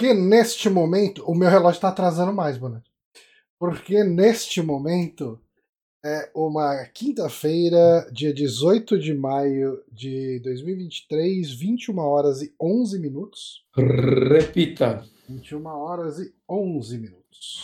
[0.00, 1.22] Porque neste momento.
[1.26, 2.90] O meu relógio tá atrasando mais, Bonatti.
[3.58, 5.38] Porque neste momento
[6.02, 13.62] é uma quinta-feira, dia 18 de maio de 2023, 21 horas e 11 minutos.
[13.76, 15.04] Repita.
[15.28, 17.60] 21 horas e 11 minutos.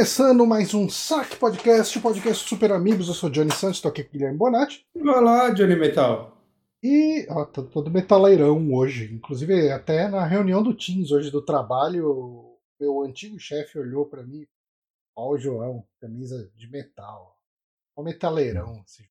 [0.00, 3.08] Começando mais um Saque Podcast, o podcast Super Amigos.
[3.08, 4.86] Eu sou Johnny Santos, estou aqui com o Guilherme Bonatti.
[4.94, 6.42] Vai lá, Johnny Metal.
[6.82, 9.12] E ó, tô todo metaleirão hoje.
[9.12, 14.46] Inclusive, até na reunião do Teams hoje do trabalho, meu antigo chefe olhou para mim.
[15.14, 17.36] Ó, o João, camisa de metal.
[17.94, 18.82] Ó, o metaleirão.
[18.82, 19.04] Assim.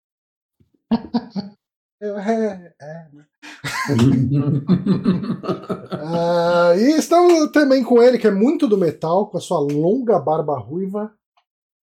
[2.02, 3.25] Eu, é, é, né?
[5.92, 10.17] Ah, e estamos também com ele, que é muito do metal, com a sua longa
[10.17, 11.14] barba ruiva.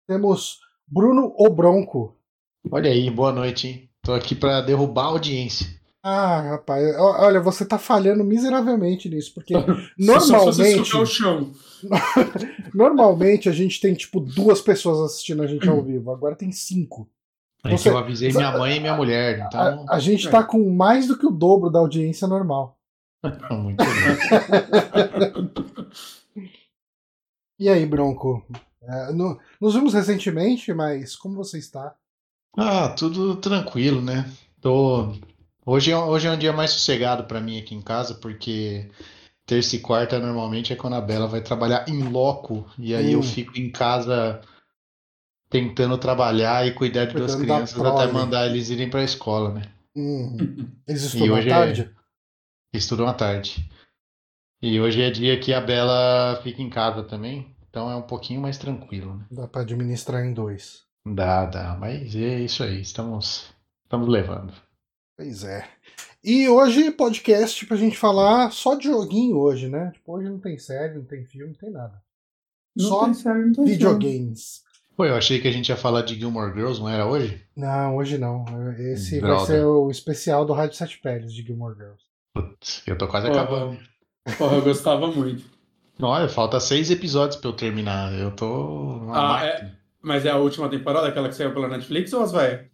[0.09, 2.17] Temos Bruno o Bronco.
[2.70, 3.91] Olha aí, boa noite, hein?
[4.03, 5.67] Tô aqui pra derrubar a audiência.
[6.03, 9.53] Ah, rapaz, olha, você tá falhando miseravelmente nisso, porque
[10.00, 11.53] Só se você normalmente, sujar o chão.
[12.72, 17.11] normalmente a gente tem tipo duas pessoas assistindo a gente ao vivo, agora tem cinco.
[17.69, 19.84] É Você- eu avisei minha mãe e minha mulher, então.
[19.89, 22.78] A, a gente tá com mais do que o dobro da audiência normal.
[23.50, 25.50] Muito bem.
[27.59, 28.44] E aí, Bronco?
[28.83, 31.94] É, no- nos vimos recentemente, mas como você está?
[32.56, 34.31] Ah, tudo tranquilo, né?
[34.61, 35.12] Tô.
[35.64, 38.89] Hoje é, hoje é um dia mais sossegado pra mim aqui em casa, porque
[39.44, 43.21] terça e quarta normalmente é quando a Bela vai trabalhar em loco, e aí eu
[43.21, 43.22] Hum.
[43.22, 44.41] fico em casa
[45.48, 49.62] tentando trabalhar e cuidar de duas crianças até mandar eles irem pra escola, né?
[49.94, 50.36] Hum,
[50.86, 51.90] eles E estudam à hoje é- tarde?
[52.72, 53.70] Estudam à tarde.
[54.60, 58.40] E hoje é dia que a Bela fica em casa também, então é um pouquinho
[58.40, 59.26] mais tranquilo, né?
[59.30, 60.84] Dá pra administrar em dois.
[61.06, 64.52] Dá, dá, mas é isso aí, estamos, estamos levando.
[65.16, 65.68] Pois é.
[66.24, 69.92] E hoje, podcast pra gente falar só de joguinho hoje, né?
[69.92, 72.02] Tipo, hoje não tem série, não tem filme, não tem nada.
[72.76, 74.62] Não Só tem série, não tem videogames.
[74.96, 77.44] Pô, eu achei que a gente ia falar de Gilmore Girls, não era hoje?
[77.54, 78.44] Não, hoje não.
[78.78, 79.46] Esse vai Droga.
[79.46, 82.02] ser o especial do Rádio Sete Peles de Gilmore Girls.
[82.32, 83.42] Putz, eu tô quase Porra.
[83.42, 83.78] acabando.
[84.38, 85.44] Porra, eu gostava muito.
[86.00, 88.12] Olha, falta seis episódios pra eu terminar.
[88.14, 89.08] Eu tô.
[89.12, 89.78] Ah, máquina.
[90.02, 92.66] Mas é a última temporada, aquela que saiu pela Netflix ou as vai?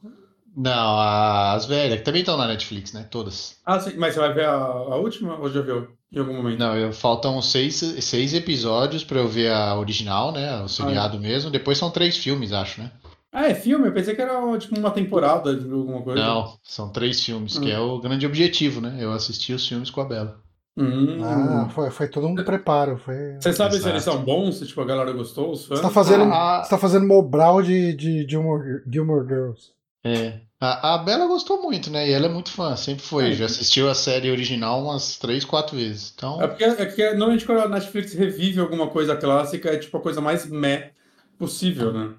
[0.54, 3.06] Não, as velhas, que também estão na Netflix, né?
[3.10, 3.58] Todas.
[3.64, 6.58] Ah, sim, mas você vai ver a, a última ou já viu em algum momento?
[6.58, 10.60] Não, eu, faltam seis, seis episódios pra eu ver a original, né?
[10.62, 11.50] O seriado mesmo.
[11.50, 12.90] Depois são três filmes, acho, né?
[13.32, 13.88] Ah, é filme?
[13.88, 16.20] Eu pensei que era tipo uma temporada de alguma coisa.
[16.22, 17.72] Não, são três filmes, que Hum.
[17.72, 18.96] é o grande objetivo, né?
[19.00, 20.38] Eu assisti os filmes com a Bela.
[20.76, 21.18] Hum.
[21.22, 22.96] Ah, foi, foi todo um preparo.
[22.98, 23.14] Foi...
[23.40, 23.92] Você sabe se Exato.
[23.94, 24.58] eles são bons?
[24.58, 25.78] Se tipo, a galera gostou, os fãs?
[25.78, 26.62] Você tá fazendo, Ah.
[26.64, 29.70] você tá fazendo Mobral de, de Gilmore, Gilmore Girls.
[30.04, 30.40] É.
[30.60, 32.08] A, a Bela gostou muito, né?
[32.08, 33.32] E ela é muito fã, sempre foi.
[33.32, 33.34] É.
[33.34, 36.12] Já assistiu a série original umas três, quatro vezes.
[36.14, 39.96] Então, É porque, é porque normalmente quando a Netflix revive alguma coisa clássica, é tipo
[39.96, 40.90] a coisa mais meh
[41.38, 42.14] possível, né?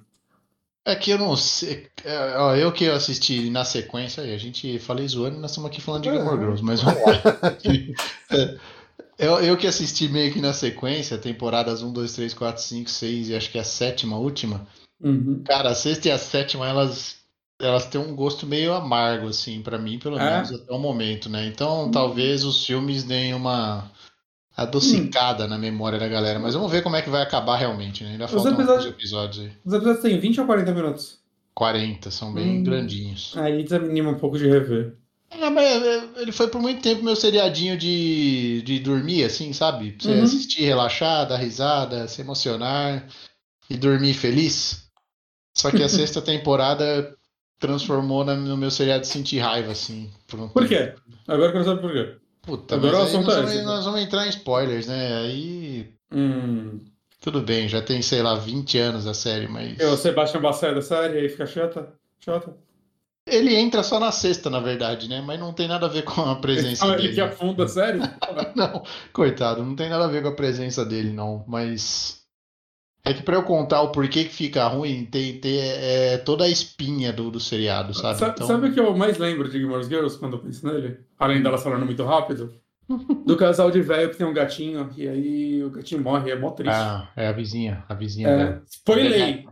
[0.86, 1.88] é que eu não sei.
[2.04, 5.80] é, ó, eu que assisti na sequência, a gente falei zoando e nós estamos aqui
[5.80, 6.14] falando de É.
[6.14, 7.58] Gilmore Girls, mas vamos lá.
[9.18, 12.90] É, Eu, eu que assisti meio que na sequência, temporadas 1, 2, 3, 4, 5,
[12.90, 14.68] 6 e acho que a sétima, a última.
[15.02, 15.42] Uhum.
[15.46, 17.18] Cara, a sexta e a sétima, elas,
[17.64, 20.32] elas têm um gosto meio amargo, assim, pra mim, pelo É?
[20.34, 21.46] menos até o momento, né?
[21.48, 23.90] Então, talvez os filmes deem uma
[24.56, 26.40] adocicada na memória da galera.
[26.40, 28.12] Mas vamos ver como é que vai acabar realmente, né?
[28.12, 29.52] Ainda faltam episódios- alguns episódios aí.
[29.66, 31.20] Os episódios têm 20 ou 40 minutos.
[31.56, 32.64] 40, são bem Hum.
[32.64, 33.34] grandinhos.
[33.38, 34.96] Aí desanima um pouco de rever.
[35.30, 39.94] É, mas é, ele foi por muito tempo meu seriadinho de, de dormir, assim, sabe?
[39.94, 40.24] Pra você Uhum.
[40.24, 43.08] assistir, relaxar, dar risada, se emocionar
[43.70, 44.84] e dormir feliz.
[45.56, 47.16] Só que a sexta temporada
[47.68, 50.10] transformou na- no meu seriado de sentir raiva, assim.
[50.28, 50.94] Por, um Por quê?
[51.28, 52.16] Agora eu quero saber por quê.
[52.42, 55.18] Puta, Agora mas aí assunto nós é vamos, nós vamos entrar em spoilers, né?
[55.20, 56.82] Aí Hum.
[57.22, 59.80] tudo bem, já tem, sei lá, 20 anos a série, mas.
[59.80, 61.94] E o Sebastian Bacé da série, aí fica chata?
[62.20, 62.54] Chata?
[63.26, 65.22] Ele entra só na sexta, na verdade, né?
[65.22, 67.08] Mas não tem nada a ver com a presença Ah, dele.
[67.08, 68.00] ele que afunda a série?
[68.56, 68.84] Não,
[69.14, 71.44] coitado, não tem nada a ver com a presença dele, não.
[71.48, 72.23] Mas
[73.06, 76.50] É que pra eu contar o porquê que fica ruim, tem, tem é, toda a
[76.50, 78.18] espinha do, do seriado, sabe?
[78.20, 81.00] Sa- Então, Sabe o que eu mais lembro de Gilmore Girls quando eu penso nele?
[81.20, 82.54] Além delas falando muito rápido?
[83.26, 86.52] Do casal de velho que tem um gatinho, e aí o gatinho morre, é mó
[86.52, 86.82] triste.
[86.82, 88.64] ah, é a vizinha, a vizinha É, dela.
[88.70, 89.46] spoiler!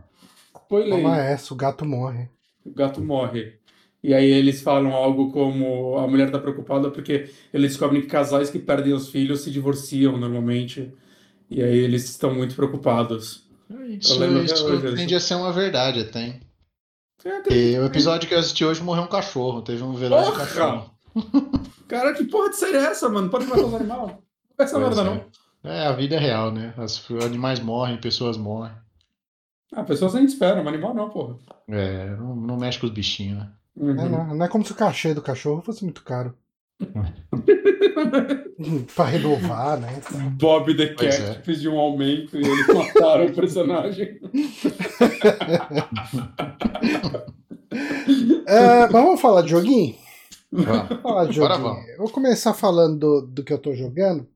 [0.54, 0.90] Spoiler!
[0.90, 2.28] Toma essa, o gato morre.
[2.64, 3.58] O gato morre.
[4.02, 8.50] E aí eles falam algo como a mulher tá preocupada porque eles descobrem que casais
[8.50, 10.92] que perdem os filhos se divorciam normalmente.
[11.50, 13.41] E aí eles estão muito preocupados.
[13.88, 16.20] Isso, isso tende a ser uma verdade até.
[16.20, 16.40] hein?
[17.24, 20.38] É, E o episódio que eu assisti hoje morreu um cachorro, teve um velório de
[20.38, 20.90] cachorro.
[21.86, 23.28] Cara, que porra de série é essa, mano?
[23.30, 24.00] Pode matar os animais?
[24.00, 24.18] Não
[24.56, 25.04] faz essa merda, é.
[25.04, 25.24] não.
[25.64, 26.74] É, a vida é real, né?
[26.78, 28.72] Os animais morrem, pessoas morrem.
[29.74, 31.36] Ah, pessoas nem esperam, mas animal não, porra.
[31.68, 33.52] É, não, não mexe com os bichinhos, né?
[33.76, 33.90] Uhum.
[33.90, 36.36] É, não, não é como se o cachê do cachorro fosse muito caro.
[38.94, 40.00] pra renovar, né?
[40.38, 41.34] Bob the Cat é.
[41.34, 44.20] pediu um aumento e eles mataram o personagem.
[48.46, 49.94] É, mas vamos falar de joguinho?
[50.50, 50.88] Vamos.
[50.88, 51.74] Vamos falar de Bora, joguinho.
[51.74, 51.88] vamos.
[51.90, 54.26] Eu vou começar falando do, do que eu tô jogando.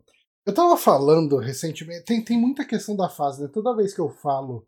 [0.45, 3.49] Eu tava falando recentemente, tem, tem muita questão da fase, né?
[3.53, 4.65] Toda vez que eu falo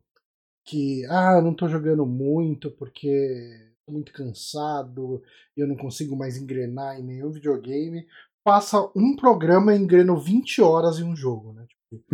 [0.64, 5.22] que, ah, eu não tô jogando muito porque muito cansado
[5.56, 8.06] eu não consigo mais engrenar em nenhum videogame,
[8.44, 11.66] passa um programa e engreno 20 horas em um jogo, né?
[11.68, 12.04] Tipo,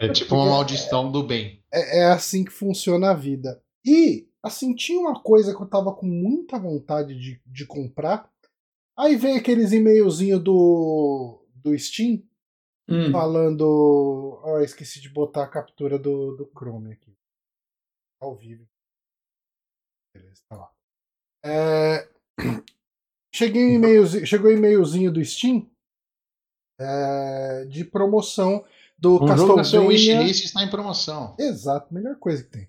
[0.00, 1.62] É tipo uma maldição do bem.
[1.72, 3.62] é, é assim que funciona a vida.
[3.84, 8.30] E, assim, tinha uma coisa que eu tava com muita vontade de, de comprar.
[8.98, 12.22] Aí vem aqueles e-mailzinho do, do Steam
[12.88, 13.12] Hum.
[13.12, 14.40] falando.
[14.44, 17.14] Ó, esqueci de botar a captura do, do Chrome aqui.
[18.20, 18.66] Ao vivo.
[20.14, 20.70] Beleza, tá lá.
[21.44, 22.08] É,
[23.34, 25.68] cheguei um e-mailzinho, chegou um e-mailzinho do Steam
[26.80, 28.64] é, de promoção
[28.98, 30.18] do Um jogo na sua Castlevania.
[30.20, 31.34] wishlist está em promoção.
[31.38, 32.68] Exato, melhor coisa que tem.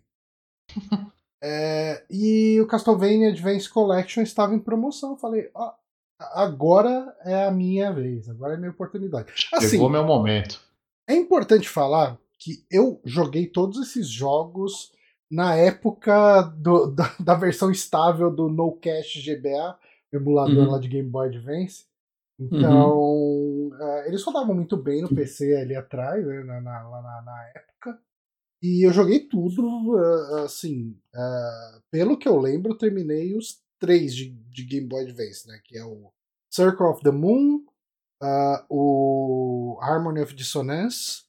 [1.45, 5.11] É, e o Castlevania Advance Collection estava em promoção.
[5.11, 5.73] Eu falei, ó,
[6.17, 9.33] agora é a minha vez, agora é a minha oportunidade.
[9.53, 10.61] Assim, Chegou meu momento.
[11.05, 14.93] é importante falar que eu joguei todos esses jogos
[15.33, 19.77] na época do- da, da versão estável do No Cache GBA,
[20.11, 20.71] o emulador Uhum.
[20.71, 21.85] lá de Game Boy Advance.
[22.39, 27.21] Então, eh, eles rodavam muito bem no PC ali atrás, né, na, na- lá na,
[27.21, 27.99] na época.
[28.61, 34.15] E eu joguei tudo, eh, assim, eh, pelo que eu lembro, eu terminei os três
[34.15, 35.59] de, de Game Boy Advance, né?
[35.63, 36.11] Que é o
[36.49, 37.63] Circle of the Moon,
[38.69, 41.23] o Harmony of Dissonance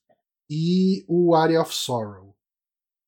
[0.48, 2.33] e o Area of Sorrow.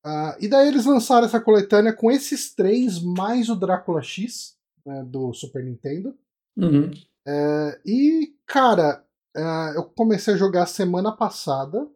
[0.07, 4.57] Ah, e daí eles lançaram essa coletânea com esses três, mais o Drácula X,
[4.87, 6.17] né, do Super Nintendo.
[6.57, 6.93] Uhum.
[7.27, 9.05] É, e, cara,
[9.37, 11.91] é, eu comecei a jogar semana passada.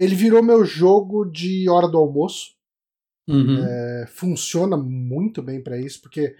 [0.00, 2.56] Ele virou meu jogo de hora do almoço.
[3.28, 3.64] Uhum.
[3.64, 6.34] É, funciona muito bem pra isso, porque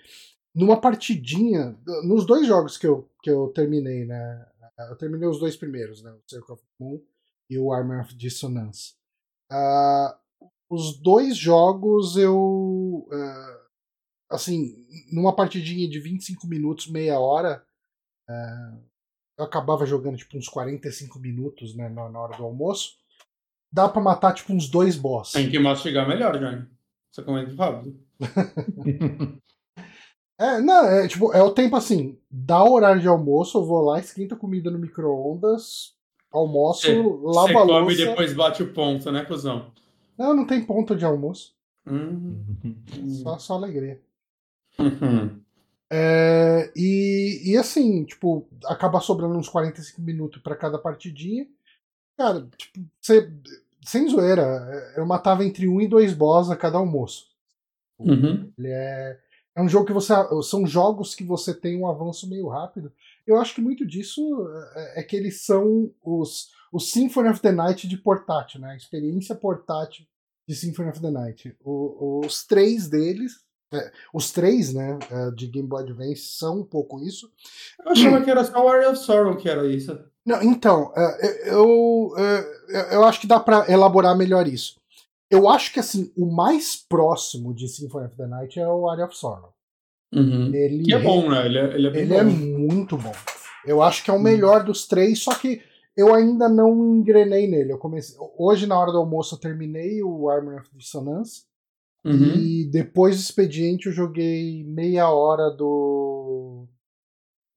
[0.52, 4.46] numa partidinha, nos dois jogos que eu, que eu terminei, né?
[4.90, 6.10] Eu terminei os dois primeiros, né?
[6.10, 7.00] O Circle of Moon
[7.48, 8.94] e o Armor of Dissonance.
[9.48, 10.18] Ah,
[10.70, 13.08] os dois jogos eu.
[13.12, 13.60] ah,
[14.30, 14.74] assim,
[15.12, 17.64] numa partidinha de 25 minutos, meia hora,
[18.28, 18.78] ah,
[19.38, 22.96] eu acabava jogando tipo uns 45 minutos né, na, na hora do almoço.
[23.72, 25.32] Dá pra matar tipo uns dois boss.
[25.32, 26.66] Tem que mastigar melhor, Johnny.
[27.10, 27.98] Você comenta rápido.
[30.40, 33.80] É, não, é tipo, é o tempo assim, dá o horário de almoço, eu vou
[33.80, 35.94] lá, esquenta a comida no micro-ondas,
[36.30, 37.92] almoço, Cê- Você a come louça.
[38.02, 39.72] e depois bate o ponto, né, cuzão?
[40.18, 41.54] Não, não tem ponto de almoço.
[41.86, 42.44] Hum.
[43.22, 44.00] Só, só alegria.
[44.78, 45.40] Uhum.
[45.90, 51.46] É, e, e assim, tipo, acaba sobrando uns 45 minutos pra cada partidinha.
[52.16, 53.32] Cara, tipo, você,
[53.86, 57.28] sem zoeira, eu matava entre um e dois boss a cada almoço.
[57.98, 58.52] Uhum.
[58.58, 59.18] Ele é,
[59.54, 60.12] é um jogo que você.
[60.42, 62.92] São jogos que você tem um avanço meio rápido.
[63.26, 64.20] Eu acho que muito disso
[64.74, 68.70] é, é que eles são os, os Symphony of the Night de portátil, né?
[68.72, 70.04] A experiência portátil
[70.48, 71.56] de Symphony of the Night.
[71.64, 73.32] O- os três deles.
[73.70, 77.30] é, os três, né, é, de Game Boy Advance são um pouco isso.
[77.84, 79.98] Eu achava que era só o Area of Sorrow que era isso.
[80.24, 84.76] Não, então, é, eu, é, eu acho que dá pra elaborar melhor isso.
[85.30, 89.04] Eu acho que assim, o mais próximo de Symphony of the Night é o Area
[89.04, 89.52] of Sorrow.
[90.14, 90.54] Uhum.
[90.54, 91.44] Ele Que é bom, né?
[91.44, 92.30] Ele é, ele é Ele é bom.
[92.30, 93.12] muito bom.
[93.66, 95.60] Eu acho que é o melhor dos três, só que
[95.98, 97.72] eu ainda não engrenei nele.
[97.72, 101.46] Eu comecei hoje na hora do almoço eu terminei o Armor of Dissonance
[102.04, 102.34] Uhum.
[102.36, 106.66] e depois do expediente eu joguei meia hora do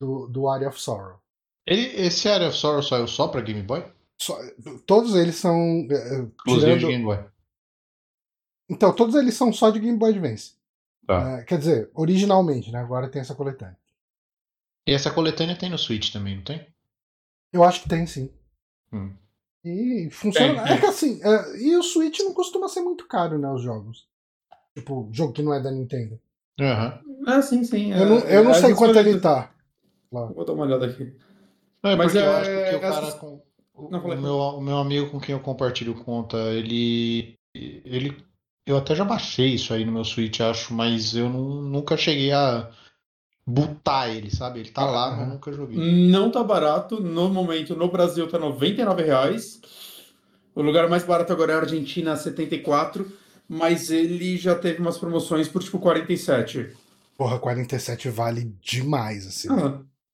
[0.01, 1.19] do, do Area of Sorrow.
[1.65, 3.85] Ele, esse Area of Sorrow saiu só pra Game Boy?
[4.19, 4.37] Só-
[4.87, 5.55] todos eles são.
[5.91, 7.19] eh, Exclusivo de tirando- Game Boy.
[8.69, 10.53] Então, todos eles são só de Game Boy Advance.
[11.05, 11.39] Tá.
[11.39, 12.79] Eh, quer dizer, originalmente, né?
[12.79, 13.77] Agora tem essa coletânea.
[14.87, 16.65] E essa coletânea tem no Switch também, não tem?
[17.53, 18.29] Eu acho que tem sim.
[18.93, 19.13] Hum.
[19.63, 20.63] E funciona.
[20.63, 23.49] Tem, É que assim, é, e o Switch não costuma ser muito caro, né?
[23.49, 24.07] Os jogos.
[24.75, 26.19] Tipo, jogo que não é da Nintendo.
[26.59, 26.99] Aham.
[27.27, 27.91] Ah, sim, sim.
[27.91, 29.53] Eu não, eu não é, sei é quanto ele tá.
[30.11, 31.15] Vou dar uma olhada aqui.
[31.83, 33.41] Não, é Mas porque eu é- acho que o cara com.
[33.73, 37.35] O, Não, o meu, o meu amigo com quem eu compartilho conta, ele.
[37.55, 38.23] ele
[38.65, 42.31] eu até já baixei isso aí no meu Switch, acho, mas eu não- nunca cheguei
[42.31, 42.69] a
[43.45, 44.59] botar ele, sabe?
[44.59, 45.77] Ele tá lá, mas nunca joguei.
[46.09, 47.01] Não tá barato.
[47.01, 49.61] No momento, no Brasil, tá 99 reais.
[50.53, 53.11] O lugar mais barato agora é a Argentina, 74.
[53.47, 56.75] Mas ele já teve umas promoções por tipo 47.
[57.17, 59.49] Porra, 47 vale demais, assim.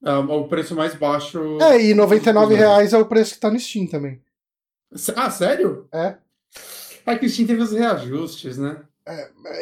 [0.03, 1.57] Ah, é o preço mais baixo.
[1.61, 4.21] É, e 99 reais é o preço que tá no Steam também.
[5.15, 5.87] Ah, sério?
[5.91, 6.15] É.
[7.05, 8.81] É que o Steam teve os reajustes, né?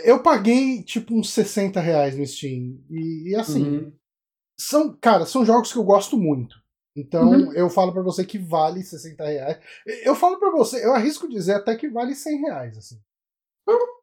[0.03, 2.79] Eu paguei, tipo, uns 60 reais no Steam.
[2.89, 3.91] E, e, assim, Uhum.
[4.59, 6.55] são, cara, são jogos que eu gosto muito.
[6.97, 7.53] Então, Uhum.
[7.53, 9.57] eu falo pra você que vale 60 reais.
[10.03, 12.97] Eu falo pra você, eu arrisco dizer até que vale 100 reais, assim.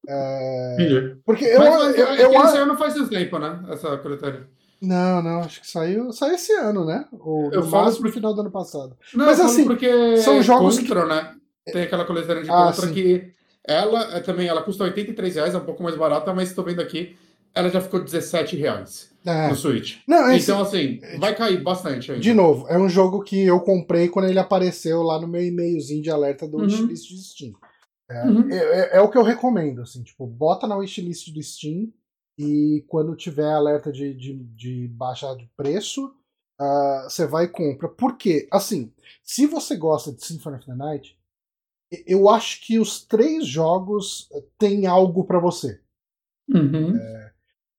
[0.08, 1.16] É, Entendi.
[1.25, 3.64] porque eu, Mas, eu, é que eu, isso aí não faz tanto tempo, né?
[3.70, 4.49] Essa coletânea.
[4.80, 7.06] Não, não, acho que saiu, saiu esse ano, né?
[7.12, 8.96] Ou Eu falo porque- final do ano passado.
[9.14, 11.37] Não, Mas, eu assim, porque são jogos Contra, né?
[11.66, 12.92] Tem aquela coletânea de Ah, Contra sim.
[12.92, 13.32] que
[13.66, 16.81] ela é também ela custa 83 reais, é um pouco mais barata, mas estou vendo
[16.81, 17.16] aqui,
[17.54, 19.49] ela já ficou 17 reais É.
[19.49, 19.99] no Switch.
[20.09, 22.23] Não, esse, Então, assim, vai cair bastante ainda.
[22.23, 26.02] de novo, é um jogo que eu comprei quando ele apareceu lá no meu e-mailzinho
[26.02, 26.64] de alerta do Uhum.
[26.64, 27.52] wishlist de Steam.
[28.11, 28.50] É, Uhum.
[28.50, 31.92] é- é- é o que eu recomendo, assim, tipo, bota na wishlist do Steam
[32.38, 36.12] e quando tiver alerta de, de, de baixa de preço,
[36.59, 37.88] ah, você vai e compra.
[37.88, 38.49] Por quê?
[38.50, 38.92] Assim,
[39.23, 41.16] se você gosta de Symphony of the Night,
[42.06, 45.80] eu acho que os três jogos eh, têm algo pra você.
[46.49, 46.94] Uhum.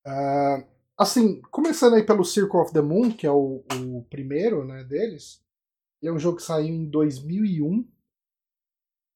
[0.05, 0.65] Ah,
[0.97, 3.63] assim, começando aí pelo Circle of the Moon, que é o,
[3.95, 5.41] o primeiro né, deles.
[6.01, 7.87] Ele é um jogo que saiu em 2001.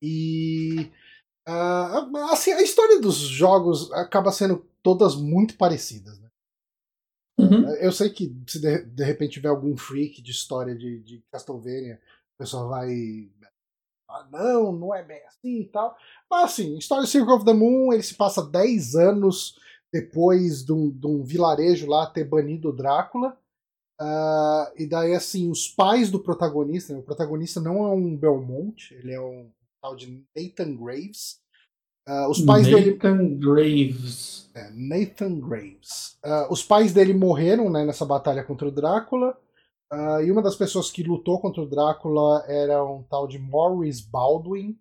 [0.02, 0.92] E.
[1.46, 6.20] ah, assim, a história dos jogos acaba sendo todas muito parecidas.
[6.20, 6.30] Né?
[7.40, 7.70] Uhum.
[7.76, 12.00] Eu sei que se de, de repente tiver algum freak de história de, de Castlevania,
[12.36, 13.30] o pessoal vai.
[14.10, 15.96] Ah, não, não é bem assim e tal.
[16.30, 19.60] Mas assim, história do Circle of the Moon, ele se passa 10 anos
[19.92, 23.38] depois de um, de um vilarejo lá ter banido o Drácula.
[24.00, 28.94] Ah, e daí, assim, os pais do protagonista, né, o protagonista não é um Belmont,
[28.94, 29.50] ele é um
[29.82, 31.40] tal de Nathan Graves.
[32.08, 32.94] Ah, os pais dele.
[32.94, 34.50] Nathan Graves.
[34.54, 36.18] É, Nathan Graves.
[36.24, 39.38] Ah, os pais dele morreram né, nessa batalha contra o Drácula.
[39.92, 44.02] Ah, e uma das pessoas que lutou contra o Drácula era um tal de Morris
[44.02, 44.78] Baldwin.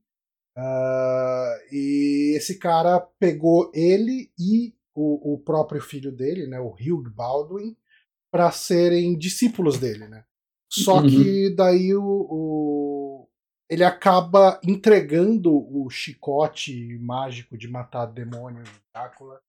[0.57, 7.11] Ah, e esse cara pegou ele e o, o próprio filho dele, né, o Hugh
[7.11, 7.77] Baldwin,
[8.33, 10.09] para serem discípulos dele.
[10.09, 10.25] Né?
[10.73, 11.07] Só Uhum.
[11.07, 13.29] que daí o, o-
[13.69, 18.63] ele acaba entregando o chicote mágico de matar demônio
[18.95, 19.41] Drácula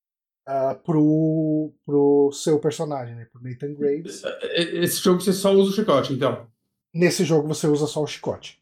[0.47, 4.23] ah, pro, pro seu personagem, né, pro Nathan Graves.
[4.55, 6.47] Esse jogo você só usa o chicote, então.
[6.93, 8.57] Nesse jogo você usa só o chicote.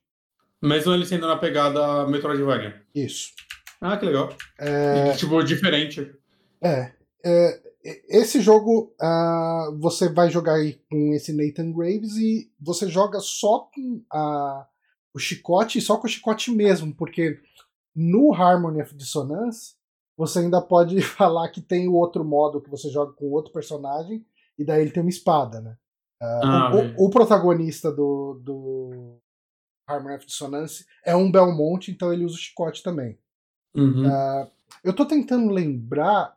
[0.59, 2.81] Mesmo ele sendo na pegada Metroidvania.
[2.93, 3.33] Isso.
[3.79, 4.35] Ah, que legal.
[4.57, 6.11] É, Tipo, diferente.
[6.59, 6.91] É,
[7.23, 7.61] é,
[8.09, 13.69] esse jogo ah, você vai jogar aí com esse Nathan Graves e você joga só
[13.71, 14.65] com a,
[15.13, 17.39] o chicote e só com o chicote mesmo, porque
[17.95, 19.75] no Harmony of Dissonance
[20.17, 24.25] você ainda pode falar que tem o outro modo que você joga com outro personagem
[24.57, 25.77] e daí ele tem uma espada, né?
[26.21, 29.17] Ah, Ah, o- o, protagonista do, do
[29.87, 33.17] Harmony of Dissonance é um Belmont, então ele usa o chicote também.
[33.75, 34.05] Uhum.
[34.05, 34.47] Ah,
[34.83, 36.35] eu tô tentando lembrar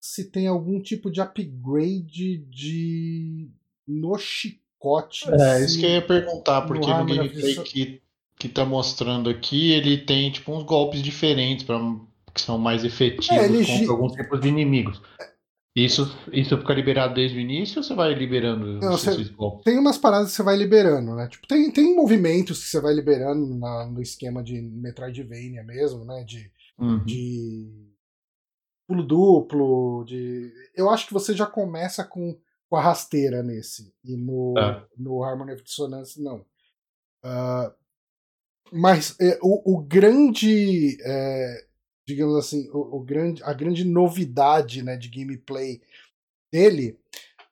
[0.00, 3.50] se tem algum tipo de upgrade de
[3.86, 5.30] no chicote.
[5.30, 8.02] É, isso que eu ia perguntar, no porque no of gameplay que,
[8.38, 11.78] que tá mostrando aqui, ele tem tipo uns golpes diferentes pra,
[12.34, 15.00] que são mais efetivos É, ele contra alguns tipos de inimigos.
[15.76, 19.32] Isso, isso fica liberado desde o início ou você vai liberando Não, você-?
[19.64, 21.28] Tem umas paradas que você vai liberando, né?
[21.28, 26.24] Tipo, tem, tem movimentos que você vai liberando na- no esquema de Metroidvania mesmo, né?
[26.24, 27.04] De, Uhum.
[27.04, 27.88] de
[28.88, 30.52] pulo duplo, de.
[30.74, 32.36] Eu acho que você já começa com,
[32.68, 33.94] com a rasteira nesse.
[34.04, 34.86] E no, Tá.
[34.98, 36.44] no Harmony of Dissonance, não.
[37.22, 37.72] Ah,
[38.72, 40.96] mas é, o, o grande.
[41.04, 41.66] é,
[42.10, 45.80] digamos assim, o, o grande, a grande novidade né, de gameplay
[46.52, 46.98] dele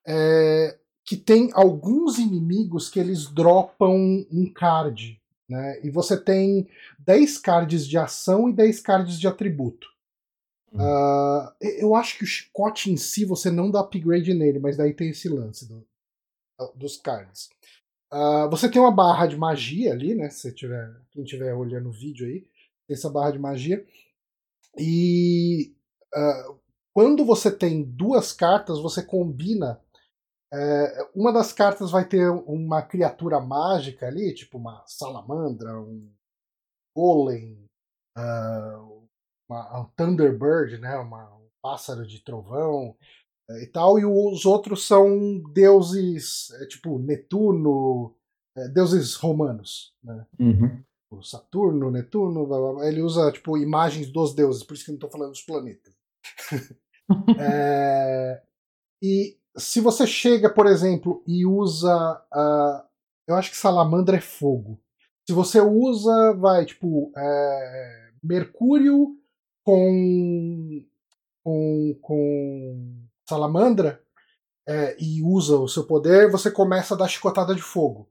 [0.06, 5.80] é que tem alguns inimigos que eles dropam um card né?
[5.82, 9.88] E você tem 10 cards de ação e 10 cards de atributo.
[10.70, 14.92] Uh, eu acho que o chicote em si você não dá upgrade nele, mas daí
[14.92, 15.86] tem esse lance do,
[16.74, 17.48] dos cards.
[18.12, 20.28] Uh, você tem uma barra de magia ali, né?
[20.28, 22.40] Se tiver, quem estiver olhando o vídeo aí,
[22.86, 23.84] tem essa barra de magia.
[24.78, 25.74] E
[26.14, 26.58] uh,
[26.94, 29.80] quando você tem duas cartas, você combina.
[30.52, 36.10] É, uma das cartas vai ter uma criatura mágica ali, tipo uma salamandra, um
[36.96, 37.68] golem,
[38.16, 39.06] uh,
[39.48, 42.96] uma, um Thunderbird, né, uma, um pássaro de trovão
[43.50, 48.16] é, e tal, e os outros são deuses, é, tipo Netuno,
[48.72, 50.26] deuses romanos, né?
[50.40, 50.82] Uhum.
[51.22, 52.86] Saturno, Netuno, blá, blá, blá.
[52.86, 55.94] ele usa tipo imagens dos deuses, por isso que eu não estou falando dos planetas.
[57.38, 58.42] é,
[59.02, 62.86] e se você chega, por exemplo, e usa, uh,
[63.26, 64.78] eu acho que salamandra é fogo.
[65.26, 69.16] Se você usa, vai tipo é, Mercúrio
[69.62, 70.84] com
[71.42, 74.02] com, com salamandra
[74.66, 78.08] é, e usa o seu poder, você começa a dar chicotada de fogo.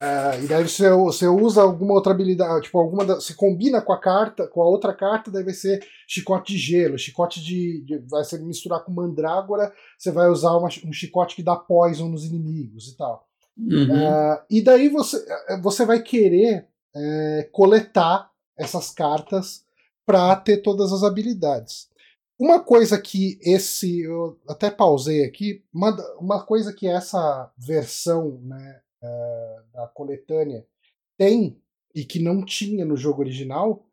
[0.00, 3.92] É, e daí você, você usa alguma outra habilidade, tipo, alguma da, você combina com
[3.92, 7.82] a carta, com a outra carta, daí vai ser chicote de gelo, chicote de.
[7.82, 12.08] de vai ser misturar com mandrágora, você vai usar uma, um chicote que dá poison
[12.08, 13.26] nos inimigos e tal.
[13.56, 13.96] Uhum.
[13.96, 19.64] É, e daí você, é, você vai querer é, coletar essas cartas
[20.04, 21.88] para ter todas as habilidades.
[22.38, 24.02] Uma coisa que esse.
[24.02, 25.64] Eu até pausei aqui.
[25.72, 28.85] Uma, uma coisa que essa versão né, uh,
[29.72, 30.66] da coletânea
[31.16, 31.60] tem
[31.94, 33.86] e que não tinha no jogo original.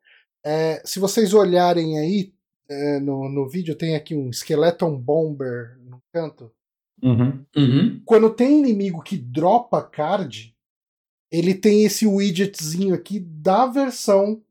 [0.46, 2.34] É, se vocês olharem aí
[2.70, 6.52] é, no, no vídeo, tem aqui um Skeleton Bomber no canto.
[7.02, 7.46] Uhum.
[7.56, 8.02] Uhum.
[8.06, 10.56] Quando tem inimigo que dropa card,
[11.32, 14.42] ele tem esse widgetzinho aqui da versão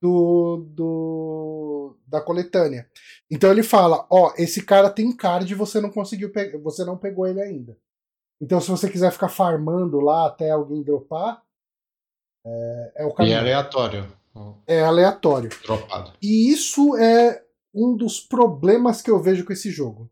[0.00, 2.88] do, do da coletânea.
[3.30, 6.96] Então ele fala, ó, esse cara tem card e você não conseguiu pegar, você não
[6.96, 7.76] pegou ele ainda.
[8.40, 11.42] Então se você quiser ficar farmando lá até alguém dropar,
[12.44, 13.34] é, é o E caminho.
[13.36, 14.16] é aleatório.
[14.66, 15.48] É aleatório.
[15.62, 16.12] Dropado.
[16.20, 17.42] E isso é
[17.74, 20.10] um dos problemas que eu vejo com esse jogo.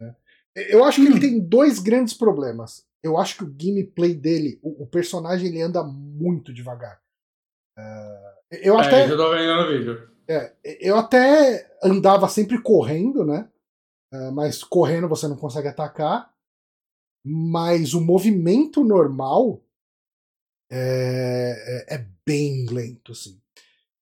[0.00, 0.16] né?
[0.56, 2.86] Eu acho que ele tem dois grandes problemas.
[3.02, 7.00] Eu acho que o gameplay dele, o, o personagem, ele anda muito devagar.
[7.78, 9.04] É, eu É, até.
[9.04, 10.10] isso eu tô vendo no vídeo.
[10.26, 13.48] É, eu até andava sempre correndo, né?
[14.12, 16.32] É, mas correndo você não consegue atacar.
[17.24, 19.62] Mas o movimento normal
[20.70, 23.40] é, é- é bem lento, assim.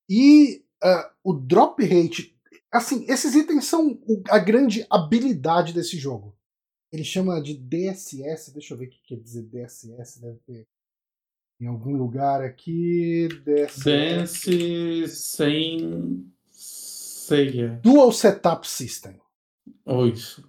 [0.09, 2.35] E ah, o drop rate.
[2.71, 3.99] Assim, esses itens são
[4.29, 6.35] a grande habilidade desse jogo.
[6.91, 8.51] Ele chama de DSS.
[8.53, 10.21] Deixa eu ver o que quer dizer DSS.
[10.21, 10.67] Deve ter
[11.59, 13.27] em algum lugar aqui.
[13.43, 13.83] DSS.
[13.83, 17.79] Dance sem ceia.
[17.83, 19.19] Dual Setup System.
[19.85, 20.47] Ou isso.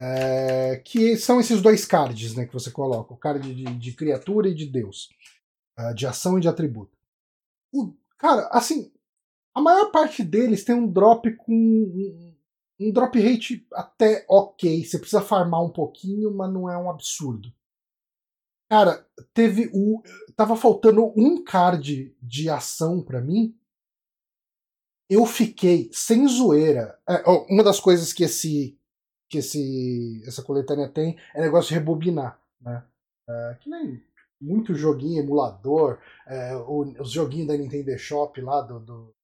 [0.00, 4.48] É, que são esses dois cards né, que você coloca: o card de, de criatura
[4.48, 5.08] e de Deus,
[5.76, 6.96] ah, de ação e de atributo.
[7.72, 8.92] O- cara, assim,
[9.54, 12.34] a maior parte deles tem um drop com um,
[12.80, 14.84] um drop rate até ok.
[14.84, 17.52] Você precisa farmar um pouquinho, mas não é um absurdo.
[18.68, 20.02] Cara, teve o.
[20.36, 23.56] Tava faltando um card de ação pra mim.
[25.08, 26.98] Eu fiquei sem zoeira.
[27.08, 28.75] É, uma das coisas que esse
[29.28, 32.84] que esse, essa coletânea tem é negócio de rebobinar, né?
[33.28, 34.02] É, que nem
[34.40, 39.14] muito joguinho, emulador, é, os joguinhos da Nintendo eShop lá, do, do-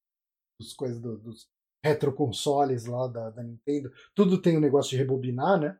[0.61, 1.47] dos coisas do- dos
[1.85, 5.79] retroconsoles lá da, da Nintendo, tudo tem um negócio de rebobinar, né?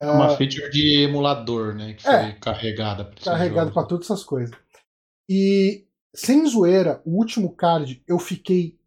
[0.00, 1.94] É uma feature de emulador, né?
[1.94, 2.32] Que foi É.
[2.40, 3.74] carregada pra esses carregado jogos.
[3.74, 4.56] para todas essas coisas.
[5.30, 8.78] E, sem zoeira, o último card eu fiquei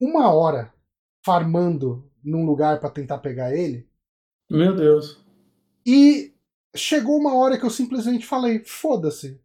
[0.00, 0.74] uma hora
[1.24, 3.86] farmando num lugar para tentar pegar ele.
[4.50, 5.18] Meu Deus.
[5.86, 6.32] E
[6.74, 9.40] chegou uma hora que eu simplesmente falei: foda-se.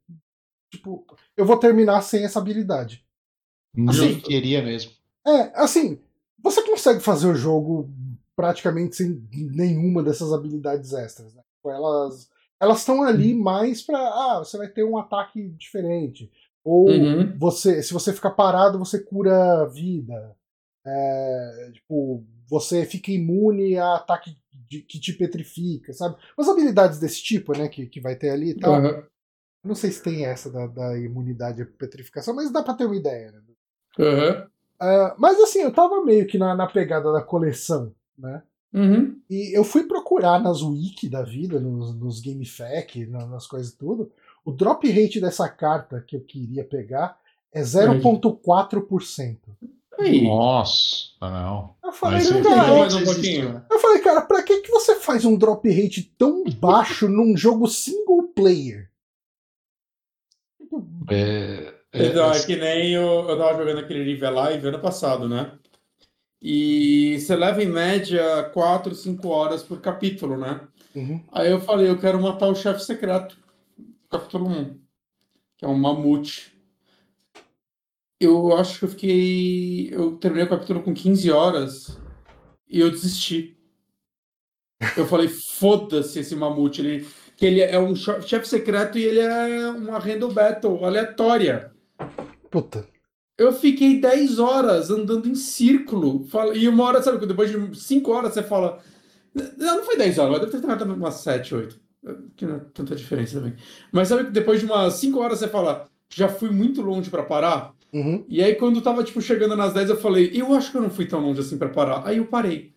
[0.71, 1.05] Tipo,
[1.37, 3.05] eu vou terminar sem essa habilidade.
[3.73, 4.91] Nem Assim- queria mesmo.
[5.25, 5.99] É, assim,
[6.41, 7.89] você consegue fazer o jogo
[8.35, 11.33] praticamente sem nenhuma dessas habilidades extras.
[11.33, 11.41] Né?
[11.55, 13.99] Tipo, Elas elas estão ali mais pra.
[13.99, 16.31] Ah, você vai ter um ataque diferente.
[16.63, 17.37] Ou Uhum.
[17.37, 20.35] você, se você ficar parado, você cura a vida.
[20.85, 24.37] É, tipo, você fica imune a ataque
[24.69, 26.15] de- que te petrifica, sabe?
[26.37, 28.73] Umas habilidades desse tipo, né, que, que vai ter ali e tal.
[28.85, 29.07] Eu
[29.63, 32.95] Não sei se tem essa da, da imunidade à petrificação, mas dá pra ter uma
[32.95, 33.41] ideia, né?
[33.99, 34.47] Aham.
[34.79, 38.43] Ah, mas assim, eu tava meio que na, na pegada da coleção, né?
[38.73, 39.17] Uhum.
[39.29, 44.11] E eu fui procurar nas wiki da vida, nos, nos GameFAQ, na- nas coisas tudo,
[44.43, 47.17] O drop rate dessa carta que eu queria pegar
[47.51, 49.37] é 0,4%.
[49.99, 50.23] Aí.
[50.23, 51.75] Nossa, não.
[51.83, 53.65] Eu falei, Não, mais um pouquinho.
[53.71, 57.67] eu falei, cara, pra que, que você faz um drop rate tão baixo num jogo
[57.67, 58.89] single player?
[61.09, 65.29] É, é, Então, é que nem eu, eu tava jogando aquele Live Alive ano passado,
[65.29, 65.51] né?
[66.41, 70.61] E você leva em média 4, 5 horas por capítulo, né?
[70.93, 71.23] Uhum.
[71.31, 73.37] Aí eu falei, eu quero matar o chefe secreto.
[74.09, 74.79] Capítulo 1.
[75.57, 76.54] Que é um mamute.
[78.25, 79.89] Eu acho que eu fiquei.
[79.93, 81.99] Eu terminei o capítulo com 15 horas
[82.67, 83.57] e eu desisti.
[84.97, 86.81] Eu falei, foda-se esse mamute.
[86.81, 87.07] Ele,
[87.37, 91.71] que ele é um chefe secreto e ele é uma random battle aleatória.
[92.49, 92.87] Puta.
[93.37, 96.25] Eu fiquei 10 horas andando em círculo.
[96.53, 98.81] E uma hora, sabe, depois de 5 horas você fala.
[99.33, 101.79] Não, não foi 10 horas, mas deve ter terminado umas 7, 8.
[102.35, 103.55] Que não é tanta diferença também.
[103.91, 107.23] Mas sabe que depois de umas 5 horas você fala, já fui muito longe pra
[107.23, 107.74] parar?
[107.97, 108.25] Uhum.
[108.27, 110.89] E aí quando tava, tipo, chegando nas 10, eu falei, eu acho que eu não
[110.89, 112.05] fui tão longe assim pra parar.
[112.05, 112.73] Aí eu parei.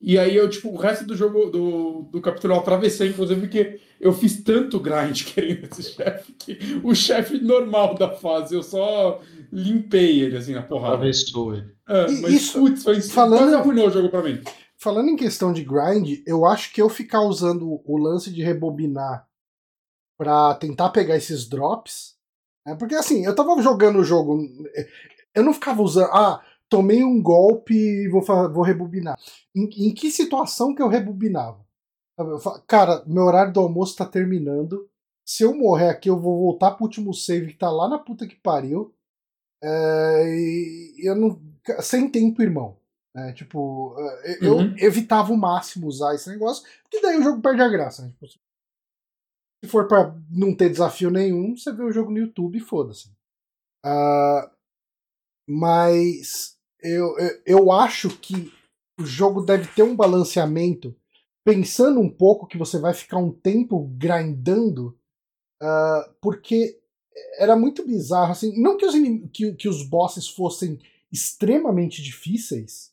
[0.00, 3.80] E aí eu, tipo, o resto do jogo, do, do capítulo eu atravessei, inclusive, porque
[4.00, 9.20] eu fiz tanto grind querendo esse chefe, que o chefe normal da fase, eu só
[9.52, 10.94] limpei ele, assim, na porrada.
[10.94, 11.66] Atravessou ele.
[11.88, 14.40] É, mas, isso- putz, foi falando- quase arruinou o jogo pra mim.
[14.76, 19.26] Falando em questão de grind, eu acho que eu ficar usando o lance de rebobinar
[20.16, 22.14] pra tentar pegar esses drops.
[22.68, 24.38] Né, porque assim, eu tava jogando o jogo.
[25.34, 26.10] Eu não ficava usando.
[26.12, 29.18] Ah, tomei um golpe e vou, vou rebobinar.
[29.54, 31.64] Em, em que situação que eu rebobinava?
[32.66, 34.88] Cara, meu horário do almoço tá terminando.
[35.24, 38.26] Se eu morrer aqui, eu vou voltar pro último save que tá lá na puta
[38.26, 38.92] que pariu.
[39.62, 41.40] É, e eu não.
[41.80, 42.76] Sem tempo, irmão.
[43.14, 44.74] né, tipo, é, eu Uhum.
[44.78, 48.02] evitava o máximo usar esse negócio, porque daí o jogo perde a graça.
[48.02, 48.10] né?
[48.12, 48.26] Tipo,
[49.62, 53.10] se for pra não ter desafio nenhum, você vê o jogo no YouTube e foda-se.
[53.84, 54.50] Ah,
[55.48, 58.52] mas eu, eu, eu acho que
[58.98, 60.94] o jogo deve ter um balanceamento,
[61.44, 64.98] pensando um pouco que você vai ficar um tempo grindando,
[65.60, 66.80] ah, porque
[67.38, 68.94] era muito bizarro, assim, não que os,
[69.32, 70.78] que, que os bosses fossem
[71.10, 72.92] extremamente difíceis,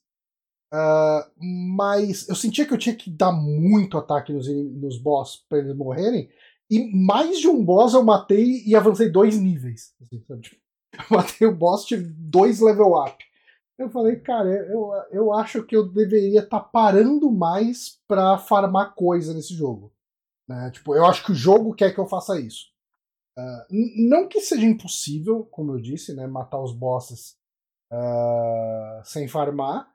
[0.71, 5.59] ah, mas eu sentia que eu tinha que dar muito ataque nos, nos boss pra
[5.59, 6.29] eles morrerem,
[6.69, 9.93] e mais de um boss eu matei e avancei dois níveis.
[10.01, 10.19] assim?
[10.41, 10.55] Tipo,
[10.93, 13.23] eu matei o boss, tive dois level up.
[13.77, 19.33] Eu falei, cara, eu, eu acho que eu deveria estar parando mais pra farmar coisa
[19.33, 19.91] nesse jogo.
[20.47, 20.71] né?
[20.71, 22.67] Tipo, eu acho que o jogo quer que eu faça isso.
[23.69, 27.35] N- não que seja impossível, como eu disse, né, matar os bosses
[27.91, 29.91] ah, sem farmar,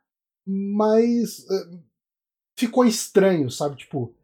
[0.46, 1.78] mas ah,
[2.58, 3.76] ficou estranho, sabe?
[3.76, 4.14] Tipo,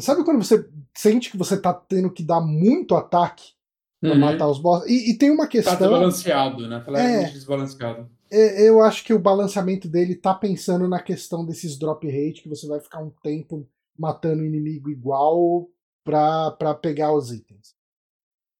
[0.00, 3.52] sabe quando você sente que você tá tendo que dar muito ataque
[4.00, 4.18] pra Uhum.
[4.18, 4.88] matar os bosses?
[4.90, 5.76] E, e tem uma Tá questão.
[5.78, 6.80] desbalanceado, né?
[6.80, 7.32] Tá levemente É.
[7.32, 8.10] desbalanceado.
[8.30, 12.48] É, Eu acho que o balanceamento dele tá pensando na questão desses drop rate, que
[12.48, 15.68] você vai ficar um tempo matando o inimigo igual
[16.04, 17.74] pra, pra pegar os itens.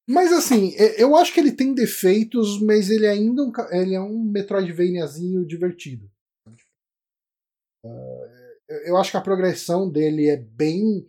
[0.08, 4.00] Mas assim, eu acho que ele tem defeitos, mas ele ainda é um ele é
[4.00, 6.08] um Metroidvaniazinho divertido.
[8.68, 11.06] Eu- eu acho que a progressão dele é bem.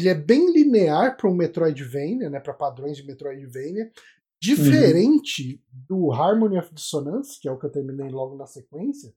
[0.00, 3.92] Ele é bem linear para um Metroidvania, né, para padrões de Metroidvania,
[4.40, 9.12] diferente do Harmony of Dissonance, que é o que eu terminei logo na sequência,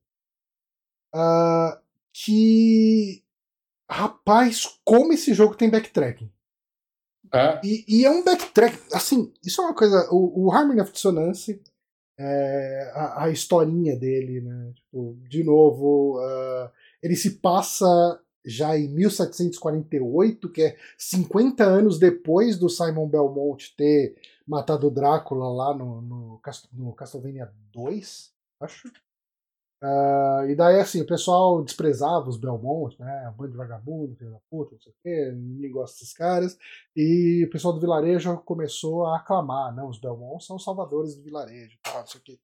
[1.13, 3.24] ah, que
[3.89, 6.30] rapaz, como esse jogo tem backtracking.
[7.34, 7.62] É.
[7.63, 10.10] E, e é um backtrack, assim, isso é uma coisa.
[10.12, 11.62] O, o Harmony of Dissonance,
[12.19, 14.74] é, a, a historinha dele, né?
[14.76, 17.88] Tipo, de novo, ah, ele se passa
[18.45, 25.49] já em 1748, que é 50 anos depois do Simon Belmont ter matado o Drácula
[25.49, 26.41] lá no, no,
[26.73, 28.91] no Castlevania 2, acho.
[29.86, 33.34] Ah, e daí, assim, o pessoal desprezava os Belmont, né?
[33.36, 36.58] Bando de vagabundo, filho da puta, não sei o quê, ninguém gosta desses caras.
[36.95, 41.77] E o pessoal do vilarejo começou a aclamar, não, os Belmont são salvadores do vilarejo,
[41.86, 42.39] não sei o que.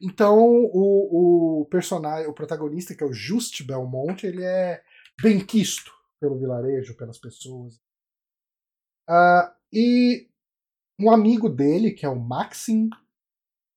[0.00, 4.82] Então o, o personagem, o protagonista, que é o Just Belmont, ele é
[5.22, 7.80] benquisto pelo vilarejo, pelas pessoas.
[9.08, 10.28] Ah, e
[10.98, 12.90] um amigo dele, que é o Maxim,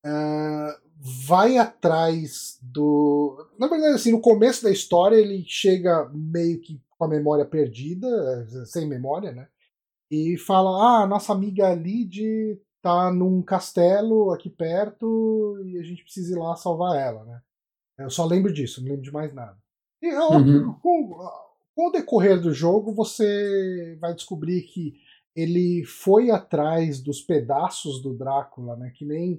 [0.06, 0.80] ah,
[1.26, 3.50] vai atrás do.
[3.58, 8.46] Na verdade, assim, no começo da história ele chega meio que com a memória perdida,
[8.66, 9.48] sem memória, né?
[10.12, 16.34] E fala: Ah, nossa amiga Lid tá num castelo aqui perto e a gente precisa
[16.34, 17.42] ir lá salvar ela, né?
[17.98, 19.58] Eu só lembro disso, não lembro de mais nada.
[20.04, 20.74] E Uhum.
[20.82, 21.18] com,
[21.74, 24.94] com o decorrer do jogo, você vai descobrir que
[25.34, 28.92] ele foi atrás dos pedaços do Drácula, né?
[28.94, 29.38] Que nem.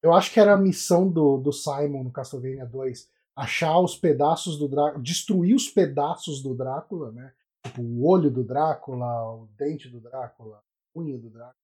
[0.00, 3.10] Eu acho que era a missão do, do Simon no Castlevania 2.
[3.34, 5.02] Achar os pedaços do Drácula.
[5.02, 7.32] Destruir os pedaços do Drácula, né?
[7.66, 10.58] Tipo, o olho do Drácula, o dente do Drácula,
[10.94, 11.56] a unha do Drácula.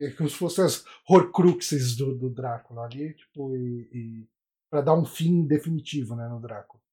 [0.00, 4.28] É como se fossem as Horcruxes do, do Drácula ali, tipo, e, e
[4.70, 6.83] para dar um fim definitivo né, no Drácula.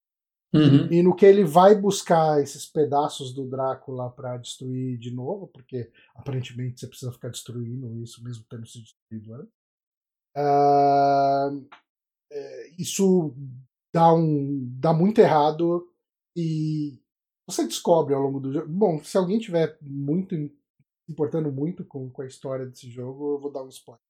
[0.53, 0.91] Uhum.
[0.91, 5.89] E no que ele vai buscar esses pedaços do Drácula para destruir de novo, porque
[6.13, 9.53] aparentemente você precisa ficar destruindo isso mesmo tendo sido destruído antes.
[10.37, 11.67] Uh,
[12.77, 13.33] isso
[13.93, 15.87] dá, um, dá muito errado
[16.35, 17.01] e
[17.47, 18.67] você descobre ao longo do jogo.
[18.67, 20.35] Bom, se alguém tiver muito
[21.09, 24.01] importando muito com, com a história desse jogo, eu vou dar um spoiler.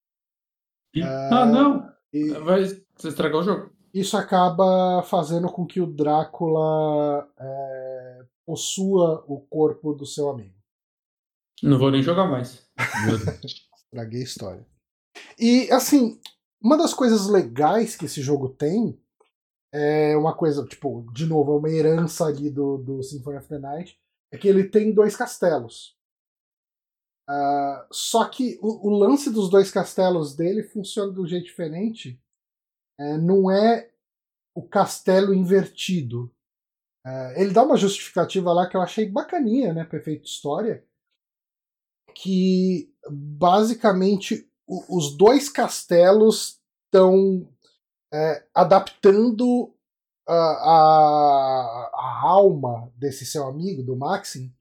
[1.03, 1.91] ah, não!
[2.13, 3.80] E Vai você estragar o jogo.
[3.93, 10.55] Isso acaba fazendo com que o Drácula é, possua o corpo do seu amigo.
[11.61, 12.67] Não vou nem jogar mais.
[13.85, 14.67] Estraguei a história.
[15.37, 16.19] E, assim,
[16.61, 18.99] uma das coisas legais que esse jogo tem
[19.73, 23.57] é uma coisa, tipo, de novo, é uma herança ali do, do Symphony of the
[23.57, 23.99] Night,
[24.31, 25.95] é que ele tem dois castelos.
[27.27, 32.21] Ah, só que o, o lance dos dois castelos dele funciona de um jeito diferente.
[33.01, 33.89] É, não é
[34.55, 36.31] o castelo invertido.
[37.05, 39.83] É, ele dá uma justificativa lá que eu achei bacaninha, né?
[39.85, 40.85] Perfeito história.
[42.13, 47.47] Que basicamente o- os dois castelos estão
[48.13, 49.73] é, adaptando
[50.27, 54.53] a, a, a alma desse seu amigo, do Maxim,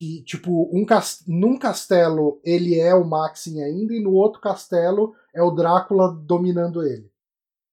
[0.00, 5.14] e tipo, um cas- num castelo ele é o Maxim ainda, e no outro castelo
[5.34, 7.12] é o Drácula dominando ele.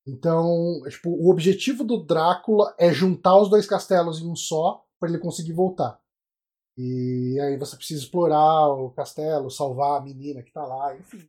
[0.07, 4.85] Então, é, tipo, o objetivo do Drácula é juntar os dois castelos em um só
[4.99, 5.99] para ele conseguir voltar.
[6.77, 11.27] E aí você precisa explorar o castelo, salvar a menina que tá lá, enfim.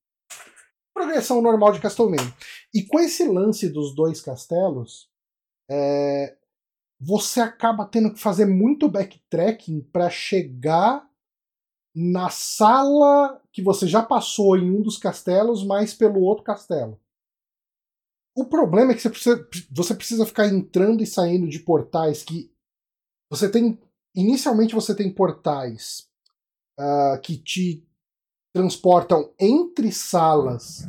[0.93, 2.33] Progressão normal de Castlevania.
[2.75, 5.09] E com esse lance dos dois castelos,
[5.71, 6.37] é,
[6.99, 11.09] você acaba tendo que fazer muito backtracking para chegar
[11.95, 17.01] na sala que você já passou em um dos castelos, mas pelo outro castelo.
[18.37, 22.53] O problema é que você precisa, você precisa ficar entrando e saindo de portais que
[23.31, 23.81] você tem.
[24.15, 26.07] Inicialmente você tem portais
[26.79, 27.83] ah, que te
[28.55, 30.87] transportam entre salas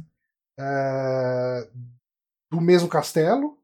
[0.60, 1.66] ah,
[2.52, 3.58] do mesmo castelo,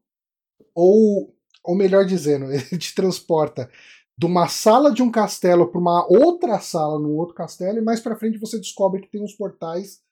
[0.74, 3.70] ou, ou melhor dizendo, ele te transporta
[4.16, 8.00] de uma sala de um castelo para uma outra sala num outro castelo, e mais
[8.00, 10.02] para frente você descobre que tem uns portais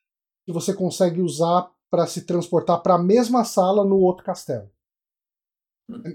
[0.44, 4.70] que você consegue usar para se transportar para a mesma sala no outro castelo.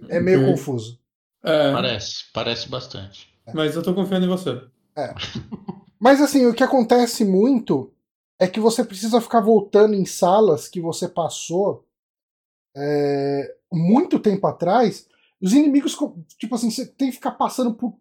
[0.10, 0.52] É meio Ok.
[0.52, 1.00] confuso.
[1.44, 3.32] É, Parece, parece bastante.
[3.54, 4.60] mas eu tô confiando em você.
[6.00, 7.94] Mas assim, o que acontece muito
[8.40, 11.88] é que você precisa ficar voltando em salas que você passou
[12.76, 15.08] é, muito tempo atrás.
[15.40, 15.96] Os inimigos,
[16.40, 17.96] tipo assim, você tem que ficar passando por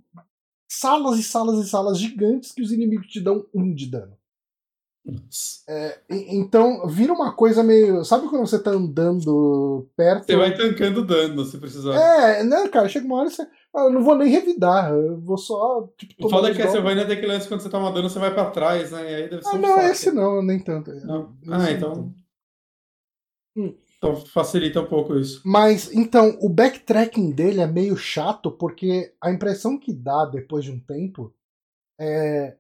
[0.67, 4.17] salas e salas e salas gigantes que os inimigos te dão um de dano.
[5.69, 8.05] É, então vira uma coisa meio.
[8.05, 10.27] Sabe quando você tá andando perto?
[10.27, 11.95] Você vai tancando dano se precisar.
[11.95, 13.43] É, não, cara, chega uma hora e você.
[13.75, 15.89] Ah, eu não vou nem revidar, eu vou só.
[15.99, 18.09] Tipo, O foda é que você vai ainda ter que lance quando você toma dano,
[18.09, 19.13] você vai pra trás, né?
[19.13, 19.89] E aí deve ser Ah, um não, saco.
[19.89, 20.91] esse não, nem tanto.
[21.05, 21.35] Não.
[21.43, 22.15] Esse Ah, não então.
[23.57, 23.75] Hum.
[23.99, 25.41] Então facilita um pouco isso.
[25.45, 30.71] Mas, então, o backtracking dele é meio chato, porque a impressão que dá depois de
[30.71, 31.33] um tempo
[31.99, 32.57] é.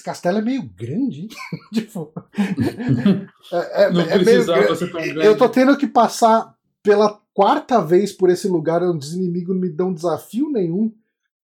[0.00, 1.28] Esse castelo é meio grande, hein?
[1.74, 2.10] tipo.
[3.52, 5.26] é, é- Não é precisava ser tão grande.
[5.26, 9.60] Eu tô tendo que passar pela quarta vez por esse lugar onde os inimigos não
[9.60, 10.90] me dão desafio nenhum,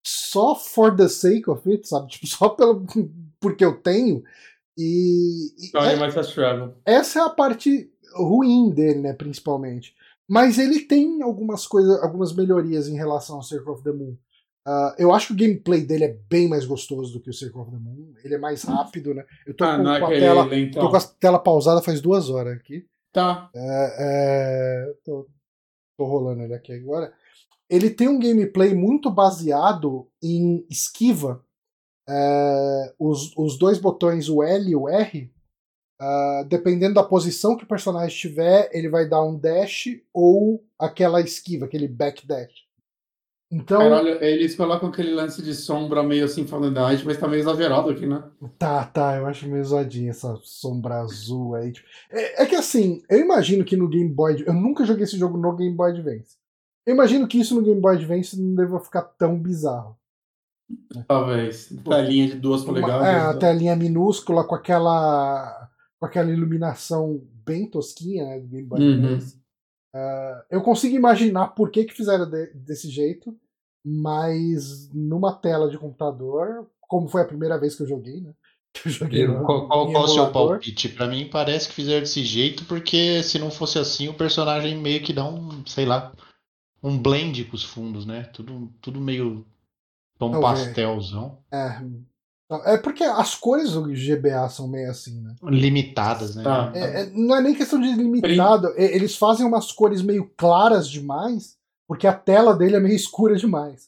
[0.06, 2.10] só for the sake of it, sabe?
[2.10, 2.86] Tipo, só pelo,
[3.40, 4.24] porque eu tenho.
[4.78, 5.96] E, Então é-
[6.86, 9.96] essa é a parte ruim dele, né, principalmente.
[10.30, 14.16] Mas ele tem algumas coisas, algumas melhorias em relação ao Circle of the Moon.
[14.66, 17.62] Ah, eu acho que o gameplay dele é bem mais gostoso do que o Circle
[17.62, 18.14] of the Moon.
[18.24, 19.26] Ele é mais rápido, né?
[19.46, 20.82] Eu tô Ah, com, com a tela, lentão.
[20.82, 22.86] tô com a tela pausada faz duas horas aqui.
[23.12, 23.50] Tá.
[23.54, 25.28] É, é, tô,
[25.98, 27.14] tô rolando ele aqui agora.
[27.70, 31.44] Ele tem um gameplay muito baseado em esquiva.
[32.08, 35.32] É, os, os dois botões, o L e o R,
[36.00, 41.22] ah, dependendo da posição que o personagem tiver, ele vai dar um dash ou aquela
[41.22, 42.52] esquiva, aquele backdash.
[43.56, 47.42] Então, Caralho, eles colocam aquele lance de sombra meio assim falando da mas tá meio
[47.42, 48.24] exagerado aqui, né?
[48.58, 51.72] Tá, tá, eu acho meio zoadinha essa sombra azul aí.
[51.72, 51.88] tipo.
[52.12, 54.44] É, é que assim, eu imagino que no Game Boy.
[54.48, 56.36] Eu nunca joguei esse jogo no Game Boy Advance.
[56.86, 59.96] Eu imagino que isso no Game Boy Advance não deva ficar tão bizarro.
[61.08, 61.70] Talvez.
[61.88, 63.06] Telinha de duas polegadas.
[63.08, 63.40] É, a né?
[63.40, 68.94] telinha minúscula com aquela com aquela iluminação bem tosquinha, né, do Game Boy Uhum.
[68.94, 69.42] Advance.
[69.96, 73.34] Ah, eu consigo imaginar por que, que fizeram de- desse jeito,
[73.84, 78.34] mas numa tela de computador, como foi a primeira vez que eu joguei, né?
[78.74, 80.90] Que eu joguei no- Qual, qual, o seu palpite?
[80.90, 85.04] Pra mim parece que fizeram desse jeito, porque se não fosse assim, o personagem meio
[85.04, 86.12] que dá um, sei lá,
[86.82, 88.24] um blend com os fundos, né?
[88.34, 89.46] Tudo, tudo meio
[90.18, 90.66] tom Talvez.
[90.66, 91.38] pastelzão.
[91.52, 91.82] É,
[92.74, 95.36] é porque as cores do GBA são meio assim, né?
[95.44, 96.44] Limitadas, né?
[96.44, 96.72] Tá.
[96.74, 100.88] É, é, não é nem questão de limitado, é, eles fazem umas cores meio claras
[100.90, 101.58] demais,
[101.94, 103.88] porque a tela dele é meio escura demais.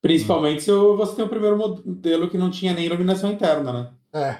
[0.00, 3.90] Principalmente se você tem o primeiro modelo que não tinha nem iluminação interna, né?
[4.14, 4.36] É.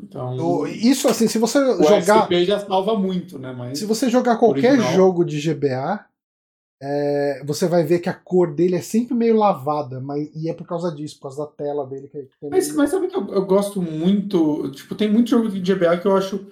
[0.00, 0.36] Então.
[0.36, 2.22] O- Isso assim, se você o jogar.
[2.30, 3.52] SP já salva muito, né?
[3.52, 3.80] Mas.
[3.80, 4.94] Se você jogar qualquer Original.
[4.94, 6.06] jogo de GBA,
[6.80, 10.54] é, você vai ver que a cor dele é sempre meio lavada, mas, e é
[10.54, 12.06] por causa disso, por causa da tela dele.
[12.08, 14.70] Que, que é Mas, meio- mas sabe que eu, eu gosto muito.
[14.70, 16.46] Tipo, tem muito jogo de GBA que eu acho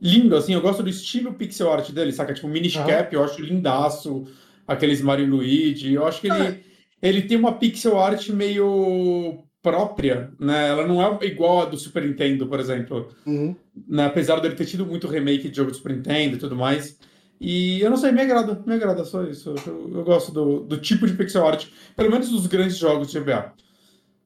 [0.00, 0.52] lindo, assim.
[0.54, 2.32] Eu gosto do estilo pixel art dele, saca?
[2.34, 2.76] Tipo, Minish.
[2.76, 4.24] Cap, eu acho lindaço.
[4.66, 5.92] Aqueles Mario Luigi.
[5.94, 6.60] Eu acho que ele, É.
[7.02, 10.68] ele tem uma pixel art meio própria, né?
[10.68, 13.08] Ela não é igual a do Super Nintendo, por exemplo.
[13.26, 13.54] Uhum.
[13.88, 14.06] né?
[14.06, 16.98] Apesar dele ter tido muito remake de jogo de Super Nintendo e tudo mais.
[17.40, 19.54] E eu não sei, me agrada, me agrada só isso.
[19.66, 23.18] Eu, eu gosto do, do tipo de pixel art, pelo menos dos grandes jogos de
[23.18, 23.52] GBA.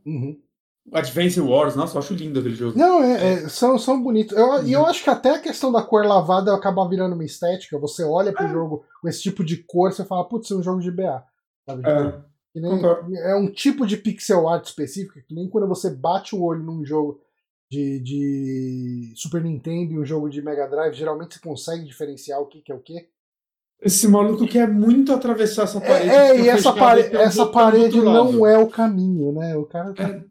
[0.05, 0.39] Uhum.
[0.93, 2.79] Advance Wars, nossa, eu acho lindo aquele jogo.
[2.79, 4.37] Não, é, é, são, são bonitos.
[4.37, 7.79] Eu, E eu acho que até a questão da cor lavada acaba virando uma estética.
[7.79, 10.81] Você olha pro jogo com esse tipo de cor, você fala, putz, é um jogo
[10.81, 11.25] de GBA.
[11.69, 11.83] Sabe?
[11.89, 11.95] É,
[12.61, 12.71] nem-
[13.19, 16.85] é um tipo de pixel art específico, que nem quando você bate o olho num
[16.85, 17.21] jogo
[17.71, 22.47] de, de Super Nintendo e um jogo de Mega Drive, geralmente você consegue diferenciar o
[22.47, 23.09] que, que é o que.
[23.83, 26.09] esse maluco quer muito atravessar essa parede.
[26.09, 28.33] É, fica e essa, pare e essa parede outro lado.
[28.33, 29.57] não é o caminho, né?
[29.57, 30.25] O cara tá- É,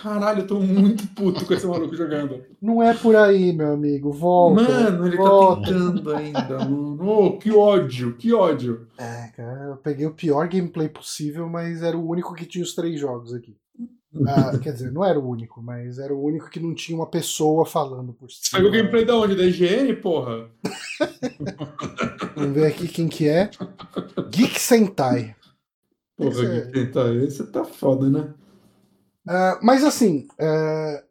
[0.00, 2.42] Caralho, eu tô muito puto com esse maluco jogando.
[2.60, 4.10] não é por aí, meu amigo.
[4.10, 4.62] Volta.
[4.62, 5.60] Mano, ele volta.
[5.60, 6.58] tá tentando ainda.
[6.64, 6.98] mano.
[7.08, 8.86] Oh, que ódio, que ódio.
[8.98, 12.74] É, cara, eu peguei o pior gameplay possível, mas era o único que tinha os
[12.74, 13.54] três jogos aqui.
[14.26, 17.06] Ah, quer dizer, não era o único, mas era o único que não tinha uma
[17.06, 18.58] pessoa falando por cima.
[18.62, 19.36] Pegou o gameplay da onde?
[19.36, 20.48] Da IGN, porra?
[22.34, 23.50] Vamos ver aqui quem que é.
[24.30, 25.34] Geek Sentai.
[26.16, 28.34] Porra, Esse é- que tá, esse tá foda, né?
[29.26, 31.04] Ah, mas assim, ah,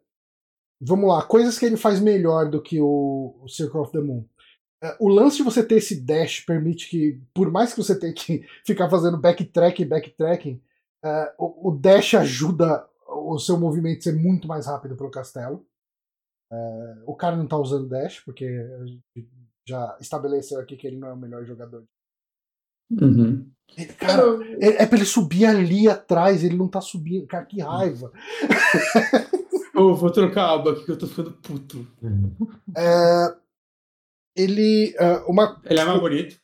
[0.80, 4.24] vamos lá, coisas que ele faz melhor do que o, o Circle of the Moon.
[4.82, 8.12] Ah, o lance de você ter esse dash permite que, por mais que você tenha
[8.12, 10.62] que ficar fazendo backtrack e backtracking,
[11.38, 15.66] o, o dash ajuda o seu movimento ser muito mais rápido pelo castelo.
[17.06, 18.46] O cara não tá usando dash, porque
[19.66, 21.84] já estabeleceu aqui que ele não é o melhor jogador.
[22.90, 23.50] Uhum.
[23.98, 24.22] Cara,
[24.60, 27.26] é, é pra ele subir ali atrás, ele não tá subindo.
[27.26, 28.12] Cara, que raiva.
[29.74, 31.86] Ô, vou trocar a aba aqui que eu tô ficando puto.
[32.76, 33.34] É,
[34.36, 34.94] ele.
[34.98, 36.40] ah, uma, Ele é mais bonito.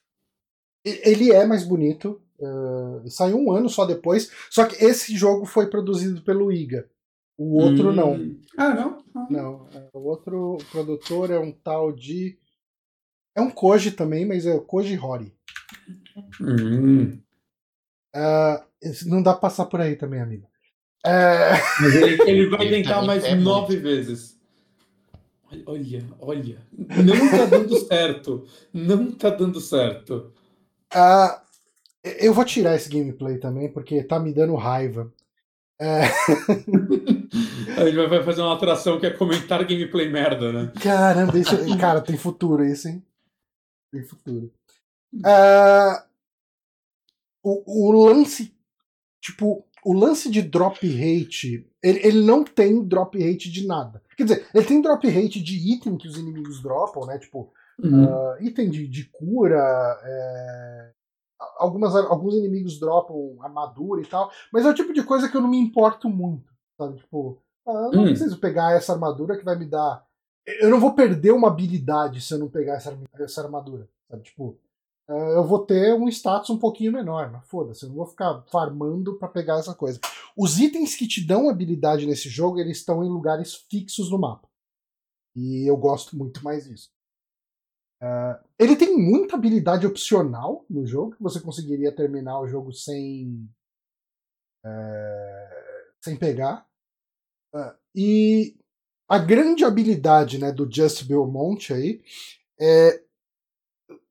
[0.85, 2.23] ele é mais bonito.
[2.43, 4.31] ah, saiu um ano só depois.
[4.51, 6.89] Só que esse jogo foi produzido pelo IGA.
[7.37, 7.95] O outro Hum.
[7.95, 8.37] não.
[8.57, 9.05] Ah, não?
[9.15, 9.27] Ah.
[9.31, 9.69] Não.
[9.75, 12.39] é, O outro produtor é um tal de.
[13.37, 15.33] É um Koji também, mas é o Koji Hori.
[16.41, 17.19] Hum.
[18.83, 20.47] Esse- não dá pra passar por aí também, amigo.
[21.05, 21.51] É,
[21.81, 23.45] Mas ele, ele vai Ele tentar mais é muito.
[23.45, 24.37] nove vezes.
[25.67, 26.59] Olha, olha.
[26.77, 28.47] Não tá dando certo.
[28.73, 30.33] Não tá dando certo.
[30.93, 31.43] ah,
[32.21, 35.11] eu vou tirar esse gameplay também, porque tá me dando raiva.
[37.79, 40.73] A gente vai fazer uma atração que é comentar gameplay merda, né?
[40.83, 43.03] Caramba, isso, cara, tem futuro isso, hein?
[43.93, 44.51] Tem futuro.
[45.25, 46.05] Ah,
[47.43, 48.55] o, o lance,
[49.21, 54.03] tipo, o lance de drop rate, ele, ele não tem drop rate de nada.
[54.17, 57.19] Quer dizer, ele tem drop rate de item que os inimigos dropam, né?
[57.19, 59.57] Tipo, ah, item de, de cura,
[60.03, 60.91] é,
[61.59, 65.41] algumas, alguns inimigos dropam armadura e tal, mas é o tipo de coisa que eu
[65.41, 66.97] não me importo muito, sabe?
[66.99, 68.07] Tipo, ah, eu não Hum.
[68.09, 70.05] preciso pegar essa armadura que vai me dar.
[70.61, 74.23] Eu não vou perder uma habilidade se eu não pegar essa, essa armadura, sabe?
[74.25, 74.59] Tipo,
[75.09, 79.19] eu vou ter um status um pouquinho menor, mas foda-se, eu não vou ficar farmando
[79.19, 79.99] pra pegar essa coisa.
[80.37, 84.49] Os itens que te dão habilidade nesse jogo, eles estão em lugares fixos no mapa.
[85.35, 86.91] E eu gosto muito mais disso.
[88.01, 93.49] Ah, ele tem muita habilidade opcional no jogo, que você conseguiria terminar o jogo sem.
[94.65, 95.49] é,
[96.03, 96.67] sem pegar.
[97.55, 98.57] Ah, e
[99.09, 102.03] a grande habilidade né, do Just Belmont aí
[102.61, 103.03] é.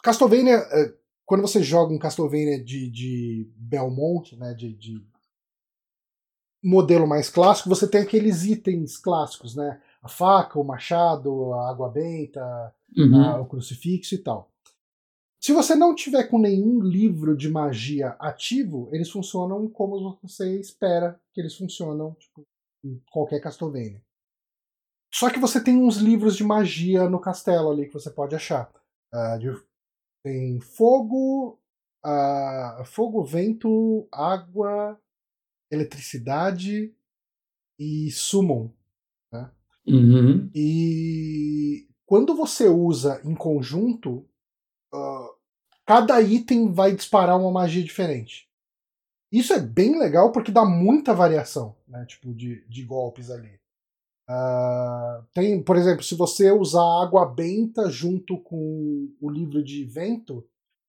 [0.04, 0.94] Castlevania, é,
[1.26, 5.06] quando você joga um Castlevania de, de Belmont, né, de, de
[6.64, 9.82] modelo mais clássico, você tem aqueles itens clássicos, né?
[10.02, 13.16] A faca, o machado, a água benta, Uhum.
[13.22, 14.52] a- o crucifixo e tal.
[15.40, 21.20] Se você não tiver com nenhum livro de magia ativo, eles funcionam como você espera
[21.34, 22.46] que eles funcionam, tipo,
[22.84, 24.02] em qualquer Castlevania.
[25.14, 28.70] Só que você tem uns livros de magia no castelo ali que você pode achar.
[29.12, 29.64] Ah, de-
[30.24, 31.60] tem fogo,
[32.04, 35.00] ah, fogo, vento, água,
[35.72, 36.94] eletricidade
[37.80, 38.72] e summon.
[39.88, 40.50] Uhum.
[40.54, 44.28] E quando você usa em conjunto,
[44.94, 45.30] ah,
[45.86, 48.48] cada item vai disparar uma magia diferente.
[49.32, 52.06] Isso é bem legal porque dá muita variação, né?
[52.06, 53.60] Tipo, de, de golpes ali.
[54.28, 60.44] Ah, tem, por exemplo, se você usar água benta junto com o livro de vento,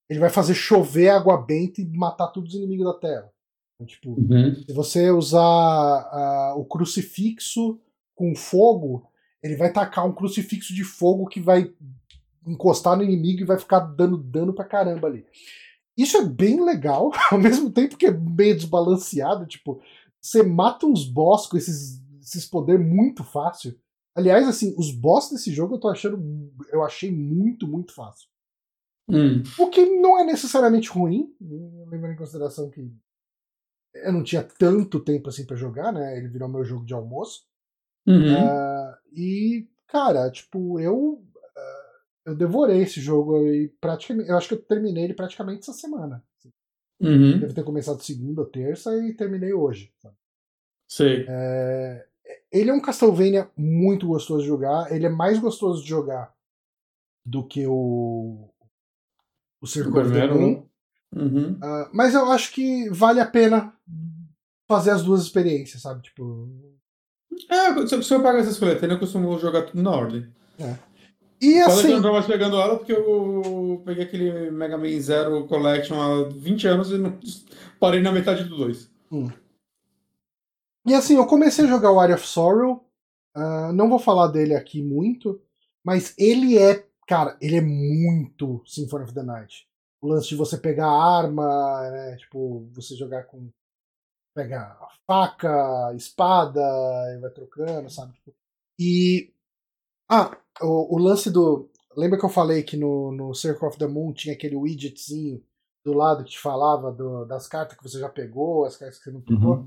[0.09, 3.31] ele vai fazer chover água benta e matar todos os inimigos da Terra.
[3.77, 4.55] Então, tipo, Uhum.
[4.67, 7.79] se você usar ah, o crucifixo
[8.17, 9.07] com fogo,
[9.43, 11.73] ele vai tacar um crucifixo de fogo que vai
[12.45, 15.25] encostar no inimigo e vai ficar dando dano pra caramba ali.
[15.97, 19.47] Isso é bem legal, ao mesmo tempo que é meio desbalanceado.
[19.47, 19.81] Tipo,
[20.21, 23.79] você mata uns boss com esses, esses poderes muito fácil.
[24.15, 26.21] Aliás, assim, os boss desse jogo eu tô achando.
[26.73, 28.29] Eu achei muito, muito fácil.
[29.09, 29.43] Hum.
[29.59, 32.93] O que não é necessariamente ruim, levando em consideração que
[33.95, 36.17] eu não tinha tanto tempo assim pra jogar, né?
[36.17, 37.47] Ele virou meu jogo de almoço.
[38.07, 38.37] Uhum.
[38.37, 41.23] Ah, e, cara, tipo, eu
[41.57, 41.93] ah,
[42.27, 44.29] eu devorei esse jogo aí praticamente.
[44.29, 46.23] Eu acho que eu terminei ele praticamente essa semana.
[47.01, 47.39] Uhum.
[47.39, 49.93] Deve ter começado segunda, terça e terminei hoje.
[50.03, 50.17] sabe?
[50.89, 51.27] Sei.
[51.29, 52.08] É,
[52.53, 54.93] ele é um Castlevania muito gostoso de jogar.
[54.93, 56.33] Ele é mais gostoso de jogar
[57.25, 58.49] do que o.
[59.61, 59.67] O
[60.39, 60.55] Moon.
[61.13, 61.23] né?
[61.23, 61.59] Uhum.
[61.63, 63.73] Ah, mas eu acho que vale a pena
[64.69, 66.03] fazer as duas experiências, sabe?
[66.03, 66.49] Tipo.
[67.51, 70.29] É, se se eu pagar essas coletâneas, eu costumo jogar tudo na ordem.
[71.41, 72.01] E Só que eu assim.
[72.01, 76.91] não mais pegando ela porque eu peguei aquele Mega Man Zero Collection há 20 anos
[76.91, 77.17] e não
[77.79, 78.91] parei na metade do 2.
[80.89, 82.85] E assim, eu comecei a jogar o Area of Sorrow.
[83.35, 85.41] ah, não vou falar dele aqui muito,
[85.85, 89.69] mas ele é, cara, ele é muito Symphony of the Night.
[90.01, 92.17] O lance de você pegar arma, né?
[92.17, 93.49] Tipo, você jogar com.
[94.35, 96.61] Pegar faca, espada,
[97.15, 98.13] e vai trocando, sabe?
[98.13, 98.33] Tipo,
[98.79, 99.33] E.
[100.11, 101.69] Ah, o, o lance do.
[101.97, 105.43] Lembra que eu falei que no, no Circle of the Moon tinha aquele widgetzinho
[105.85, 109.05] do lado que te falava do- das cartas que você já pegou, as cartas que
[109.05, 109.67] você não pegou?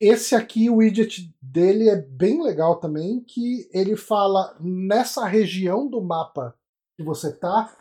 [0.00, 6.02] Esse aqui, o widget dele é bem legal também, que ele fala nessa região do
[6.02, 6.54] mapa
[6.96, 7.76] que você tá,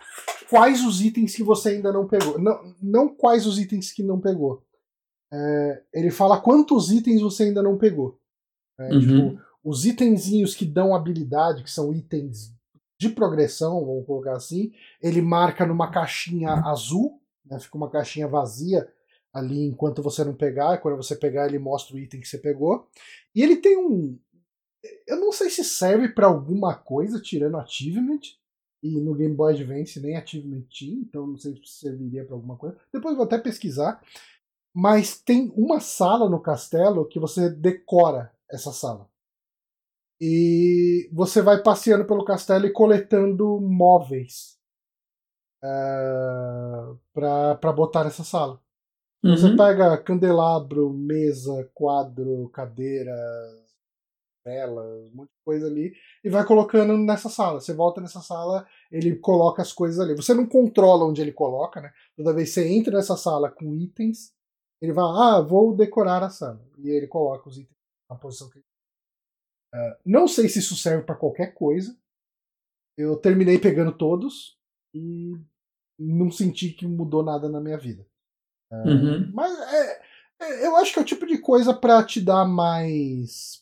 [0.50, 2.40] quais os itens que você ainda não pegou.
[2.40, 4.64] Não, não quais os itens que não pegou.
[5.32, 8.20] É, ele fala quantos itens você ainda não pegou.
[8.80, 9.00] É, Uhum.
[9.00, 12.54] tipo, os itenzinhos que dão habilidade, que são itens
[13.00, 18.88] de progressão, vamos colocar assim, ele marca numa caixinha azul, né, fica uma caixinha vazia
[19.34, 22.88] ali enquanto você não pegar, quando você pegar ele mostra o item que você pegou.
[23.36, 24.18] E ele tem um
[25.08, 28.20] eu não sei se serve pra alguma coisa tirando achievement,
[28.82, 32.58] e no Game Boy Advance nem achievement tinha, então não sei se serviria pra alguma
[32.58, 32.78] coisa.
[32.92, 34.02] Depois vou até pesquisar.
[34.76, 39.10] Mas tem uma sala no castelo que você decora essa sala.
[40.20, 44.58] E você vai passeando pelo castelo e coletando móveis
[45.64, 48.63] uh, para botar nessa sala.
[49.24, 49.58] Então Você Uhum.
[49.58, 53.16] pega candelabro, mesa, quadro, cadeira,
[54.46, 55.94] velas, um monte de coisa ali
[56.24, 57.62] e vai colocando nessa sala.
[57.62, 60.16] Você volta nessa sala, ele coloca as coisas ali.
[60.16, 61.92] Você não controla onde ele coloca, né?
[62.18, 64.34] Toda vez que você entra nessa sala com itens,
[64.82, 66.62] ele vai, ah, vou decorar a sala.
[66.78, 67.78] E ele coloca os itens
[68.10, 68.66] na posição que ele
[69.76, 71.98] Uh, não sei se isso serve para qualquer coisa.
[72.96, 74.56] Eu terminei pegando todos
[74.94, 75.34] e
[75.98, 78.06] não senti que mudou nada na minha vida.
[78.74, 79.32] Uh, Uhum.
[79.34, 80.00] Mas é,
[80.42, 83.62] é- eu acho que é o tipo de coisa para te dar mais.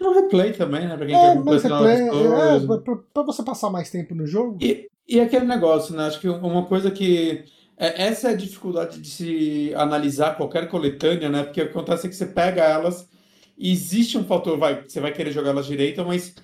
[0.00, 0.96] Um replay também, né?
[0.96, 4.58] Pra quem É, quer mais replay, é, pra, pra- você passar mais tempo no jogo.
[4.60, 6.06] E, e aquele negócio, né?
[6.06, 7.44] Acho que uma coisa que.
[7.76, 11.42] é- essa é a dificuldade de se analisar qualquer coletânea, né?
[11.44, 13.08] Porque o que acontece é que você pega elas
[13.56, 16.34] e existe um fator, vai, você vai querer jogar elas direito, mas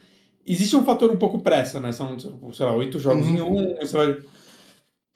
[0.46, 1.92] existe um fator um pouco pressa, né?
[1.92, 4.18] São, sei lá, oito jogos em um, você vai.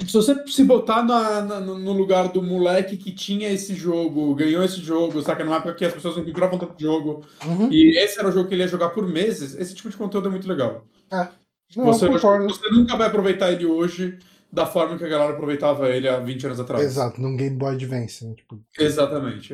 [0.07, 4.63] Se você se botar na- na- no lugar do moleque que tinha esse jogo, ganhou
[4.63, 5.45] esse jogo, saca?
[5.45, 7.71] Numa época que as pessoas não compravam tanto jogo, Uhum.
[7.73, 10.29] e esse era o jogo que ele ia jogar por meses, esse tipo de conteúdo
[10.29, 10.87] é muito legal.
[11.11, 14.19] Não, Você, você nunca vai aproveitar ele hoje
[14.53, 16.83] da forma que a galera aproveitava ele há 20 anos atrás.
[16.85, 18.25] Exato, num Game Boy Advance.
[18.25, 19.53] né, tipo, Exatamente.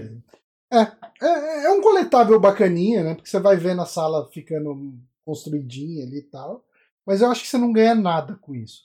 [0.71, 3.15] É, é um coletável bacaninha, né?
[3.15, 6.65] Porque você vai vendo a sala ficando construidinha ali e tal.
[7.07, 8.83] Mas eu acho que você não ganha nada com isso.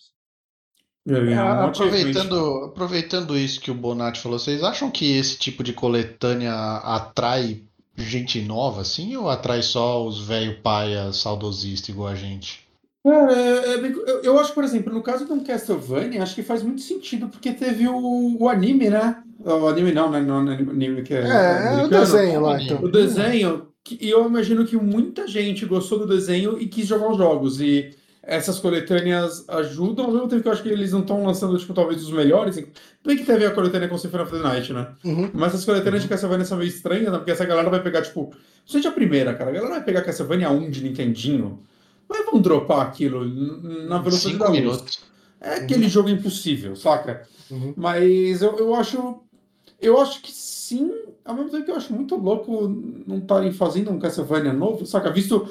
[1.08, 5.74] É, ah, aproveitando, aproveitando isso que o Bonatti falou, vocês acham que esse tipo de
[5.74, 7.62] coletânea atrai
[7.96, 12.68] gente nova, assim, ou atrai só os velho paia saudosista igual a gente?
[13.06, 16.62] É, é, é eu, eu, acho, por exemplo, no caso do Castlevania, acho que faz
[16.62, 19.18] muito sentido, porque teve o, o anime, né?
[19.40, 20.20] O anime não, né?
[20.20, 21.22] Não, é anime que é.
[21.22, 22.82] É, é o desenho lá, então.
[22.82, 23.68] O desenho,
[24.00, 27.62] e eu imagino que muita gente gostou do desenho e quis jogar os jogos.
[27.62, 27.96] E
[28.30, 31.74] essas coletâneas ajudam, ao mesmo tempo que eu acho que eles não estão lançando, tipo,
[31.74, 32.64] talvez os melhores.
[33.04, 34.88] Bem que teve a coletânea com Symphony of the Night, né?
[35.04, 35.32] Uhum.
[35.34, 37.18] Mas essas coletâneas de Castlevania são meio estranhas, né?
[37.18, 38.32] Porque essa galera vai pegar, tipo.
[38.68, 39.50] Seja a primeira, cara.
[39.50, 41.60] A galera vai pegar Castlevania 1 de Nintendinho.
[42.08, 43.26] Mas vão dropar aquilo
[43.88, 44.60] na velocidade Cinco da luz.
[44.60, 45.00] minutos.
[45.42, 45.90] É aquele uhum.
[45.90, 47.28] jogo impossível, saca?
[47.50, 47.74] Uhum.
[47.76, 49.22] Mas eu, eu acho.
[49.82, 50.92] Eu acho que sim,
[51.26, 52.68] ao mesmo tempo que eu acho muito louco
[53.08, 55.10] não estarem fazendo um Castlevania novo, saca?
[55.10, 55.48] Visto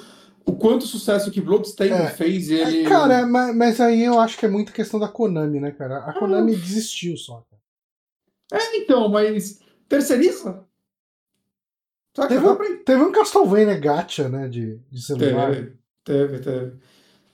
[0.48, 2.88] o quanto sucesso que Bloodstained é, fez é, ele.
[2.88, 5.98] Cara, mas, mas, aí eu acho que é muito questão da Konami, né, cara?
[5.98, 6.58] A Konami ah.
[6.58, 7.44] desistiu só.
[7.50, 8.62] Cara.
[8.62, 10.64] É, então, mas terceiriza?
[12.16, 12.28] Saca?
[12.28, 15.52] Teve, um, teve um Castlevania Gacha, né, de, de celular.
[15.52, 16.72] Teve, teve, teve.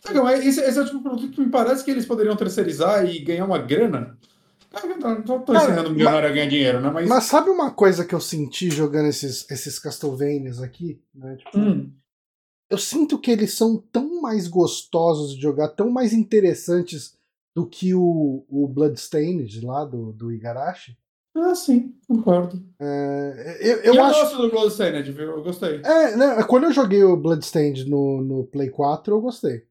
[0.01, 2.35] Saca, mas esse, esse é o tipo de produto que me parece que eles poderiam
[2.35, 4.19] terceirizar e ganhar uma grana.
[5.25, 6.91] Não tô ensinando milionário a ganhar dinheiro, né?
[6.91, 7.09] Mas...
[7.09, 11.01] mas sabe uma coisa que eu senti jogando esses, esses Castlevanias aqui?
[11.15, 11.37] Né?
[11.37, 11.93] Tipo, hum
[12.75, 17.16] eu sinto que eles são tão mais gostosos de jogar, tão mais interessantes
[17.55, 20.99] do que o, o Bloodstained lá do, do Igarashi.
[21.37, 22.61] Ah, sim, concordo.
[22.81, 24.20] É, eu, eu, eu acho...
[24.20, 25.31] gosto do Bloodstained, viu?
[25.31, 25.83] Eu gostei.
[25.85, 29.62] É, né, quando eu joguei o Bloodstained no, no Play 4, eu gostei.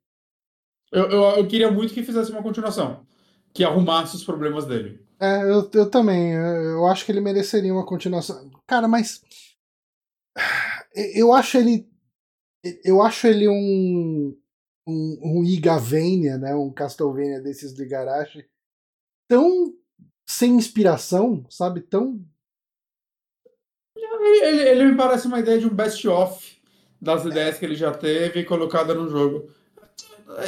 [0.89, 3.05] Eu, eu, eu, queria muito que fizesse uma continuação.
[3.53, 5.05] Que arrumasse os problemas dele.
[5.19, 6.33] É, eu, eu também.
[6.33, 8.49] Eu acho que ele mereceria uma continuação.
[8.65, 9.21] Cara, mas.
[11.15, 11.92] Eu acho ele
[12.83, 14.37] eu acho ele um,
[14.87, 16.55] um, um Igavania, né?
[16.55, 18.45] Um Castlevania desses de garagem
[19.27, 19.73] tão
[20.27, 21.81] sem inspiração, sabe?
[21.81, 22.23] Tão.
[23.95, 26.61] Ele, ele me parece uma ideia de um best-of
[27.01, 29.51] das ideias que ele já teve colocada no jogo.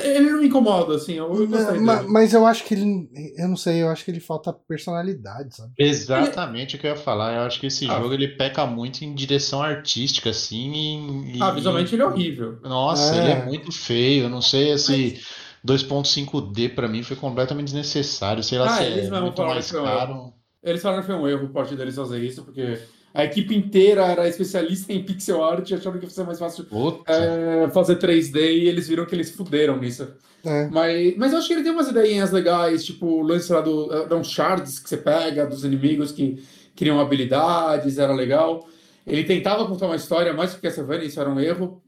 [0.03, 3.09] Ele não me incomoda, assim, eu, eu gostei mas, mas, eu acho que ele.
[3.37, 5.71] Eu não sei, eu acho que ele falta personalidade, sabe?
[5.77, 6.77] Exatamente ele...
[6.77, 7.35] o que eu ia falar.
[7.35, 7.99] Eu acho que esse ah.
[7.99, 11.25] jogo ele peca muito em direção artística, assim.
[11.33, 12.59] E, ah, visualmente ele é horrível.
[12.63, 13.19] Nossa, é.
[13.19, 14.23] ele é muito feio.
[14.23, 15.21] Eu não sei se.
[15.65, 18.43] 2.5D para mim foi completamente desnecessário.
[18.43, 20.31] Sei lá ah, se é muito mais caro.
[20.61, 22.79] Eles falaram que foi um erro o parte deles fazer isso, porque
[23.15, 26.67] a equipe inteira era especialista em pixel art e acharam que ia ser mais fácil
[27.07, 30.05] é, fazer 3D e eles viram que eles fuderam nisso.
[30.43, 30.67] É.
[30.67, 33.91] Mas, mas eu acho que ele tem umas ideias legais, tipo o lance lá do.
[33.91, 36.43] Eram shards que você pega dos inimigos que
[36.75, 38.67] criam habilidades, era legal.
[39.07, 41.81] Ele tentava contar uma história mais que Castlevania, isso era um erro.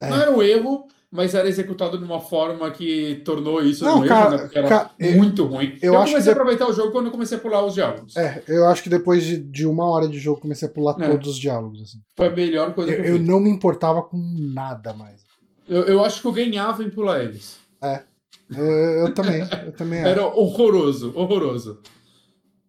[0.00, 0.10] É.
[0.10, 4.06] Não era um erro, mas era executado de uma forma que tornou isso não, um
[4.06, 4.38] cara, erro, né?
[4.38, 5.78] Porque era cara, muito ruim.
[5.82, 6.28] Eu, eu comecei de...
[6.30, 8.16] a aproveitar o jogo quando eu comecei a pular os diálogos.
[8.16, 11.10] É, eu acho que depois de, de uma hora de jogo comecei a pular é.
[11.10, 11.82] todos os diálogos.
[11.82, 11.98] Assim.
[12.16, 15.20] Foi a melhor coisa eu, que eu, eu não me importava com nada mais.
[15.68, 17.58] Eu, eu acho que eu ganhava em pular eles.
[17.82, 18.00] É.
[18.50, 19.42] Eu, eu também.
[19.66, 21.78] Eu também era horroroso, horroroso.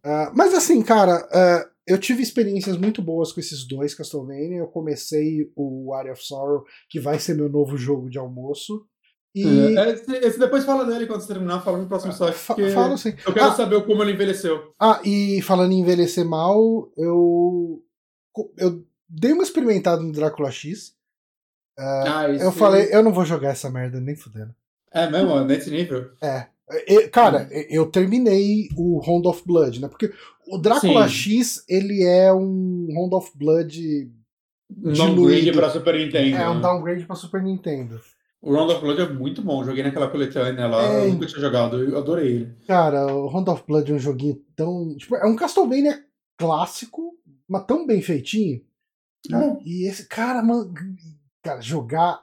[0.06, 4.60] Uh, mas assim, cara, uh, eu tive experiências muito boas com esses dois Castlevania.
[4.60, 8.86] Eu comecei o Area of Sorrow, que vai ser meu novo jogo de almoço.
[9.36, 9.76] E...
[9.76, 12.36] É, esse, esse depois fala dele quando você terminar, fala no próximo site.
[12.36, 13.16] Falo sim.
[13.26, 14.72] Eu quero ah, saber como ele envelheceu.
[14.80, 17.84] Ah, e falando em envelhecer mal, eu.
[18.58, 20.90] Eu dei uma experimentada no Drácula X.
[21.78, 24.54] Uh, ah, eu falei, eu não vou jogar essa merda nem fudendo.
[24.92, 25.44] É mesmo?
[25.44, 26.12] Nesse nível?
[26.22, 26.48] É.
[27.12, 29.88] cara, eu terminei o Round of Blood, né?
[29.88, 30.14] Porque
[30.48, 31.14] o Drácula Sim.
[31.14, 34.12] X, ele é um Round of Blood.
[34.70, 36.36] Downgrade pra Super Nintendo.
[36.36, 38.02] É, um downgrade pra Super Nintendo.
[38.42, 39.64] O Round of Blood é muito bom.
[39.64, 40.84] Joguei naquela coletânea lá.
[40.84, 41.82] É, eu nunca tinha jogado.
[41.82, 42.58] Eu adorei ele.
[42.68, 44.96] Cara, o Round of Blood é um joguinho tão.
[44.98, 46.04] Tipo, é um Castlevania
[46.38, 47.18] clássico,
[47.48, 48.62] mas tão bem feitinho.
[49.32, 49.58] É.
[49.64, 50.08] E esse.
[50.08, 50.74] Cara, mano.
[51.42, 52.22] Cara, jogar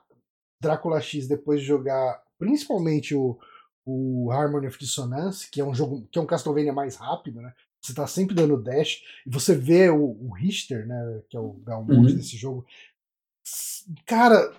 [0.60, 3.38] Drácula X depois de jogar principalmente o,
[3.84, 7.52] o Harmony of Dissonance, que é um jogo que é um Castlevania mais rápido, né?
[7.80, 11.22] Você tá sempre dando dash, e você vê o, o Richter, né?
[11.28, 12.16] Que é o Galmont uhum.
[12.16, 12.64] desse jogo.
[14.06, 14.52] Cara,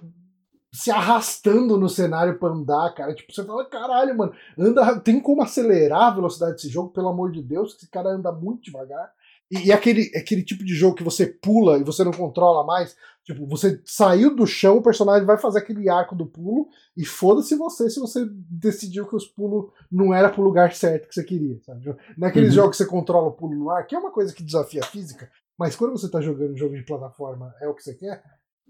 [0.74, 3.13] se arrastando no cenário pra andar, cara.
[3.13, 7.32] Tipo, você fala, caralho, mano, anda, tem como acelerar a velocidade desse jogo, pelo amor
[7.32, 9.11] de Deus, que esse cara anda muito devagar.
[9.51, 12.95] E, e aquele, aquele tipo de jogo que você pula e você não controla mais.
[13.24, 16.67] Tipo, você saiu do chão, o personagem vai fazer aquele arco do pulo
[16.97, 21.13] e foda-se você se você decidiu que os pulos não era pro lugar certo que
[21.13, 21.95] você queria, sabe?
[22.17, 22.55] Naqueles uhum.
[22.55, 24.88] jogos que você controla o pulo no ar, que é uma coisa que desafia a
[24.88, 28.24] física, Mas quando você tá jogando um jogo de plataforma, é o que você quer?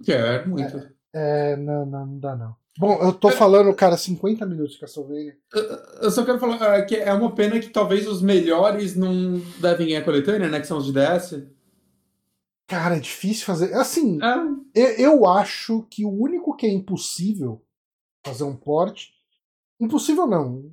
[0.04, 0.90] Quer, muito.
[1.14, 2.56] É, não, não, não dá não.
[2.78, 5.36] Bom, eu tô falando, cara, 50 minutos de Castlevania.
[6.02, 9.88] Eu só quero falar é, que é uma pena que talvez os melhores não devem
[9.88, 10.60] ganhar coletânea, né?
[10.60, 11.44] Que são os de DS.
[12.72, 13.74] Cara, é difícil fazer.
[13.74, 14.82] Assim, É.
[14.82, 17.62] eu, eu acho que o único que é impossível
[18.26, 19.10] fazer um port.
[19.78, 20.72] Impossível não.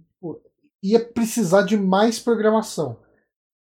[0.81, 2.97] Ia precisar de mais programação.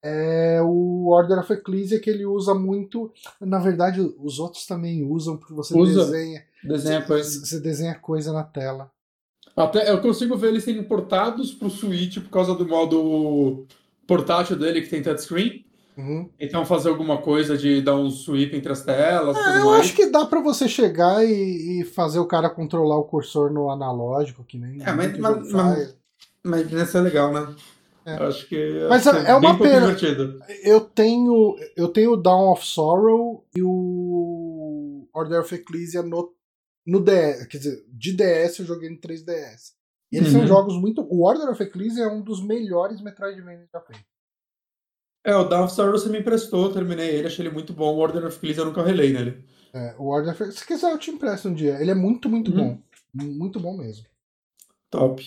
[0.02, 3.12] É o Order of Ecclesia que ele usa muito.
[3.38, 6.06] Na verdade, os outros também usam, porque você Usa.
[6.06, 6.44] desenha.
[6.62, 7.44] Desenha você, coisa.
[7.46, 8.90] você desenha coisa na tela.
[9.54, 13.66] Até eu consigo ver eles sendo portados pro Switch por causa do modo
[14.06, 15.64] portátil dele que tem touchscreen.
[15.96, 16.28] Uhum.
[16.40, 19.80] Então fazer alguma coisa de dar um sweep entre as telas Ah, tudo eu mais.
[19.84, 23.70] acho que dá pra você chegar e, e fazer o cara controlar o cursor no
[23.70, 25.96] analógico, que nem É, mas- mas- mas-.
[26.42, 27.54] Mas isso é legal, né?
[28.06, 28.18] É.
[28.18, 29.94] Eu acho que Mas acho que é uma pena.
[29.94, 30.38] divertido.
[30.62, 36.32] Eu tenho eu tenho o Dawn of Sorrow e o Order of Ecclesia no,
[36.86, 37.46] no DS.
[37.46, 39.72] Quer dizer, de DS eu joguei no 3DS.
[40.12, 40.46] E eles são Uhum.
[40.46, 41.00] jogos muito.
[41.08, 44.04] O Order of Ecclesia é um dos melhores Metroidvania já feitos.
[45.24, 47.94] É, o Dawn of Sorrow você me emprestou, eu terminei ele, achei ele muito bom.
[47.94, 49.42] O Order of Ecclesia eu nunca relei nele.
[49.72, 51.78] É, o Order of se quiser eu te empresto um dia.
[51.80, 52.56] Ele é muito, muito Uhum.
[52.74, 52.78] bom.
[53.14, 54.04] Muito bom mesmo.
[54.90, 55.24] Top.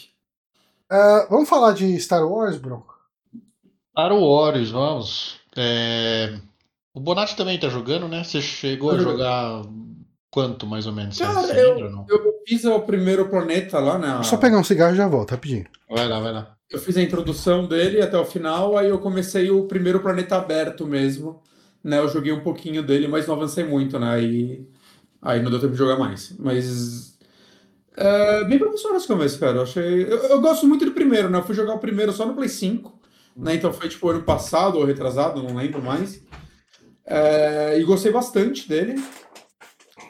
[0.90, 2.96] Ah, vamos falar de Star Wars, Bronco?
[3.94, 5.40] Para o Warriors, vamos.
[5.56, 6.40] É,
[6.94, 8.24] O Bonatti também tá jogando, né?
[8.24, 9.18] Você chegou Tô a jogando.
[9.18, 9.66] jogar
[10.32, 11.18] quanto mais ou menos?
[11.18, 12.06] Você Cara, lembra ou não?
[12.10, 14.24] Eu fiz o primeiro planeta lá, né?
[14.24, 15.66] Só pegar um cigarro e já volto, rapidinho.
[15.90, 16.57] Vai lá, vai lá.
[16.70, 20.86] Eu fiz a introdução dele até o final, aí eu comecei o primeiro planeta aberto
[20.86, 21.42] mesmo.
[21.84, 22.00] Né?
[22.00, 24.10] Eu joguei um pouquinho dele, mas não avancei muito, né?
[24.10, 24.68] Aí,
[25.22, 26.36] aí não deu tempo de jogar mais.
[26.38, 27.18] Mas.
[27.96, 29.58] É, bem promissor esse começo, cara.
[29.58, 30.04] Eu, achei...
[30.04, 31.38] eu, eu gosto muito do primeiro, né?
[31.38, 33.00] Eu fui jogar o primeiro só no Play 5.
[33.38, 33.56] Né?
[33.56, 36.22] Então foi tipo ano passado ou retrasado, não lembro mais.
[37.06, 39.02] É, e gostei bastante dele.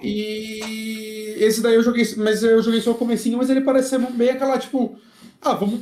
[0.01, 3.99] E esse daí eu joguei, mas eu joguei só o comecinho, mas ele parece ser
[3.99, 4.97] bem aquela, tipo,
[5.41, 5.81] ah, vamos,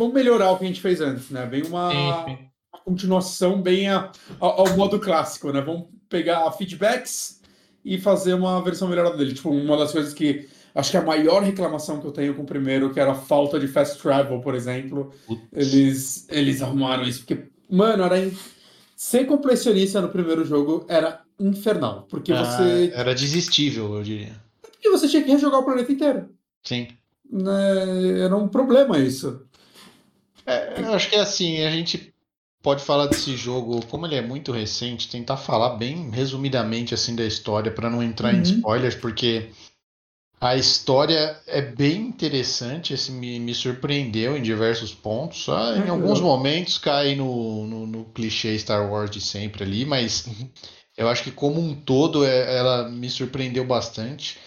[0.00, 1.44] vamos melhorar o que a gente fez antes, né?
[1.46, 2.38] Bem uma, uma
[2.84, 5.60] continuação bem a- ao, ao modo clássico, né?
[5.60, 7.40] Vamos pegar feedbacks
[7.84, 9.34] e fazer uma versão melhorada dele.
[9.34, 12.46] Tipo, uma das coisas que acho que a maior reclamação que eu tenho com o
[12.46, 15.12] primeiro, que era a falta de fast travel, por exemplo,
[15.52, 18.36] eles, eles arrumaram isso, porque, mano, era in-
[18.96, 24.32] ser completionista no primeiro jogo era infernal, porque Ah, você, Era desistível, eu diria.
[24.62, 26.28] porque você tinha que rejogar o planeta inteiro.
[26.62, 26.88] Sim.
[27.32, 28.20] Né?
[28.20, 29.46] Era um problema isso.
[30.50, 32.12] É, eu acho que é assim, a gente
[32.62, 37.24] pode falar desse jogo, como ele é muito recente, tentar falar bem resumidamente assim da
[37.24, 38.42] história para não entrar em Uhum.
[38.42, 39.50] spoilers, porque
[40.40, 45.44] a história é bem interessante, assim, me, me surpreendeu em diversos pontos.
[45.44, 49.84] Só em Ah, alguns momentos cai no, no, no clichê Star Wars de sempre ali,
[49.84, 50.26] mas
[50.96, 54.38] eu acho que como um todo é- ela me surpreendeu bastante.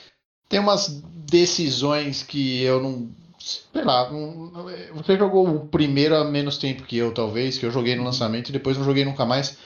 [0.49, 0.87] Tem umas
[1.27, 3.09] decisões que eu não.
[3.43, 4.65] Sei lá, não- não-
[4.95, 8.47] você jogou o primeiro há menos tempo que eu, talvez, que eu joguei no lançamento
[8.49, 9.57] e depois não joguei nunca mais.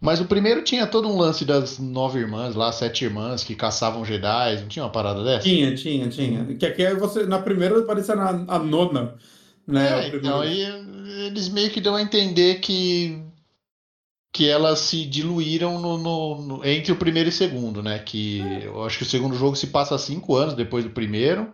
[0.00, 4.04] Mas o primeiro tinha todo um lance das nove irmãs lá, sete irmãs que caçavam
[4.04, 5.48] Jedi, não tinha uma parada dessa?
[5.48, 6.44] Tinha, tinha, tinha.
[6.54, 9.14] Que aqui é você, na primeira parecia na, a nona,
[9.66, 10.04] né?
[10.04, 10.60] É, então aí
[11.26, 13.24] eles meio que dão a entender que
[14.32, 17.98] que elas se diluíram no, no- no- entre o primeiro e o segundo, né?
[17.98, 21.52] Que eu acho que o segundo jogo se passa cinco anos depois do primeiro.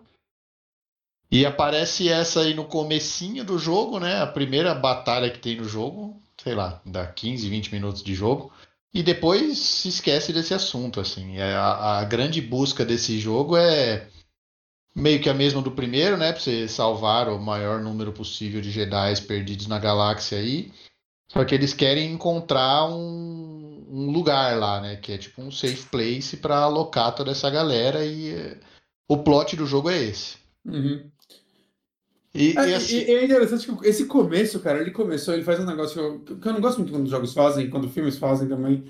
[1.31, 4.21] E aparece essa aí no comecinho do jogo, né?
[4.21, 8.53] A primeira batalha que tem no jogo, sei lá, dá 15, 20 minutos de jogo.
[8.93, 11.39] E depois se esquece desse assunto, assim.
[11.39, 14.09] É, A, a grande busca desse jogo é
[14.95, 16.33] meio que a mesma do primeiro, né?
[16.33, 20.73] Pra você salvar o maior número possível de Jedi perdidos na galáxia aí.
[21.33, 24.97] Só que eles querem encontrar um, um lugar lá, né?
[24.97, 28.61] Que é tipo um safe place pra alocar toda essa galera e eh,
[29.09, 30.37] o plot do jogo é esse.
[30.65, 31.11] Uhum.
[32.35, 35.61] E, É, e assim, e é interessante que esse começo, cara, ele começou, ele faz
[35.61, 38.17] um negócio que eu, que eu não gosto muito quando os jogos fazem, quando filmes
[38.19, 38.85] fazem também.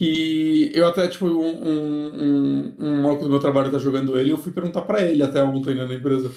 [0.00, 4.30] E eu até, tipo, um, um, um, um maluco do meu trabalho tá jogando ele,
[4.30, 6.32] e eu fui perguntar pra ele até ontem né, na empresa.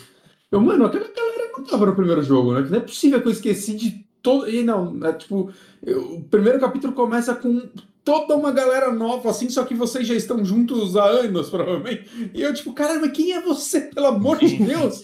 [0.52, 2.64] Eu, mano, aquela galera não tava no primeiro jogo, né?
[2.64, 4.50] Que não é possível que eu esqueci de todo.
[4.50, 5.52] E não, é tipo,
[5.84, 7.70] eu- o primeiro capítulo começa com
[8.04, 12.32] toda uma galera nova, assim, só que vocês já estão juntos há anos, provavelmente.
[12.34, 15.04] E eu, tipo, caralho, mas quem é você, pelo amor de Deus?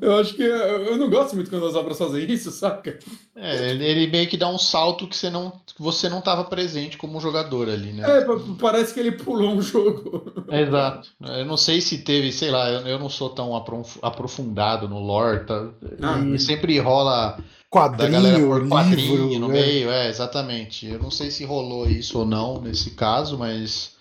[0.00, 2.98] Eu acho que eu não gosto muito quando as obras fazem isso, saca?
[3.36, 6.96] é, ele, meio que dá um salto que você não, que você não tava presente
[6.96, 8.18] como jogador ali, né?
[8.18, 10.32] É, pa- parece que ele pulou um jogo.
[10.50, 11.08] Exato.
[11.20, 15.00] Eu não sei se teve, sei lá, eu, eu não sou tão aprof- aprofundado no
[15.00, 15.68] lore, tá?
[16.02, 17.38] Ah, sempre rola
[17.70, 19.52] quadrinho, da galera por quadrinho livro, no é.
[19.52, 20.86] meio, é, exatamente.
[20.86, 23.92] Eu não sei se rolou isso ou não nesse caso, mas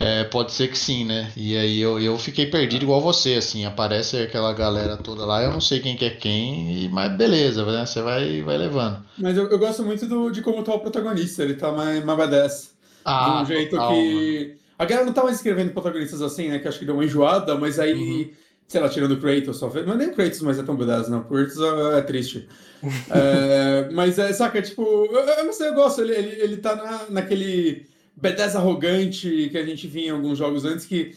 [0.00, 1.32] é, pode ser que sim, né?
[1.36, 5.52] E aí eu, eu fiquei perdido igual você, assim, aparece aquela galera toda lá, eu
[5.52, 7.86] não sei quem que é quem, mas beleza, né?
[7.86, 9.04] Você vai, vai levando.
[9.16, 12.18] Mas eu, eu gosto muito do- de como tá o protagonista, ele tá mais, mais
[12.18, 12.74] badass.
[13.18, 14.34] de um jeito Ah, total, mano.
[14.46, 14.58] que.
[14.78, 16.58] A galera não tá mais escrevendo protagonistas assim, né?
[16.58, 18.34] Que acho que deu uma enjoada, mas aí, Uhum.
[18.66, 19.84] sei lá, tirando o Kratos só fez.
[19.86, 21.20] Mas nem o Kratos mais é tão badass, não.
[21.20, 22.48] O Kratos é, é triste.
[23.08, 26.00] É, mas é, saca, tipo, eu, eu não sei, eu gosto.
[26.02, 27.86] Ele, ele, ele tá na, naquele
[28.20, 31.14] badass arrogante que a gente via em alguns jogos antes que.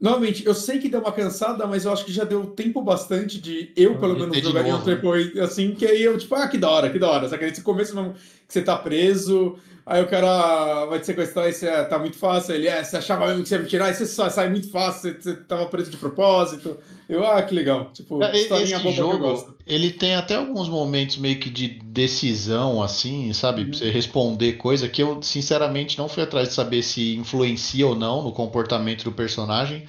[0.00, 3.40] Novamente, eu sei que deu uma cansada, mas eu acho que já deu tempo bastante
[3.40, 5.42] de eu, pelo De menos, jogaria um novo, né?
[5.42, 7.28] assim, que aí eu, tipo, ah, que da hora, que da hora.
[7.28, 7.46] Saca?
[7.46, 11.84] Nesse começo não, que você tá preso, aí o cara vai te sequestrar e você
[11.86, 12.54] tá muito fácil.
[12.54, 15.12] Ele, é, você achava mesmo que você ia me tirar, e você sai muito fácil,
[15.12, 16.76] você, você tava preso de propósito.
[17.08, 17.90] Eu, ah, que legal.
[17.92, 19.54] Tipo, historinha Esse boba que eu jogo, gosto.
[19.66, 23.64] ele tem até alguns momentos meio que de decisão, assim, sabe?
[23.66, 27.94] Pra você responder coisa que eu, sinceramente, não fui atrás de saber se influencia ou
[27.94, 29.86] não no comportamento do personagem.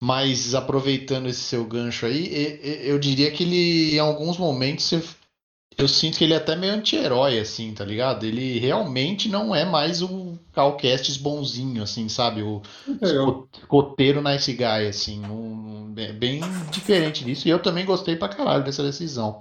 [0.00, 5.02] Mas aproveitando esse seu gancho aí, eu diria que ele, em alguns momentos, você-
[5.78, 8.26] eu sinto que ele é até meio anti-herói, assim, tá ligado?
[8.26, 12.42] Ele realmente não é mais o Calcastes bonzinho, assim, sabe?
[12.42, 13.48] O, Legal.
[13.56, 16.40] escoteiro nice guy, assim, um, bem, bem
[16.72, 17.46] diferente disso.
[17.46, 19.40] E eu também gostei pra caralho dessa decisão.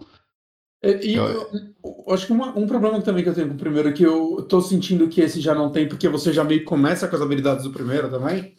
[0.84, 1.50] E, e eu,
[1.84, 4.04] eu acho que uma- um problema também que eu tenho com o primeiro é que
[4.04, 7.22] eu tô sentindo que esse já não tem, porque você já meio começa com as
[7.22, 8.54] habilidades do primeiro também.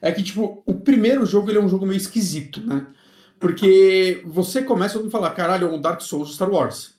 [0.00, 2.86] É que, tipo, o primeiro jogo ele é um jogo meio esquisito, né?
[3.38, 6.94] Porque você começa a falar, caralho, é um Dark Souls Star Wars.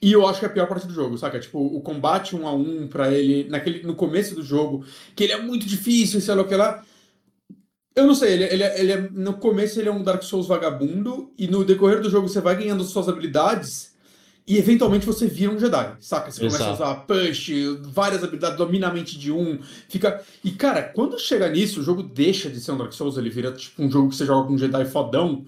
[0.00, 1.40] E eu acho que é a pior parte do jogo, saca?
[1.40, 5.32] Tipo, o combate um a um pra ele, naquele, no começo do jogo, que ele
[5.32, 6.84] é muito difícil, sei lá o que lá.
[7.94, 11.32] Eu não sei, ele, ele, ele é- no começo ele é um Dark Souls vagabundo,
[11.38, 13.96] e no decorrer do jogo você vai ganhando suas habilidades,
[14.46, 16.30] e eventualmente você vira um Jedi, saca?
[16.30, 16.82] Você começa a Exato.
[16.82, 17.50] usar push,
[17.90, 19.58] várias habilidades, domina a mente de um,
[19.88, 20.22] fica...
[20.44, 23.50] E cara, quando chega nisso, o jogo deixa de ser um Dark Souls, ele vira
[23.50, 25.44] tipo um jogo que você joga com um Jedi fodão,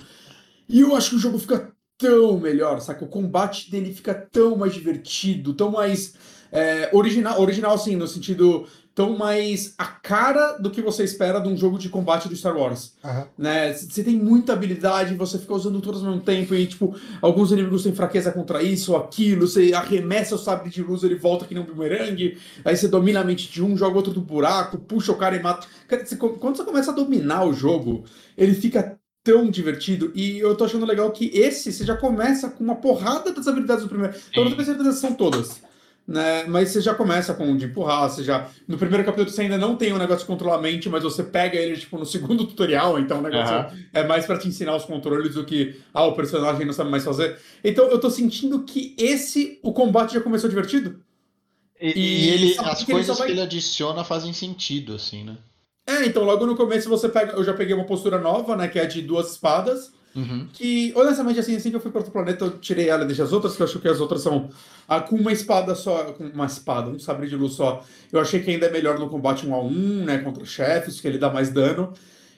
[0.66, 3.04] e eu acho que o jogo fica tão melhor, saca?
[3.04, 6.14] O combate dele fica tão mais divertido, tão mais
[6.50, 8.66] é, original, original assim, no sentido
[8.98, 12.56] tão mais a cara do que você espera de um jogo de combate do Star
[12.56, 13.28] Wars, Aham.
[13.38, 13.72] né?
[13.72, 17.84] Você tem muita habilidade, você fica usando todas ao mesmo tempo e, tipo, alguns inimigos
[17.84, 21.54] têm fraqueza contra isso ou aquilo, você arremessa o sabre de luz, ele volta que
[21.54, 25.12] nem um bumerangue, aí você domina a mente de um, joga outro do buraco, puxa
[25.12, 25.68] o cara e mata.
[26.18, 28.02] Quando você começa a dominar o jogo,
[28.36, 32.64] ele fica tão divertido e eu tô achando legal que esse você já começa com
[32.64, 34.14] uma porrada das habilidades do primeiro.
[34.34, 35.60] Eu não tenho certeza são todas.
[36.06, 36.44] Né?
[36.44, 38.48] Mas você já começa com o de empurrar, você já.
[38.66, 41.22] No primeiro capítulo você ainda não tem um negócio de controlar a mente, mas você
[41.22, 43.78] pega ele tipo no segundo tutorial, então o negócio Aham.
[43.92, 47.04] é mais pra te ensinar os controles do que ah, o personagem não sabe mais
[47.04, 47.36] fazer.
[47.62, 50.98] Então eu tô sentindo que esse, o combate já começou divertido.
[51.78, 55.24] E, E e ele, as que ele coisas vai- que ele adiciona fazem sentido, assim,
[55.24, 55.36] né?
[55.88, 57.32] É, então logo no começo você pega.
[57.32, 58.68] Eu já peguei uma postura nova, né?
[58.68, 59.90] Que é de duas espadas.
[60.14, 60.48] Uhum.
[60.52, 63.24] Que, honestamente, assim, assim que eu fui para outro planeta, eu tirei ela e deixei
[63.24, 64.48] as outras, que eu acho que as outras são
[64.88, 67.84] ah, com uma espada só, com uma espada, um sabre de luz só.
[68.12, 71.06] Eu achei que ainda é melhor no combate um a um, né, contra chefes, que
[71.06, 71.92] ele dá mais dano.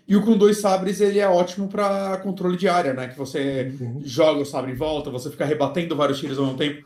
[0.07, 3.73] E o com dois sabres, ele é ótimo para controle de área, né, que você
[3.81, 4.03] Uhum.
[4.05, 6.85] joga o sabre em volta, você fica rebatendo vários tiros ao mesmo tempo.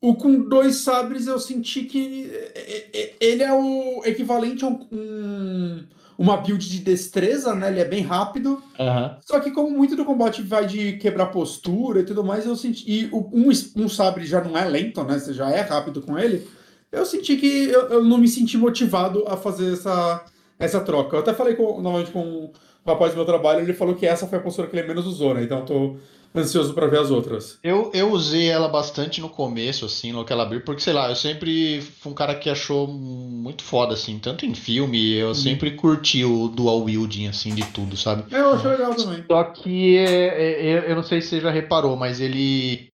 [0.00, 4.86] O com dois sabres, eu senti que é, é, ele é o equivalente a um,
[4.92, 5.84] um-
[6.18, 8.60] uma build de destreza, né, ele é bem rápido.
[8.78, 9.16] Aham.
[9.24, 12.84] Só que como muito do combate vai de quebrar postura e tudo mais, eu senti.
[12.90, 15.16] E um, um sabre já não é lento, né?
[15.16, 16.44] Você já é rápido com ele.
[16.90, 20.24] Eu senti que eu, eu não me senti motivado a fazer essa,
[20.58, 21.14] essa troca.
[21.14, 22.52] Eu até falei com, novamente com o
[22.84, 25.34] rapaz do meu trabalho, ele falou que essa foi a postura que ele menos usou,
[25.34, 25.44] né?
[25.44, 25.96] Então eu tô
[26.34, 27.58] ansioso pra ver as outras.
[27.62, 31.08] Eu, eu usei ela bastante no começo, assim, no que ela abriu, porque, sei lá,
[31.08, 35.72] eu sempre fui um cara que achou muito foda, assim, tanto em filme, eu sempre
[35.72, 38.24] curti o dual wielding, assim, de tudo, sabe?
[38.34, 39.24] É, eu achei legal também.
[39.26, 42.88] Só que é, é, eu não sei se você já reparou, mas ele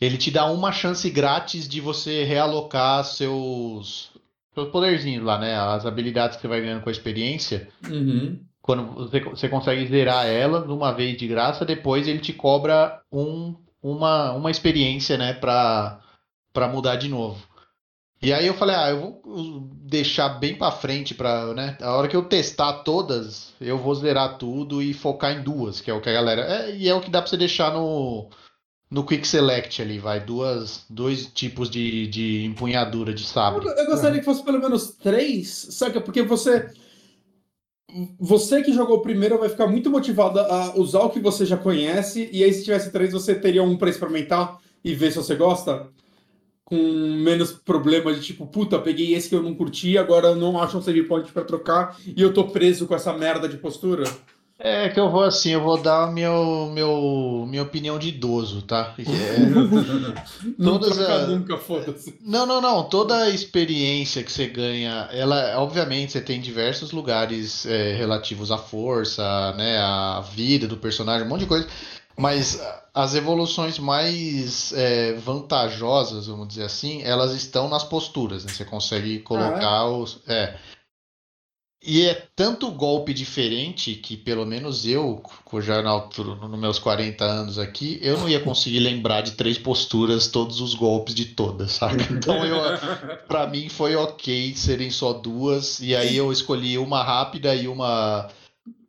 [0.00, 4.10] ele te dá uma chance grátis de você realocar seus
[4.54, 5.54] seus poderzinhos lá, né?
[5.54, 7.68] As habilidades que você vai ganhando com a experiência.
[7.88, 8.40] Uhum.
[8.62, 13.56] Quando você, você consegue zerar elas uma vez de graça, depois ele te cobra um,
[13.82, 16.00] uma, uma experiência, né, pra,
[16.52, 17.42] pra mudar de novo.
[18.22, 22.06] E aí eu falei, ah, eu vou deixar bem pra frente pra, né, a hora
[22.06, 26.00] que eu testar todas, eu vou zerar tudo e focar em duas, que é o
[26.02, 28.28] que a galera, é, e é o que dá pra você deixar no
[28.90, 33.66] no Quick Select ali, vai, duas, dois tipos de, de empunhadura de Eu, sabre.
[33.66, 36.00] eu gostaria que fosse pelo menos três, saca?
[36.00, 36.68] Porque você.
[38.18, 42.28] Você que jogou primeiro vai ficar muito motivado a usar o que você já conhece,
[42.32, 45.88] e aí se tivesse três, você teria um pra experimentar e ver se você gosta?
[46.64, 50.60] Com menos problema de tipo, puta, peguei esse que eu não curti, agora eu não
[50.60, 54.04] acho um save point pra trocar e eu tô preso com essa merda de postura?
[54.62, 58.94] É que eu vou assim, eu vou dar meu, meu, minha opinião de idoso, tá?
[59.00, 59.38] É,
[60.58, 62.18] Não Todas a- nunca, foda-se.
[62.20, 62.82] Não, não, não.
[62.84, 68.58] Toda a experiência que você ganha, ela, obviamente, você tem diversos lugares é, relativos à
[68.58, 69.22] força,
[69.56, 71.66] né, à vida do personagem, um monte de coisa.
[72.16, 78.52] Mas ah, as evoluções mais é, vantajosas, vamos dizer assim, elas estão nas posturas, né?
[78.52, 80.18] Você consegue colocar os.
[80.28, 80.54] É.
[81.82, 85.22] E é tanto golpe diferente que, pelo menos eu,
[85.62, 89.56] já na altura, nos meus 40 anos aqui, eu não ia conseguir lembrar de três
[89.56, 92.02] posturas, todos os golpes de todas, sabe?
[92.12, 92.58] Então eu,
[93.26, 98.28] Pra mim foi ok serem só duas, e aí eu escolhi uma rápida e uma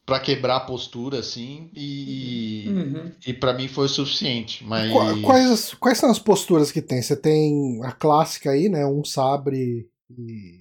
[0.06, 3.12] pra quebrar a postura, assim, e, Uhum.
[3.26, 4.66] e para mim foi o suficiente.
[4.66, 7.02] Mas Qua- Quais, quais são as posturas que tem?
[7.02, 8.86] Você tem a clássica aí, né?
[8.86, 10.61] Um sabre e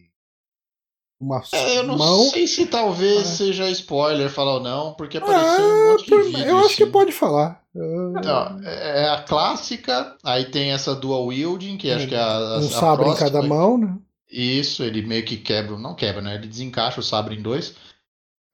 [1.20, 2.24] uma É, eu não mão.
[2.30, 3.24] sei se talvez Ah.
[3.24, 6.44] seja spoiler falar ou não, porque apareceu Ah, um monte de por- vídeo.
[6.46, 6.92] eu acho que assim.
[6.92, 7.60] pode falar.
[7.74, 12.66] Não, é a clássica, aí tem essa dual wielding, que acho que é a, um
[12.66, 13.30] a sabre em próxima.
[13.30, 13.96] cada mão, né?
[14.30, 16.34] Isso, ele meio que quebra, não quebra, né?
[16.36, 17.74] Ele desencaixa o sabre em dois.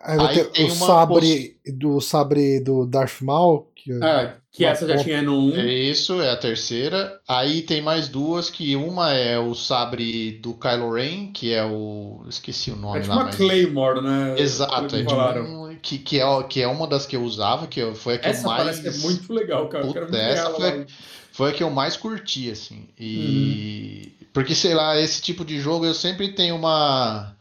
[0.01, 4.37] Aí vai Aí ter tem o uma sabre do sabre do Darth Maul, que É,
[4.57, 5.57] que essa já tinha no 1.
[5.57, 7.21] É isso, é a terceira.
[7.29, 12.23] Aí tem mais duas, que uma é o sabre do Kylo Ren, que é o.
[12.29, 13.37] Esqueci o nome É tipo lá, uma mas.
[13.37, 14.35] Claymore, né?
[14.39, 17.81] Exato, é tipo um- que, que, é, que é uma das que eu usava, que
[17.95, 18.63] foi a que Essa eu mais.
[18.63, 19.87] parece que é muito legal, cara.
[19.87, 20.87] Eu quero Puta, essa foi- lá.
[21.33, 22.89] Foi a que eu mais curti, assim.
[22.99, 24.13] E.
[24.21, 24.27] Uhum.
[24.33, 27.36] Porque, sei lá, esse tipo de jogo eu sempre tenho uma.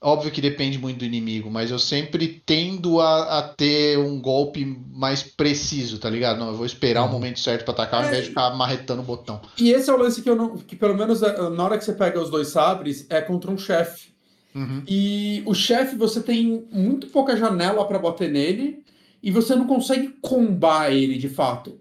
[0.00, 4.64] Óbvio que depende muito do inimigo, mas eu sempre tendo a, a ter um golpe
[4.92, 6.38] mais preciso, tá ligado?
[6.38, 7.12] Não, eu vou esperar o Uhum.
[7.12, 9.40] momento certo pra atacar ao É, invés de ficar marretando o botão.
[9.58, 10.56] E esse é o lance que eu não.
[10.56, 13.58] Que pelo menos é, na hora que você pega os dois sabres, é contra um
[13.58, 14.10] chefe.
[14.54, 14.84] Uhum.
[14.86, 18.84] E o chefe, você tem muito pouca janela pra bater nele
[19.20, 21.76] e você não consegue combar ele de fato.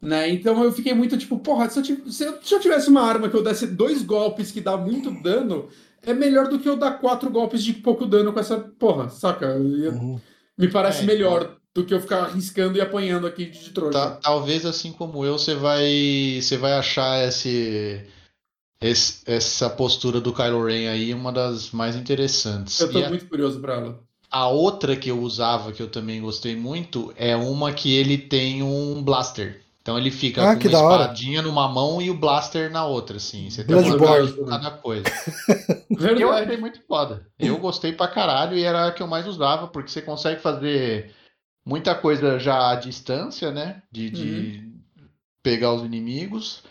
[0.00, 0.30] Né?
[0.30, 3.02] Então eu fiquei muito tipo, porra, se eu, tiv- se eu- se eu tivesse uma
[3.02, 5.68] arma que eu desse dois golpes que dá muito dano,
[6.02, 9.46] é melhor do que eu dar quatro golpes de pouco dano com essa porra, saca?
[9.46, 10.20] Eu Uhum.
[10.56, 13.92] Me parece É, melhor do que eu ficar arriscando e apanhando aqui de trouxa.
[13.92, 18.04] Ta- talvez assim como eu, você vai, você vai achar esse,
[18.80, 22.80] esse- essa postura do Kylo Ren aí uma das mais interessantes.
[22.80, 24.00] Eu tô E a, muito curioso pra ela.
[24.30, 28.62] a outra que eu usava, que eu também gostei muito, é uma que ele tem
[28.62, 29.62] um blaster.
[29.88, 33.48] Então ele fica Ah, com uma espadinha numa mão e o blaster na outra, assim.
[33.48, 34.32] Você tem Bloodborne.
[34.38, 35.04] uma cada coisa.
[36.20, 37.26] Eu achei muito foda.
[37.38, 41.14] Eu gostei pra caralho e era a que eu mais usava, porque você consegue fazer
[41.64, 43.82] muita coisa já à distância, né?
[43.90, 44.70] De, de
[45.42, 46.62] pegar os inimigos.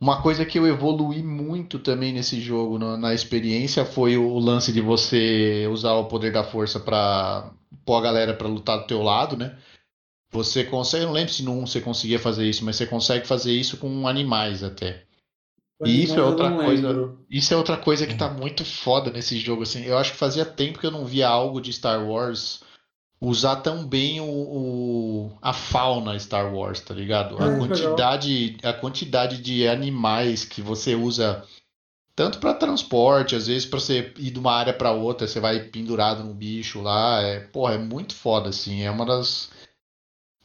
[0.00, 4.72] Uma coisa que eu evoluí muito também nesse jogo, na, na experiência, foi o lance
[4.72, 7.52] de você usar o poder da força pra
[7.84, 9.56] pôr a galera pra lutar do teu lado, né?
[10.32, 13.26] Você consegue, eu não lembro se no 1 você conseguia fazer isso, mas você consegue
[13.26, 15.04] fazer isso com animais até.
[15.84, 16.88] E isso é outra não coisa.
[16.88, 17.24] lembro.
[17.30, 19.82] Isso é outra coisa que tá muito foda nesse jogo, assim.
[19.84, 22.60] Eu acho que fazia tempo que eu não via algo de Star Wars
[23.20, 27.36] usar tão bem o, o- a fauna Star Wars, tá ligado?
[27.36, 27.58] A Ah, legal.
[27.58, 31.44] quantidade, a quantidade de animais que você usa
[32.14, 35.60] tanto para transporte, às vezes para você ir de uma área para outra, você vai
[35.60, 38.82] pendurado num bicho lá, é, porra, é muito foda assim.
[38.82, 39.50] É uma das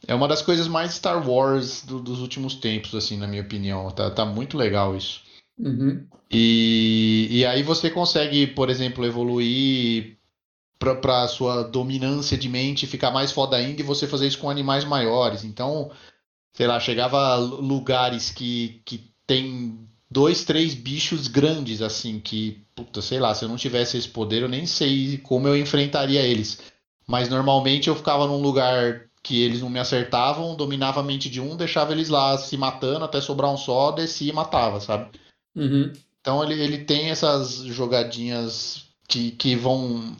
[0.06, 3.90] é uma das coisas mais Star Wars do- dos últimos tempos, assim, na minha opinião.
[3.90, 5.22] Tá, tá muito legal isso.
[5.58, 6.06] Uhum.
[6.30, 10.16] E, e aí você consegue, por exemplo, evoluir
[10.78, 14.48] pra, pra sua dominância de mente ficar mais foda ainda e você fazer isso com
[14.50, 15.42] animais maiores.
[15.44, 15.90] Então,
[16.52, 19.78] sei lá, chegava a lu- lugares que, que tem
[20.10, 24.42] dois, três bichos grandes, assim, que, puta, sei lá, se eu não tivesse esse poder,
[24.42, 26.60] eu nem sei como eu enfrentaria eles.
[27.06, 31.38] Mas normalmente eu ficava num lugar que eles não me acertavam, dominava a mente de
[31.38, 35.10] um, deixava eles lá se matando até sobrar um só, descia e matava, sabe?
[35.54, 35.92] Uhum.
[36.18, 40.16] Então ele, ele tem essas jogadinhas que, que vão.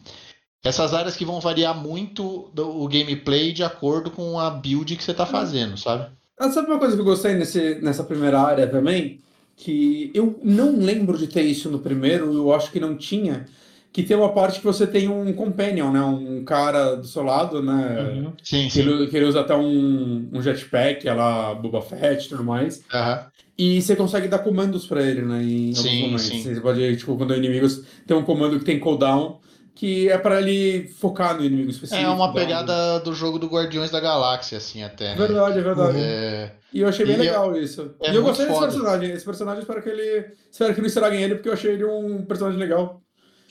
[0.62, 5.02] Essas áreas que vão variar muito do, o gameplay de acordo com a build que
[5.02, 6.12] você tá fazendo, sabe?
[6.38, 9.22] Ah, sabe uma coisa que eu gostei nesse, nessa primeira área também?
[9.56, 13.46] Que eu não lembro de ter isso no primeiro, eu acho que não tinha.
[13.92, 16.00] Que tem uma parte que você tem um companion, né?
[16.00, 18.32] Um cara do seu lado, né?
[18.44, 18.80] Sim, Que sim.
[18.80, 22.82] ele, que ele usa até um, um jetpack, ela Boba Fett e tudo mais.
[22.92, 23.26] Aham.
[23.56, 25.42] E você consegue dar comandos pra ele, né?
[25.42, 26.22] Em alguns Sim, momentos.
[26.26, 26.42] sim.
[26.42, 29.40] Você pode, tipo, quando é inimigos, tem um comando que tem cooldown,
[29.74, 32.00] que é pra ele focar no inimigo específico.
[32.06, 35.10] É uma um- pegada do jogo do Guardiões da Galáxia, assim, até.
[35.10, 35.16] né?
[35.16, 35.98] Verdade, é verdade.
[35.98, 37.94] É, E eu achei bem E legal isso.
[38.02, 38.70] é e eu gostei desse foda.
[38.70, 39.10] personagem.
[39.10, 40.26] Esse personagem, espero que ele.
[40.52, 43.02] Espero que não estraguem ele, porque eu achei ele um personagem legal.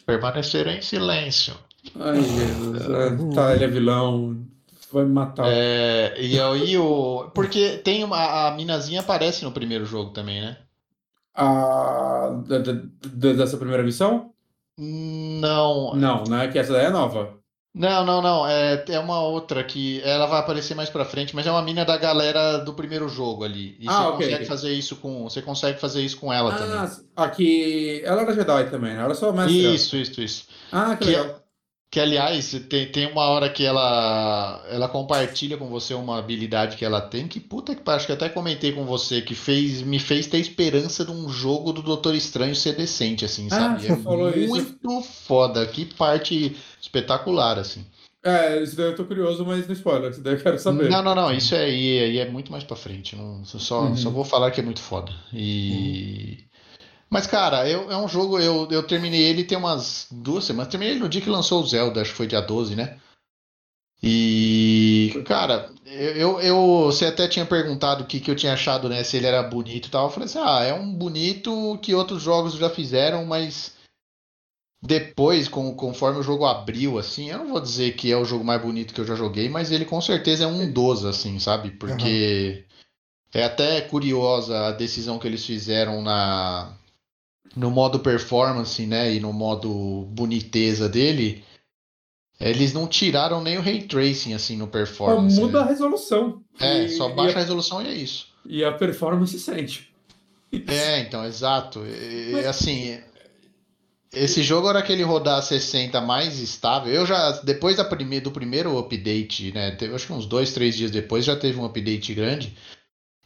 [0.08, 1.54] Permanecer em silêncio.
[2.00, 2.82] Ai, Jesus.
[2.90, 4.44] é, tá, ele é vilão.
[4.92, 5.46] Vai me matar.
[5.48, 7.30] É, e aí o.
[7.36, 8.48] Porque tem uma.
[8.48, 10.58] A minazinha aparece no primeiro jogo também, né?
[11.36, 12.42] A...
[12.48, 14.32] da- da- da- dessa primeira missão?
[14.78, 15.94] Não.
[15.96, 16.48] Não, né?
[16.48, 17.38] Que essa daí é nova.
[17.74, 18.48] Não, não, não.
[18.48, 21.86] É, é uma outra que ela vai aparecer mais pra frente, mas é uma mina
[21.86, 23.78] da galera do primeiro jogo ali.
[23.80, 25.24] E Ah, você ok, consegue fazer isso com.
[25.24, 26.80] Você consegue fazer isso com ela também.
[27.16, 28.02] Ah, aqui.
[28.04, 29.04] Ela era Jedi também, né?
[29.04, 29.76] Ela só mestre.
[29.76, 30.48] Isso, isso, isso.
[30.72, 31.47] Ah, que Que, legal.
[31.90, 36.84] Que aliás, tem, tem uma hora que ela, ela compartilha com você uma habilidade que
[36.84, 39.98] ela tem, que puta que pariu, acho que até comentei com você, que fez, me
[40.00, 43.88] fez ter esperança de um jogo do Doutor Estranho ser decente, assim, Ah, sabe?
[43.88, 44.50] É falou isso.
[44.50, 47.86] muito foda, que parte espetacular, assim.
[48.24, 50.12] É, isso daí eu tô curioso, mas não spoiler.
[50.12, 50.90] Isso daí eu quero saber.
[50.90, 53.96] Não, não, não, isso aí, aí é muito mais pra frente, não, só, Uhum.
[53.96, 55.14] só vou falar que é muito foda.
[55.32, 56.46] E...
[57.10, 60.70] Mas, cara, eu, é um jogo, eu, eu terminei ele tem umas duas semanas.
[60.70, 63.00] Terminei ele no dia que lançou o Zelda, acho que foi dia 12, né?
[64.04, 69.04] E, cara, eu, eu, você até tinha perguntado o que, que eu tinha achado, né?
[69.04, 70.06] Se ele era bonito e tal.
[70.06, 73.76] Eu falei assim, ah, é um bonito que outros jogos já fizeram, mas
[74.82, 78.44] depois, com, conforme o jogo abriu, assim, eu não vou dizer que é o jogo
[78.44, 81.72] mais bonito que eu já joguei, mas ele com certeza é um dos, assim, sabe?
[81.72, 82.66] Porque
[83.34, 86.78] é até curiosa a decisão que eles fizeram na
[87.58, 91.44] no modo performance, né, e no modo boniteza dele.
[92.40, 95.40] Eles não tiraram nem o ray tracing assim no Só performance.
[95.40, 95.72] muda a né?
[95.72, 96.44] resolução.
[96.60, 98.28] É, E- só baixa a a- resolução e é isso.
[98.46, 99.92] E a performance sente.
[100.68, 101.84] É, então, exato.
[101.86, 103.00] E, assim,
[104.14, 108.20] esse jogo, a hora que ele rodar 60 mais estável, eu já, depois da prime,
[108.22, 111.66] do primeiro update, né, teve, acho que uns dois, três dias depois já teve um
[111.66, 112.56] update grande,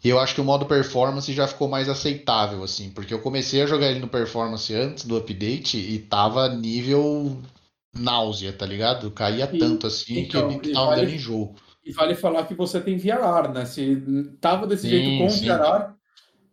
[0.04, 3.62] e eu acho que o modo performance já ficou mais aceitável, assim, porque eu comecei
[3.62, 7.42] a jogar ele no performance antes do update e tava nível
[7.94, 9.12] náusea, tá ligado?
[9.12, 11.56] Caía E- tanto assim então, que e tava vale- dando enjoo.
[11.86, 13.66] E vale falar que você tem VRR, né?
[13.66, 13.98] Se
[14.42, 15.40] tava desse Sim, jeito com sim.
[15.40, 15.96] VRR,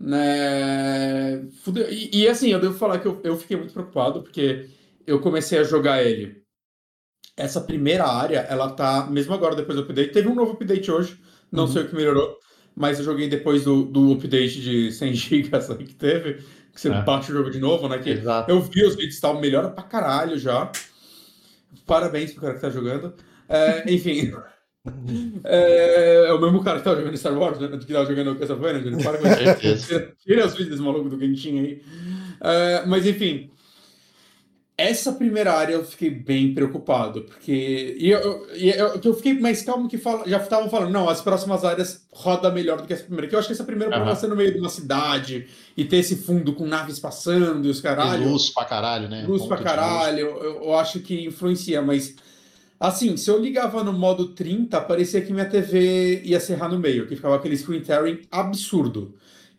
[0.01, 1.43] né?
[1.91, 4.71] E, e, assim, eu devo falar que eu, eu fiquei muito preocupado, porque
[5.07, 6.43] eu comecei a jogar ele.
[7.37, 11.21] Essa primeira área, ela tá, mesmo agora depois do update, teve um novo update hoje,
[11.53, 11.69] não Uhum.
[11.69, 12.37] sei o que melhorou,
[12.79, 16.35] mas eu joguei depois do, do update de 100 GB aí que teve,
[16.73, 17.03] que você É.
[17.03, 17.99] baixa o jogo de novo, né?
[17.99, 18.51] Que Exato.
[18.51, 20.71] eu vi os vídeos e tal, melhora pra caralho já.
[21.87, 23.15] Parabéns pro cara que tá jogando.
[23.49, 24.33] É, enfim.
[25.45, 27.69] É, é o mesmo cara que tava jogando Star Wars, né?
[27.77, 29.03] Que tava jogando Castlevania, Júnior.
[29.03, 29.87] Para com isso.
[29.87, 31.83] Tira, tira os vídeos desse maluco do Genshin aí.
[32.41, 33.51] É, mas enfim.
[34.81, 37.97] Essa primeira área eu fiquei bem preocupado, porque.
[37.99, 41.09] E eu, eu, e eu, eu fiquei mais calmo que fala, já estavam falando, não,
[41.09, 43.27] as próximas áreas roda melhor do que essa primeira.
[43.27, 44.07] Que eu acho que essa primeira, por Aham.
[44.11, 47.71] ela ser no meio de uma cidade e ter esse fundo com naves passando e
[47.71, 48.29] os E caralho.
[48.31, 49.25] luz pra caralho, né?
[49.27, 49.69] Luz Ponto pra luz.
[49.69, 52.15] caralho, eu, eu acho que influencia, mas
[52.79, 57.09] assim, se eu ligava no modo 30, parecia que minha TV ia serrar no meio,
[57.09, 59.13] que ficava aquele screen tearing absurdo.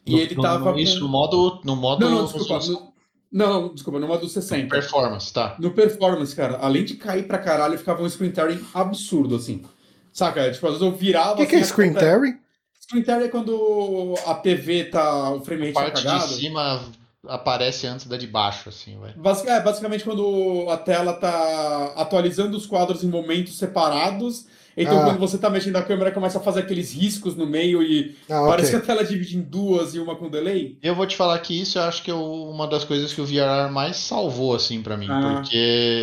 [0.06, 0.80] E No- ele no- tava com...
[0.80, 1.60] Isso, no modo.
[1.66, 2.66] No modo Não, não, desculpa.
[2.66, 2.89] No...
[3.32, 4.68] Não, não, desculpa, no modo 60.
[4.70, 5.56] performance, tá.
[5.60, 9.64] No performance, cara, além de cair pra caralho, ficava um screen tearing absurdo, assim.
[10.12, 10.52] Saca?
[10.52, 11.34] Tipo, às vezes eu virava.
[11.34, 12.38] O que, que é assim, screen aconte- tearing?
[12.82, 15.30] Screen tearing é quando a TV tá.
[15.32, 16.34] O frame A rate tá parte de cagado.
[16.34, 16.82] cima
[17.28, 19.14] aparece antes da de baixo, assim, vai.
[19.14, 24.48] Basic- é, basicamente quando a tela tá atualizando os quadros em momentos separados.
[24.82, 25.04] Então, Ah.
[25.06, 28.46] quando você tá mexendo a câmera, começa a fazer aqueles riscos no meio e Ah,
[28.48, 30.78] parece que a tela divide em duas e uma com delay.
[30.82, 33.26] Eu vou te falar que isso eu acho que é uma das coisas que o
[33.26, 35.42] VRR mais salvou, assim, pra mim, Ah.
[35.42, 35.58] porque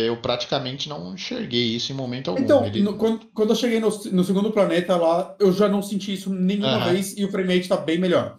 [0.05, 2.43] eu praticamente não enxerguei isso em momento algum.
[2.43, 5.81] Então, Ele- no- quando, quando eu cheguei no, no segundo planeta lá, eu já não
[5.81, 6.91] senti isso nenhuma Aham.
[6.93, 8.37] vez e o frame rate tá bem melhor.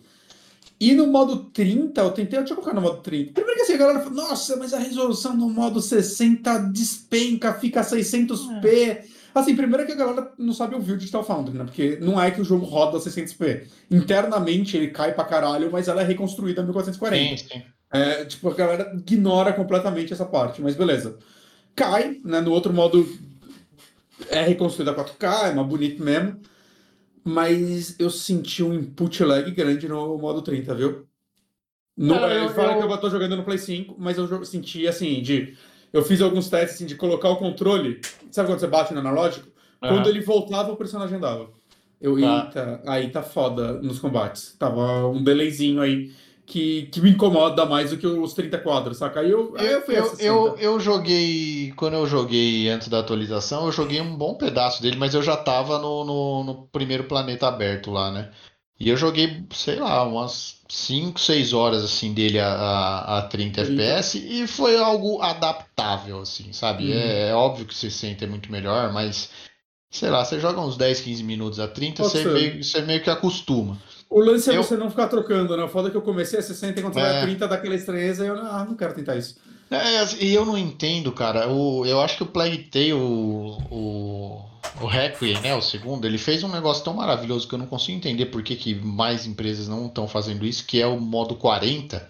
[0.80, 3.32] E no modo 30, eu tentei, deixa eu colocar no modo 30.
[3.32, 7.82] Primeiro que assim, a galera falou, nossa, mas a resolução no modo 60 despenca, fica
[7.82, 9.00] 600p.
[9.38, 11.64] Assim, primeiro que a galera não sabe ouvir o Digital Foundry, né?
[11.64, 13.66] Porque não é que o jogo roda 600p.
[13.90, 17.36] Internamente ele cai pra caralho, mas ela é reconstruída a 1440.
[17.36, 17.62] Sim, sim.
[17.90, 21.18] É, tipo, a galera ignora completamente essa parte, mas beleza.
[21.74, 22.40] Cai, né?
[22.40, 23.06] No outro modo
[24.30, 26.40] é reconstruída a 4K, é mais bonito mesmo.
[27.24, 31.06] Mas eu senti um input lag grande no modo 30, viu?
[31.96, 34.44] No, Cara, ele eu- fala eu- que eu tô jogando no Play 5, mas eu
[34.44, 35.56] senti assim, de.
[35.92, 38.00] Eu fiz alguns testes assim, de colocar o controle.
[38.30, 39.48] Sabe quando você bate no analógico?
[39.80, 40.08] Quando Aham.
[40.08, 41.48] ele voltava, o personagem andava.
[42.00, 42.44] Eu, Tá.
[42.44, 44.54] eita, aí tá foda nos combates.
[44.58, 46.12] Tava um delayzinho aí.
[46.46, 49.20] que, que me incomoda mais do que os 30 quadros, saca?
[49.20, 50.22] Aí eu, aí eu Eu, 60.
[50.22, 51.72] eu, eu joguei.
[51.76, 55.36] Quando eu joguei antes da atualização, eu joguei um bom pedaço dele, mas eu já
[55.36, 58.30] tava no, no, no primeiro planeta aberto lá, né?
[58.80, 63.64] E eu joguei, sei lá, umas 5, 6 horas assim dele a, a, a 30
[63.64, 63.82] 30.
[63.82, 66.84] FPS e foi algo adaptável, assim, sabe?
[66.84, 66.92] Uhum.
[66.92, 69.30] É, é óbvio que 60 é muito melhor, mas
[69.90, 72.32] sei lá, você joga uns 10, 15 minutos a 30, Pode você ser.
[72.32, 73.78] meio, você meio que acostuma.
[74.08, 75.64] O lance é Eu- você não ficar trocando, né?
[75.64, 77.18] O foda é que eu comecei a 60 e quando você vai É.
[77.18, 79.36] a 30 dá aquela estranheza e eu ah, não quero tentar isso.
[79.70, 81.48] É, e eu não entendo, cara.
[81.48, 84.44] O, eu acho que o Plague Tale, o, o,
[84.80, 87.96] o Requiem, né, o segundo, ele fez um negócio tão maravilhoso que eu não consigo
[87.96, 92.08] entender por que, que mais empresas não estão fazendo isso, que é o modo 40.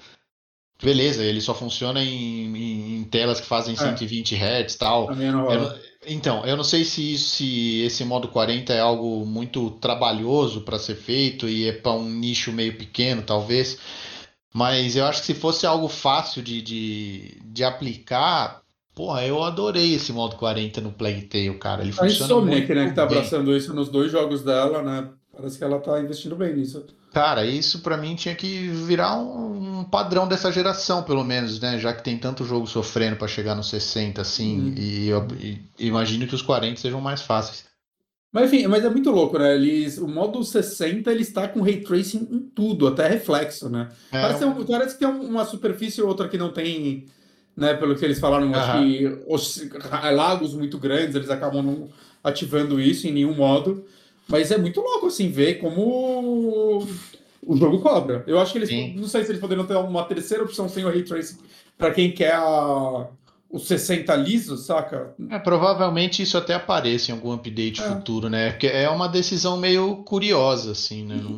[0.82, 5.08] Beleza, ele só funciona em, em- em telas que fazem 120 Hz e tal.
[5.08, 5.16] Não
[5.52, 10.60] Eu então, eu não sei se, isso- se esse modo 40 é algo muito trabalhoso
[10.60, 13.76] para ser feito e é para um nicho meio pequeno, talvez.
[14.54, 18.62] Mas eu acho que se fosse algo fácil de, de, de aplicar,
[18.98, 21.82] porra, eu adorei esse modo 40 no Plague Tale, cara.
[21.82, 23.16] Ele A Insomniac, né, que tá bem.
[23.18, 25.08] abraçando isso nos dois jogos dela, né?
[25.34, 26.84] Parece que ela tá investindo bem nisso.
[27.12, 31.78] Cara, isso pra mim tinha que virar um, um padrão dessa geração, pelo menos, né?
[31.78, 34.74] Já que tem tanto jogo sofrendo pra chegar no 60, assim, Uhum.
[34.76, 37.64] e eu e imagino que os 40 sejam mais fáceis.
[38.32, 39.54] Mas enfim, mas é muito louco, né?
[39.54, 43.88] Eles, o modo 60 ele está com ray tracing em tudo, até reflexo, né?
[44.12, 47.06] É, Parece, um- parece que tem um- uma superfície ou outra que não tem,
[47.58, 47.74] né?
[47.74, 48.84] Pelo que eles falaram, acho Aham.
[48.86, 49.62] que os
[50.14, 51.88] lagos muito grandes, eles acabam não
[52.22, 53.84] ativando isso em nenhum modo.
[54.28, 56.86] Mas é muito louco, assim, ver como
[57.42, 58.22] o jogo cobra.
[58.26, 58.94] Eu acho que eles, Sim.
[58.96, 61.38] não sei se eles poderiam ter uma terceira opção sem o ray tracing
[61.76, 63.06] para quem quer a,
[63.50, 65.14] o 60 liso, saca?
[65.30, 67.84] É, provavelmente isso até apareça em algum update É.
[67.88, 68.50] futuro, né?
[68.50, 71.16] Porque é uma decisão meio curiosa, assim, né?
[71.22, 71.30] Não,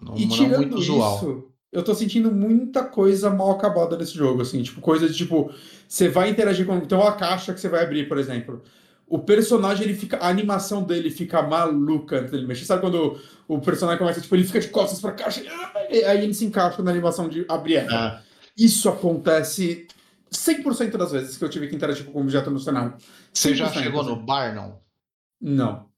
[0.00, 1.49] não, E não tirando muito usual.
[1.72, 5.52] Eu tô sentindo muita coisa mal acabada nesse jogo, assim, tipo, coisa de tipo,
[5.88, 6.80] você vai interagir com.
[6.80, 8.62] Tem uma caixa que você vai abrir, por exemplo.
[9.06, 10.16] O personagem, ele fica.
[10.18, 12.64] A animação dele fica maluca antes dele mexer.
[12.64, 15.42] Sabe quando o personagem começa, tipo, ele fica de costas pra caixa,
[15.90, 17.90] e aí ele se encaixa na animação de abrir ela.
[17.92, 18.22] Ah,
[18.56, 19.86] Isso acontece
[20.32, 22.94] 100% das vezes que eu tive que interagir com o objeto no cenário.
[23.32, 24.78] você já 100%, chegou no bar, não?
[25.40, 25.89] Não.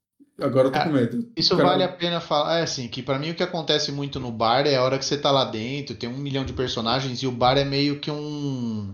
[0.42, 1.28] Agora eu tô com medo.
[1.36, 2.58] Isso Cara, vale a pena falar.
[2.58, 5.04] É assim, que pra mim o que acontece muito no bar é a hora que
[5.04, 8.10] você tá lá dentro, tem um milhão de personagens e o bar é meio que
[8.10, 8.92] um.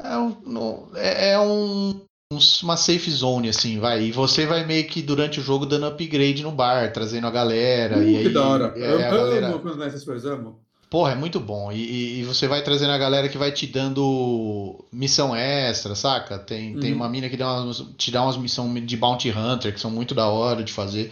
[0.00, 0.90] É um.
[0.96, 1.90] É, é um.
[2.32, 4.02] um- Uma safe zone, assim, vai.
[4.02, 7.98] E você vai meio que durante o jogo dando upgrade no bar, trazendo a galera.
[7.98, 8.72] Uh, e que aí, da hora.
[8.76, 10.60] é, eu a galera- amo quando essas coisas, amo.
[10.94, 11.72] Porra, é muito bom.
[11.72, 16.38] E, e- você vai trazendo a galera que vai te dando missão extra, saca?
[16.38, 16.96] Tem, tem Uhum.
[16.98, 20.14] uma mina que dá umas, te dá umas missões de Bounty Hunter que são muito
[20.14, 21.10] da hora de fazer.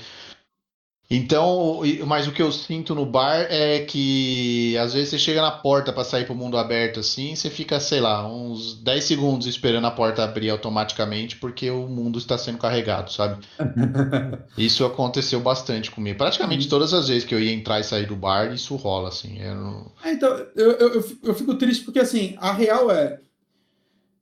[1.11, 5.51] Então, mas o que eu sinto no bar é que às vezes você chega na
[5.51, 9.87] porta pra sair pro mundo aberto assim, você fica, sei lá, uns 10 segundos esperando
[9.87, 13.47] a porta abrir automaticamente porque o mundo está sendo carregado, sabe?
[14.57, 16.17] Isso aconteceu bastante comigo.
[16.19, 16.71] Praticamente Uhum.
[16.71, 19.39] todas as vezes que eu ia entrar e sair do bar, isso rola, assim.
[19.39, 23.21] Eu não- É, então, eu, eu, eu fico triste porque, assim, a real é,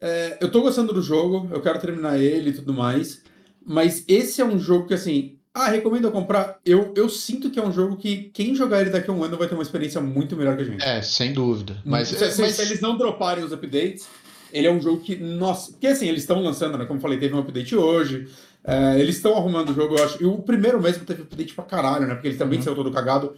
[0.01, 3.23] é, Eu tô gostando do jogo, eu quero terminar ele e tudo mais,
[3.65, 5.37] mas esse é um jogo que, assim.
[5.53, 6.59] Ah, recomendo eu comprar.
[6.65, 9.37] Eu, eu sinto que é um jogo que quem jogar ele daqui a um ano
[9.37, 10.83] vai ter uma experiência muito melhor que a gente.
[10.85, 11.77] É, sem dúvida.
[11.85, 14.07] Mas, se, se- mas- se eles não droparem os updates,
[14.53, 15.17] ele é um jogo que.
[15.17, 15.73] Nossa.
[15.73, 16.85] Porque, assim, eles estão lançando, né?
[16.85, 18.29] Como eu falei, teve um update hoje.
[18.63, 20.23] é, eles estão arrumando o jogo, eu acho.
[20.23, 22.15] E o primeiro mesmo teve update pra caralho, né?
[22.15, 22.65] Porque ele também Uhum.
[22.65, 23.35] saiu todo cagado.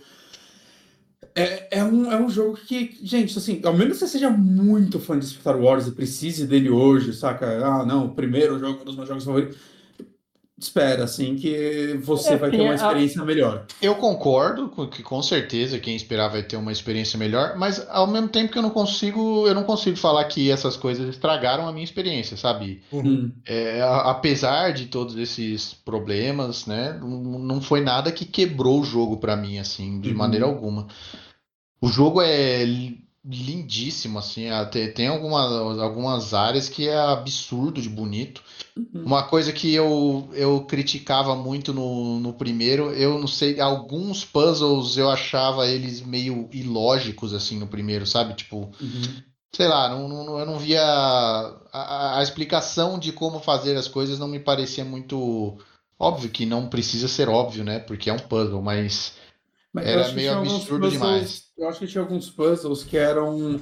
[1.34, 5.18] É, é, um, é um jogo que, gente, assim, ao menos você seja muito fã
[5.18, 7.64] de Star Wars e precise dele hoje, saca?
[7.64, 9.56] Ah, não, o primeiro jogo, um dos meus jogos favoritos.
[10.62, 13.66] Espera, assim, que você É, vai ter uma a- experiência melhor.
[13.82, 18.06] eu concordo com que com certeza quem esperar vai ter uma experiência melhor, mas ao
[18.06, 21.72] mesmo tempo que eu não consigo, eu não consigo falar que essas coisas estragaram a
[21.72, 22.80] minha experiência, sabe?
[22.92, 23.32] Hum.
[23.44, 29.16] É, a- apesar de todos esses problemas, né, não foi nada que quebrou o jogo
[29.16, 30.16] pra mim, assim, de Uhum.
[30.16, 30.86] maneira alguma.
[31.80, 32.64] O jogo é
[33.24, 38.42] lindíssimo, assim, até tem algumas, algumas áreas que é absurdo de bonito.
[38.76, 39.04] Uhum.
[39.04, 44.96] Uma coisa que eu, eu criticava muito no, no primeiro, eu não sei, alguns puzzles
[44.96, 48.34] eu achava eles meio ilógicos, assim, no primeiro, sabe?
[48.34, 49.22] Tipo, Uhum.
[49.54, 50.82] sei lá, não, não- eu não via.
[51.72, 55.58] A- a explicação de como fazer as coisas não me parecia muito.
[55.98, 57.78] Óbvio que não precisa ser óbvio, né?
[57.78, 59.12] Porque é um puzzle, mas.
[59.72, 61.42] Mas Era eu meio absurdo puzzles- demais.
[61.56, 63.60] Eu acho que tinha alguns puzzles que eram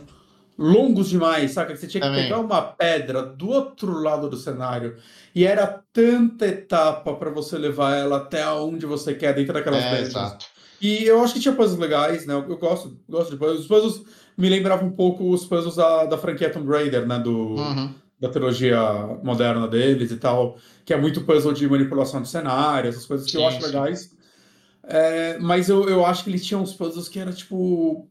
[0.59, 1.75] longos demais, saca?
[1.75, 2.25] Você tinha que Também.
[2.25, 4.97] pegar uma pedra do outro lado do cenário
[5.35, 10.01] e era tanta etapa para você levar ela até onde você quer dentro daquelas É,
[10.03, 10.47] exato.
[10.81, 12.35] E eu acho que tinha puzzles legais, né?
[12.35, 13.61] Eu, eu gosto, gosto de puzzles.
[13.61, 14.03] Os puzzles
[14.37, 17.19] me lembravam um pouco os puzzles da, da franquia Tomb Raider, né?
[17.19, 17.95] Do, Uhum.
[18.19, 18.79] da trilogia
[19.23, 23.37] moderna deles e tal, que é muito puzzle de manipulação de cenário, essas coisas que
[23.37, 23.67] eu Sim, acho sim.
[23.67, 24.11] legais.
[24.91, 28.09] É, mas eu, eu acho que ele tinha uns puzzles que era tipo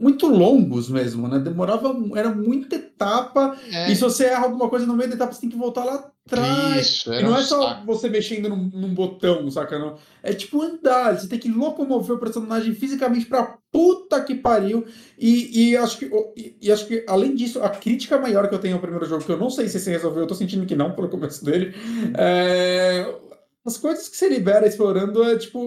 [0.00, 1.40] muito longos mesmo, né?
[1.40, 5.32] Demorava, era muita etapa, É, e se você erra alguma coisa no meio da etapa,
[5.32, 6.86] você tem que voltar lá atrás.
[6.86, 7.86] isso, E não um é só saco.
[7.86, 9.76] você mexendo num, num botão, saca?
[9.78, 9.96] Não.
[10.22, 14.86] É tipo andar, você tem que locomover o personagem fisicamente pra puta que pariu.
[15.18, 16.04] E, e acho que,
[16.36, 19.24] e, e acho que, além disso, a crítica maior que eu tenho ao primeiro jogo,
[19.24, 21.74] que eu não sei se se resolveu, eu tô sentindo que não pelo começo dele,
[22.16, 23.18] é.
[23.64, 25.58] As coisas que você libera explorando é tipo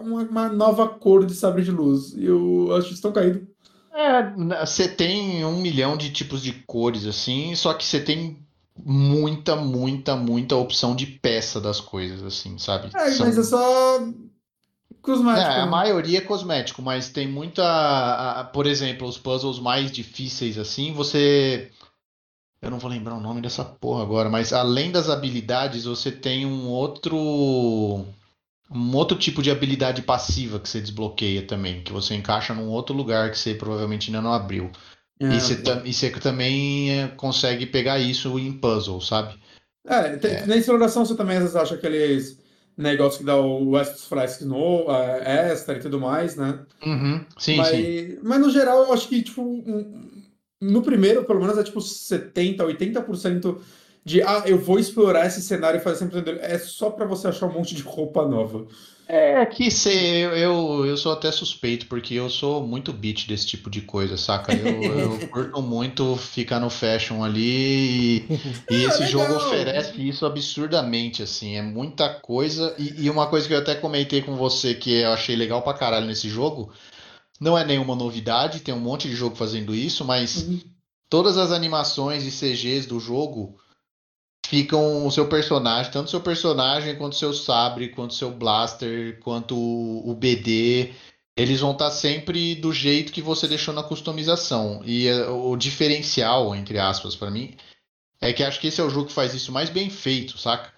[0.00, 2.14] uma, uma nova cor de sabre de luz.
[2.14, 3.42] E eu acho que estão caídos.
[3.94, 8.38] É, você tem um milhão de tipos de cores assim, só que você tem
[8.84, 12.88] muita, muita, muita opção de peça das coisas, assim, sabe?
[12.94, 14.00] É, São- mas é só.
[15.02, 15.50] Cosmético.
[15.50, 15.70] É, a né?
[15.70, 17.62] maioria é cosmético, mas tem muita.
[17.64, 21.70] a- a- Por exemplo, os puzzles mais difíceis assim, você.
[22.62, 26.46] Eu não vou lembrar o nome dessa porra agora, mas além das habilidades, você tem
[26.46, 28.06] um outro.
[28.74, 32.94] Um outro tipo de habilidade passiva que você desbloqueia também, que você encaixa num outro
[32.94, 34.70] lugar que você provavelmente ainda não abriu.
[35.20, 39.34] É, E você, tam- e você também é, consegue pegar isso em puzzle, sabe?
[39.84, 42.38] É, tem- na exploração você também às vezes acha aqueles
[42.78, 46.60] negócios que dá o Estus Flasks no, é, extra e tudo mais, né?
[46.86, 48.18] Uhum, sim, mas, sim.
[48.22, 50.11] mas no geral eu acho que, tipo, um-
[50.62, 53.58] no primeiro, pelo menos, é tipo 70, 80%
[54.04, 56.38] de ah, eu vou explorar esse cenário e fazer sempre.
[56.40, 58.66] É só pra você achar um monte de roupa nova.
[59.08, 63.46] É que cê, eu, eu, eu sou até suspeito, porque eu sou muito beat desse
[63.46, 64.54] tipo de coisa, saca?
[64.54, 68.26] Eu, eu curto muito ficar no fashion ali e,
[68.70, 72.74] e Ah, esse jogo oferece isso absurdamente, assim, é muita coisa.
[72.78, 75.74] E, e uma coisa que eu até comentei com você que eu achei legal pra
[75.74, 76.72] caralho nesse jogo,
[77.42, 80.60] não é nenhuma novidade, tem um monte de jogo fazendo isso, mas Uhum.
[81.10, 83.58] todas as animações e CGs do jogo
[84.46, 89.18] ficam o seu personagem, tanto seu personagem quanto o seu sabre, quanto o seu blaster,
[89.20, 90.94] quanto o, BD,
[91.36, 94.80] eles vão estar sempre do jeito que você deixou na customização.
[94.84, 97.56] E eh, o diferencial, entre aspas, pra mim,
[98.20, 100.72] é que acho que esse é o jogo que faz isso mais bem feito, saca?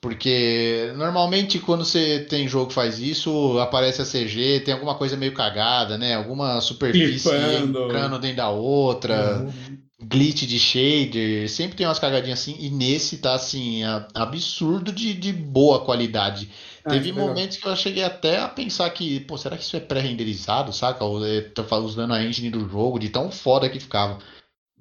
[0.00, 5.16] Porque normalmente quando você tem jogo que faz isso, aparece a CG, tem alguma coisa
[5.16, 6.14] meio cagada, né?
[6.14, 7.84] Alguma superfície Clipando.
[7.86, 9.78] entrando dentro da outra Uhum.
[10.02, 13.80] glitch de shader, sempre tem umas cagadinhas assim, e nesse tá assim,
[14.14, 16.50] absurdo de, de boa qualidade.
[16.84, 17.26] Ah, Teve legal.
[17.28, 21.02] momentos que eu cheguei até a pensar que, pô, será que isso é pré-renderizado, saca?
[21.04, 24.18] Ou é, fa- usando a engine do jogo, de tão foda que ficava.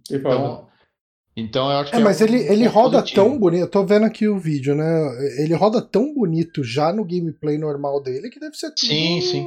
[0.04, 0.16] Que.
[0.16, 0.68] Então,
[1.36, 3.16] então eu acho que É, mas um ele, ele roda positivo.
[3.28, 3.62] tão bonito.
[3.62, 4.86] Eu tô vendo aqui o vídeo, né?
[5.40, 9.46] Ele roda tão bonito já no gameplay normal dele que deve ser tudo Sim, sim.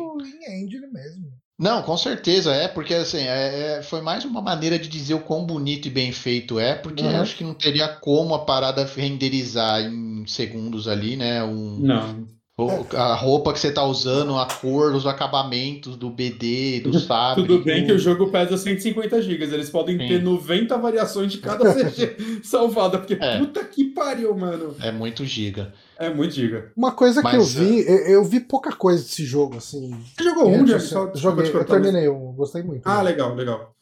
[0.49, 1.27] em engine mesmo.
[1.59, 5.21] Não, com certeza é, porque assim, é, é- foi mais uma maneira de dizer o
[5.21, 7.21] quão bonito e bem feito é, porque Uhum.
[7.21, 11.43] acho que não teria como a parada renderizar em segundos ali, né?
[11.43, 12.29] Um, Não.
[12.61, 17.45] O- A roupa que você tá usando, a cor, os acabamentos do BD, do sabre.
[17.47, 20.09] Tudo bem do- que o jogo pesa 150 GB, eles podem Sim.
[20.09, 23.39] ter 90 variações de cada CG salvada, porque É.
[23.39, 24.75] puta que pariu, mano.
[24.83, 25.73] É muito giga.
[25.97, 26.73] É muito giga.
[26.77, 29.91] Uma coisa que Mas, eu vi, eu, eu vi pouca coisa desse jogo, assim.
[30.17, 32.83] Você jogou um, Só desculpa joguei, eu terminei um, gostei muito.
[32.85, 33.73] Ah, legal, legal.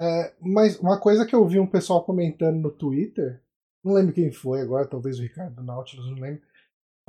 [0.00, 3.40] É, mas uma coisa que eu vi um pessoal comentando no Twitter,
[3.84, 6.40] não lembro quem foi agora, talvez o Ricardo Nautilus, não lembro,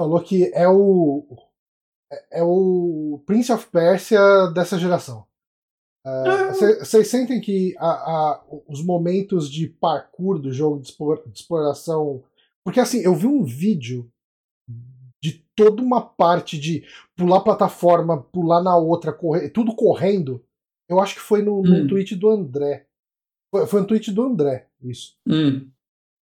[0.01, 1.23] falou que é o
[2.11, 4.19] é- é o Prince of Persia
[4.53, 5.25] dessa geração.
[6.05, 6.51] Ah.
[6.79, 10.91] Vocês sentem que a- a- os momentos de parkour do jogo de,
[11.31, 12.23] de exploração.
[12.65, 14.11] Porque assim, eu vi um vídeo
[15.23, 16.83] de toda uma parte de
[17.15, 20.43] pular plataforma, pular na outra, correr, tudo correndo.
[20.89, 21.87] Eu acho que foi no, no Hum.
[21.87, 22.87] tweet do André.
[23.53, 25.15] Foi, foi no tweet do André, isso.
[25.27, 25.70] Hum.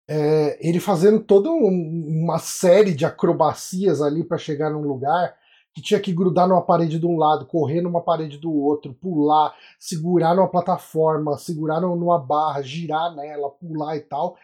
[0.07, 5.35] É, ele fazendo toda um- uma série de acrobacias ali para chegar num lugar
[5.73, 9.55] que tinha que grudar numa parede de um lado, correr numa parede do outro, pular,
[9.79, 14.35] segurar numa plataforma, segurar nu- numa barra, girar nela, pular e tal.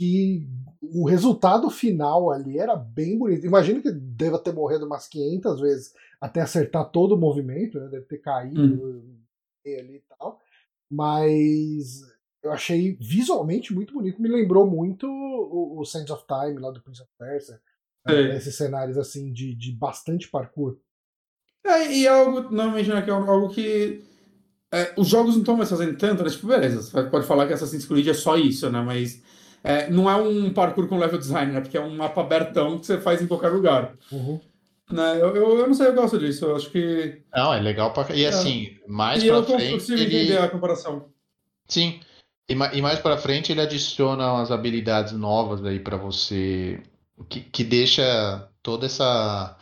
[0.00, 0.48] E
[0.82, 3.46] o resultado final ali era bem bonito.
[3.46, 7.86] Imagino que deva ter morrido umas 500 vezes até acertar todo o movimento, né?
[7.88, 9.04] deve ter caído
[9.64, 10.40] ali e tal.
[10.90, 12.02] Mas
[12.42, 14.20] eu achei visualmente muito bonito.
[14.20, 17.60] Me lembrou muito o, o Sands of Time lá do Prince of Persia.
[18.06, 18.36] né.
[18.36, 20.76] Esses cenários assim de, de bastante parkour.
[21.64, 24.02] É, e é algo, normalmente, né, que é algo que
[24.72, 26.30] é, os jogos não estão mais fazendo tanto, né?
[26.30, 28.80] Tipo, beleza, você pode falar que Assassin's Creed é só isso, né?
[28.80, 29.22] Mas
[29.62, 31.60] é, não é um parkour com level design, né?
[31.60, 33.94] Porque é um mapa abertão que você faz em qualquer lugar.
[34.10, 34.40] Uhum.
[34.90, 35.20] Né?
[35.20, 36.46] Eu, eu, eu não sei, eu gosto disso.
[36.46, 37.22] Eu acho que.
[37.32, 38.12] Não, é legal pra.
[38.14, 38.28] E É.
[38.28, 39.72] assim, mais e pra eu frente.
[39.74, 40.16] consigo Ele...
[40.16, 41.06] entender a comparação.
[41.68, 42.00] Sim.
[42.48, 46.82] E, ma- e mais pra frente ele adiciona umas habilidades novas aí pra você
[47.28, 49.56] que, que deixa toda essa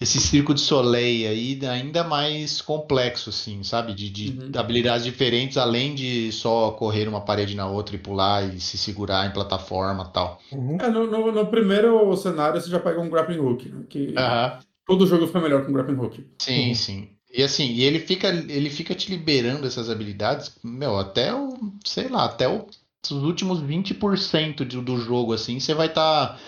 [0.00, 3.94] esse circo de Soleil aí ainda mais complexo assim, sabe?
[3.94, 4.50] De, de Uhum.
[4.56, 9.26] habilidades diferentes além de só correr uma parede na outra e pular e se segurar
[9.26, 10.40] em plataforma, e tal.
[10.50, 10.76] Uhum.
[10.80, 13.84] É, no, no, no primeiro cenário você já pega um grappling hook, né?
[13.88, 14.58] Que Aham.
[14.86, 16.26] todo jogo fica melhor com grappling hook.
[16.40, 16.74] Sim, Uhum.
[16.74, 17.10] sim.
[17.32, 21.48] E assim, e ele fica, ele fica te liberando essas habilidades, meu, até o,
[21.84, 22.66] sei lá, até o-
[23.04, 26.38] os últimos 20% do, do jogo, assim, você vai estar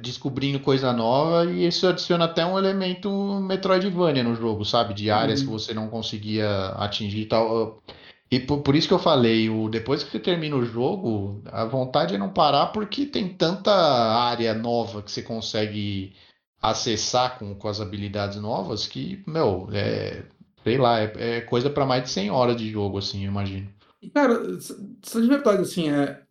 [0.00, 3.10] descobrindo coisa nova e isso adiciona até um elemento
[3.40, 4.94] Metroidvania no jogo, sabe?
[4.94, 5.46] De áreas Uhum.
[5.46, 7.82] que você não conseguia atingir e tal.
[8.30, 11.64] E por, por isso que eu falei, o, depois que você termina o jogo, a
[11.64, 16.14] vontade é não parar porque tem tanta área nova que você consegue
[16.60, 20.24] acessar com, com as habilidades novas que, meu, é,
[20.64, 23.68] sei lá, é, é coisa para mais de 100 horas de jogo, assim, eu imagino.
[24.14, 24.74] Cara, s-
[25.20, 26.22] de verdade, assim, é...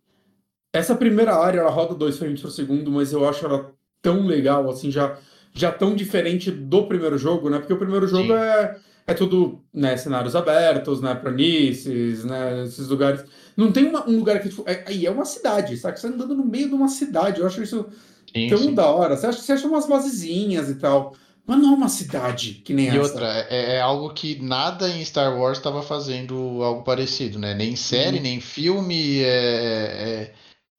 [0.72, 4.68] essa primeira área ela roda 2 frames por segundo, mas eu acho ela tão legal,
[4.70, 5.18] assim, já,
[5.54, 7.58] já tão diferente do primeiro jogo, né?
[7.58, 8.34] Porque o primeiro jogo Sim.
[8.34, 13.24] é, é tudo, né, cenários abertos, né, planícies, né, esses lugares.
[13.56, 16.00] Não tem uma- um lugar que, tipo, é, aí é uma cidade, sabe?
[16.00, 17.86] Você tá andando no meio de uma cidade, eu acho isso
[18.34, 18.74] Sim, tão sim.
[18.74, 19.16] da hora.
[19.16, 21.14] Você acha, você acha umas basezinhas e tal,
[21.46, 22.98] mas não é uma cidade que nem E essa.
[22.98, 27.54] outra, é, é algo que nada em Star Wars estava fazendo algo parecido, né?
[27.54, 28.20] Nem série, Uhum.
[28.20, 30.32] nem filme, é,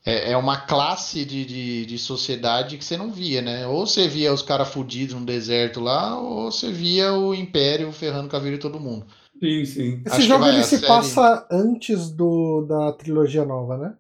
[0.06, 3.68] é, é, é uma classe de, de, de sociedade que você não via, né?
[3.68, 8.30] Ou você via os caras fudidos no deserto lá, ou você via o Império ferrando
[8.30, 9.06] com a vida de todo mundo.
[9.44, 10.04] Sim, sim.
[10.06, 13.98] Esse Acho jogo vai, ele se série- passa antes do, da trilogia nova, né?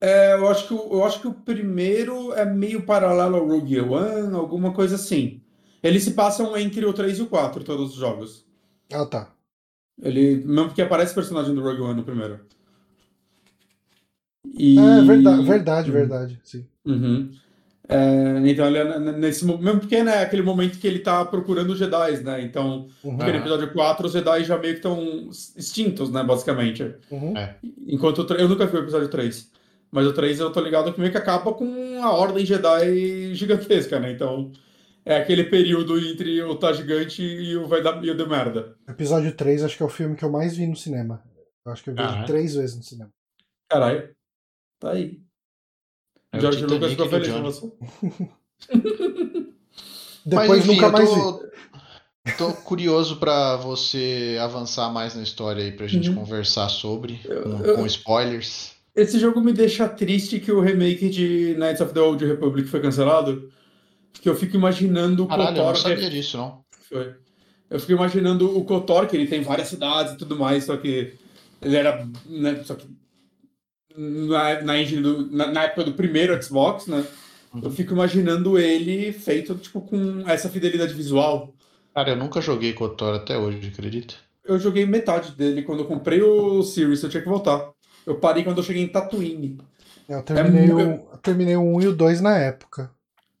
[0.00, 3.80] É, eu acho que, o- eu acho que o primeiro é meio paralelo ao Rogue
[3.80, 5.40] One, alguma coisa assim.
[5.82, 8.44] Eles se passam entre o 3 e o 4, todos os jogos.
[8.92, 9.32] Ah, tá.
[10.02, 12.40] Ele, mesmo porque aparece personagem do Rogue One no primeiro.
[14.58, 14.78] E...
[14.78, 15.96] É verdade, verdade, Uhum.
[15.96, 16.40] verdade.
[16.44, 16.66] Sim.
[16.84, 17.30] Uhum.
[17.88, 21.70] É, então ele é nesse mo- mesmo porque né, aquele momento que ele tá procurando
[21.70, 22.42] os Jedi, né?
[22.42, 26.94] Então, Uhum, porque no episódio 4 os Jedi já meio que estão extintos, né, basicamente.
[27.10, 27.32] uhum.
[27.86, 29.50] Enquanto o tre- eu nunca vi o episódio 3.
[29.90, 33.98] Mas o 3 eu tô ligado que meio que acaba com a ordem Jedi gigantesca,
[34.00, 34.10] né?
[34.12, 34.52] Então
[35.04, 38.76] é aquele período entre o tá gigante e o vai dar e o deu merda.
[38.88, 41.22] Episódio 3 acho que é o filme que eu mais vi no cinema.
[41.64, 42.26] Eu acho que eu vi Ah, é?
[42.26, 43.10] três vezes no cinema.
[43.68, 44.10] Caralho.
[44.80, 45.20] Tá aí.
[46.32, 47.72] É o George Titanic Lucas ficou feliz com você.
[50.26, 51.20] Mas Depois enfim, nunca eu mais vi.
[51.20, 51.40] tô,
[52.38, 56.16] tô curioso pra você avançar mais na história aí pra gente Uhum.
[56.16, 58.74] conversar sobre, com, eu- com spoilers.
[58.96, 62.80] Esse jogo me deixa triste que o remake de Knights of the Old Republic foi
[62.80, 63.52] cancelado.
[64.12, 65.76] Porque eu fico imaginando o Caralho, eu não KOTOR.
[65.76, 66.64] sabia disso, não.
[66.88, 67.14] Foi.
[67.68, 71.12] Eu fico imaginando o KOTOR, que ele tem várias cidades e tudo mais, só que
[71.60, 72.86] ele era, né, só que
[73.96, 77.04] na, na, do- na, na época do primeiro Xbox, né?
[77.54, 77.60] Uhum.
[77.64, 81.54] Eu fico imaginando ele feito, tipo, com essa fidelidade visual.
[81.94, 84.14] Cara, eu nunca joguei KOTOR até hoje, acredita?
[84.44, 87.72] Eu joguei metade dele quando eu comprei o Series, eu tinha que voltar.
[88.06, 89.58] Eu parei quando eu cheguei em Tatooine.
[90.08, 90.80] Eu terminei, mu- o,
[91.12, 92.90] eu terminei o 1 e o 2 na época.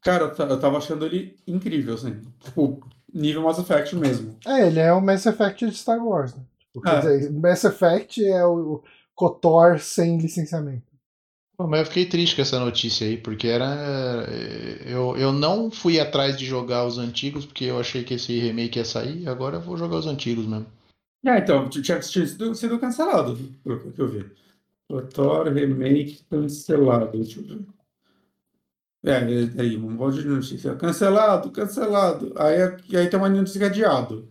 [0.02, 2.20] Cara, eu eu tava achando ele incrível, assim.
[2.40, 2.80] Tipo,
[3.12, 4.36] nível Mass Effect mesmo.
[4.46, 6.42] É, ele é o Mass Effect de Star Wars, né?
[6.60, 7.00] Tipo, quer É.
[7.18, 8.82] dizer, Mass Effect é o
[9.14, 10.84] KOTOR sem licenciamento.
[11.56, 14.26] Pô, mas eu fiquei triste com essa notícia aí, porque era.
[14.84, 18.78] Eu, eu não fui atrás de jogar os antigos, porque eu achei que esse remake
[18.78, 20.66] ia sair, agora eu vou jogar os antigos mesmo.
[21.24, 24.26] É, então, tinha sido cancelado, pelo que eu vi.
[24.88, 27.18] KOTOR Remake cancelado.
[27.18, 27.66] Deixa eu ver.
[29.04, 30.74] É, é, aí, um monte de notícia.
[30.74, 32.32] Cancelado, cancelado.
[32.36, 34.28] Aí, é- aí tem uma notícia que é adiado.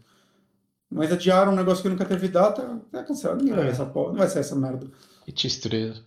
[0.89, 3.39] Mas adiaram um negócio que nunca teve data, é cancelado.
[3.39, 3.73] Ninguém vai ver É.
[3.73, 4.87] essa porra, não vai ser essa merda.
[5.25, 6.01] Que tristeza.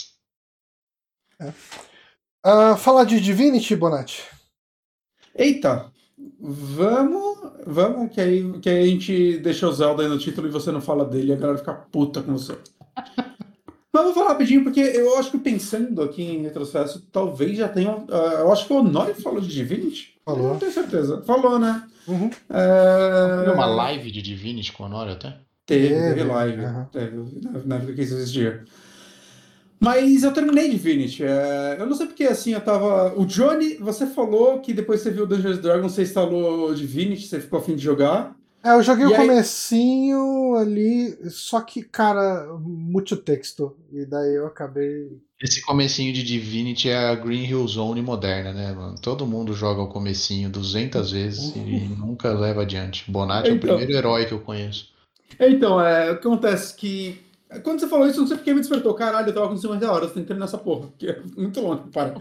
[2.44, 4.22] Ah, falar de Divinity, Bonatti?
[5.34, 5.92] Eita,
[6.40, 10.50] vamos, vamos, que aí, que aí a gente deixa o Zelda aí no título e
[10.50, 12.58] você não fala dele e a galera fica puta com você.
[13.93, 18.05] Mas vou falar rapidinho, porque eu acho que pensando aqui em retrocesso, talvez já tenha.
[18.10, 20.15] ah, eu acho que o Honório falou de Divinity.
[20.24, 20.44] Falou.
[20.44, 21.23] Eu não tenho certeza.
[21.23, 21.89] Falou, né?
[22.06, 22.31] Uhum.
[22.51, 25.39] É, Teve uma live de Divinity com o Honório até?
[25.66, 26.65] Teve, Teve, live.
[26.65, 26.85] aham.
[26.93, 28.65] Teve, na- na época que isso existia.
[29.81, 31.23] Mas eu terminei Divinity.
[31.24, 33.15] É, eu não sei porque assim, eu tava.
[33.19, 37.40] O Johnny, você falou que depois você viu Dungeons and Dragons, você instalou Divinity, você
[37.40, 38.35] ficou afim de jogar.
[38.64, 43.76] É, eu joguei E o aí- comecinho ali, só que, cara, muito texto.
[43.93, 48.72] E daí eu acabei Esse comecinho de Divinity é a Green Hill Zone moderna, né,
[48.72, 48.97] mano?
[49.01, 51.60] Todo mundo joga o comecinho 200 vezes e
[51.97, 53.09] nunca leva adiante.
[53.10, 53.68] Bonatti é o Então.
[53.76, 54.89] primeiro herói que eu conheço.
[55.39, 57.20] Então, é, o que acontece que.
[57.62, 58.93] Quando você falou isso, não sei porque me despertou.
[58.94, 62.14] Caralho, eu tava com 50 horas tentando nessa porra, que é muito longe, para.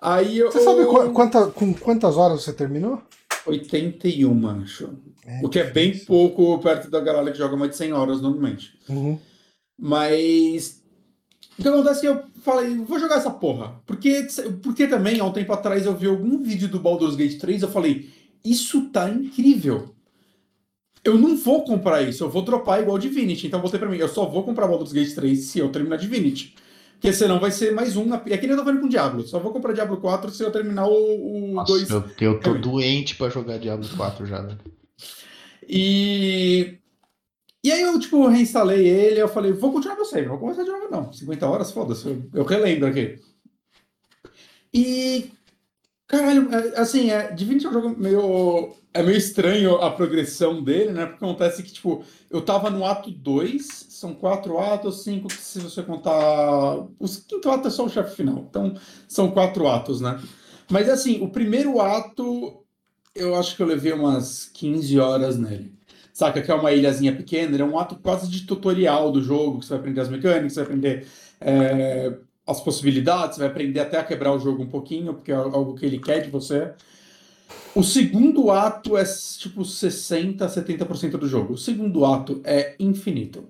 [0.00, 0.52] Aí eu.
[0.52, 3.00] Você sabe qu- quanta- com quantas horas você terminou?
[3.46, 4.90] 81, acho.
[5.24, 6.06] É, o que é bem difícil.
[6.06, 8.78] pouco perto da galera que joga mais de 100 horas normalmente.
[8.88, 9.18] Uhum.
[9.78, 10.82] Mas.
[11.58, 13.80] O que acontece é que eu falei, vou jogar essa porra.
[13.86, 14.26] Porque,
[14.62, 17.68] porque também, há um tempo atrás, eu vi algum vídeo do Baldur's Gate 3 eu
[17.68, 18.10] falei,
[18.44, 19.94] isso tá incrível.
[21.04, 23.46] Eu não vou comprar isso, eu vou dropar igual Divinity.
[23.46, 25.96] Então eu botei pra mim, eu só vou comprar Baldur's Gate 3 se eu terminar
[25.96, 26.54] Divinity.
[27.02, 28.04] Porque senão vai ser mais um.
[28.06, 29.26] na- É que nem eu tô fazendo com Diablo.
[29.26, 31.90] Só vou comprar Diablo 4 se eu terminar o, o Nossa, 2.
[31.90, 32.58] eu, eu tô É.
[32.58, 34.58] doente pra jogar Diablo 4 já, velho.
[35.68, 36.78] E.
[37.64, 40.62] E aí eu, tipo, reinstalei ele, eu falei, vou continuar meu save, não vou começar
[40.64, 41.12] de novo, não.
[41.12, 43.18] 50 horas, foda-se, eu, eu relembro aqui.
[44.72, 45.30] E.
[46.06, 48.74] Caralho, é, assim, é, Divinity é um jogo meio.
[48.94, 51.06] É meio estranho a progressão dele, né?
[51.06, 55.82] Porque acontece que, tipo, eu tava no ato 2, são quatro atos, cinco se você
[55.82, 56.86] contar.
[56.98, 58.46] Os quinto ato é só o chefe final.
[58.50, 58.74] Então,
[59.08, 60.20] são quatro atos, né?
[60.70, 62.64] Mas assim, o primeiro ato,
[63.14, 65.72] eu acho que eu levei umas 15 horas nele.
[66.12, 66.42] Saca?
[66.42, 69.66] Que é uma ilhazinha pequena, ele é um ato quase de tutorial do jogo, que
[69.66, 71.06] você vai aprender as mecânicas, você vai aprender
[71.40, 72.12] é,
[72.46, 75.74] as possibilidades, você vai aprender até a quebrar o jogo um pouquinho, porque é algo
[75.74, 76.72] que ele quer de você.
[77.74, 79.04] O segundo ato é
[79.38, 81.54] tipo 60, 70% do jogo.
[81.54, 83.44] O segundo ato é infinito.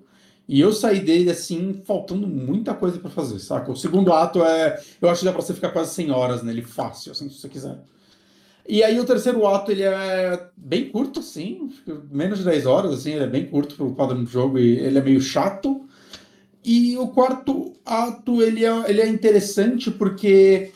[0.47, 3.71] E eu saí dele assim, faltando muita coisa pra fazer, saca?
[3.71, 4.81] O segundo ato é.
[5.01, 7.49] Eu acho que dá pra você ficar quase 100 horas nele fácil, assim, se você
[7.49, 7.77] quiser.
[8.67, 11.69] E aí o terceiro ato, ele é bem curto, assim,
[12.09, 14.97] menos de 10 horas, assim, ele é bem curto pro padrão do jogo e ele
[14.97, 15.85] é meio chato.
[16.63, 20.71] E o quarto ato, ele é, ele é interessante porque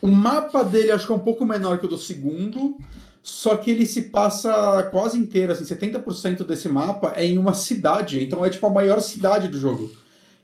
[0.00, 2.76] o mapa dele acho que é um pouco menor que o do segundo,
[3.22, 8.22] só que ele se passa quase inteiro, assim, 70% desse mapa é em uma cidade,
[8.22, 9.90] então é tipo a maior cidade do jogo.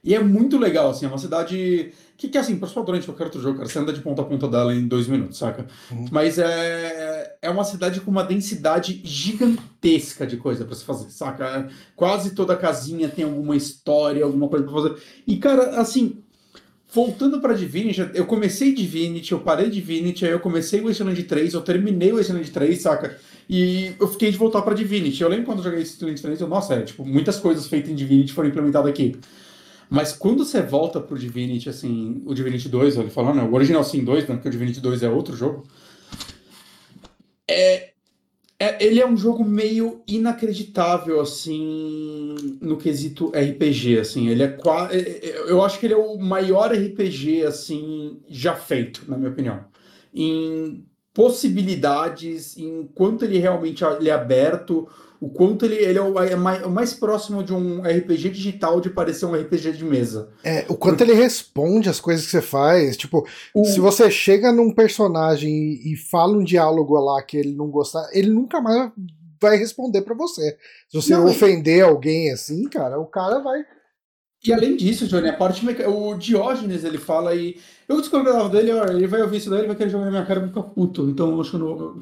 [0.04, 3.06] E é muito legal, assim, é uma cidade que, que assim, para os padrões de
[3.06, 5.66] qualquer outro jogo, cara, você anda de ponta a ponta dela em dois minutos, saca?
[5.90, 6.06] Uhum.
[6.10, 11.68] Mas é, é uma cidade com uma densidade gigantesca de coisa pra se fazer, saca?
[11.94, 14.96] Quase toda casinha tem alguma história, alguma coisa pra fazer.
[15.26, 16.22] E, cara, assim,
[16.92, 21.54] voltando pra Divinity, eu comecei Divinity, eu parei Divinity, aí eu comecei o Wasteland 3,
[21.54, 23.18] eu terminei o Wasteland 3, saca?
[23.48, 25.22] E eu fiquei de voltar pra Divinity.
[25.22, 27.94] Eu lembro quando eu joguei Wasteland 3, eu, nossa, é, tipo, muitas coisas feitas em
[27.94, 29.16] Divinity foram implementadas aqui.
[29.88, 33.84] Mas quando você volta pro Divinity, assim, o Divinity 2, ele falando, né, o Original
[33.84, 35.64] Sin 2, né, porque o Divinity 2 é outro jogo,
[37.48, 37.92] é,
[38.58, 44.96] é- ele é um jogo meio inacreditável, assim, no quesito RPG, assim, ele é quase,
[45.48, 49.64] eu acho que ele é o maior RPG, assim, já feito, na minha opinião,
[50.14, 54.88] em possibilidades, em quanto ele realmente ele é aberto,
[55.26, 58.80] o quanto ele, ele é, o, é mais, o mais próximo de um RPG digital
[58.80, 60.30] de parecer um RPG de mesa.
[60.44, 62.96] É, o quanto ele responde as coisas que você faz.
[62.96, 67.54] Tipo, O- se você chega num personagem e, e fala um diálogo lá que ele
[67.54, 68.92] não gostar, ele nunca mais
[69.40, 70.56] vai responder pra você.
[70.88, 73.64] Se você Não, ofender alguém assim, cara, o cara vai.
[74.44, 75.90] E além disso, Johnny, a parte meca...
[75.90, 77.56] o Diógenes ele fala e
[77.88, 80.24] eu discordava dele, ó, ele vai ouvir isso daí, ele vai querer jogar na minha
[80.26, 81.08] cara e ficar puto.
[81.10, 82.00] Então eu acho que não.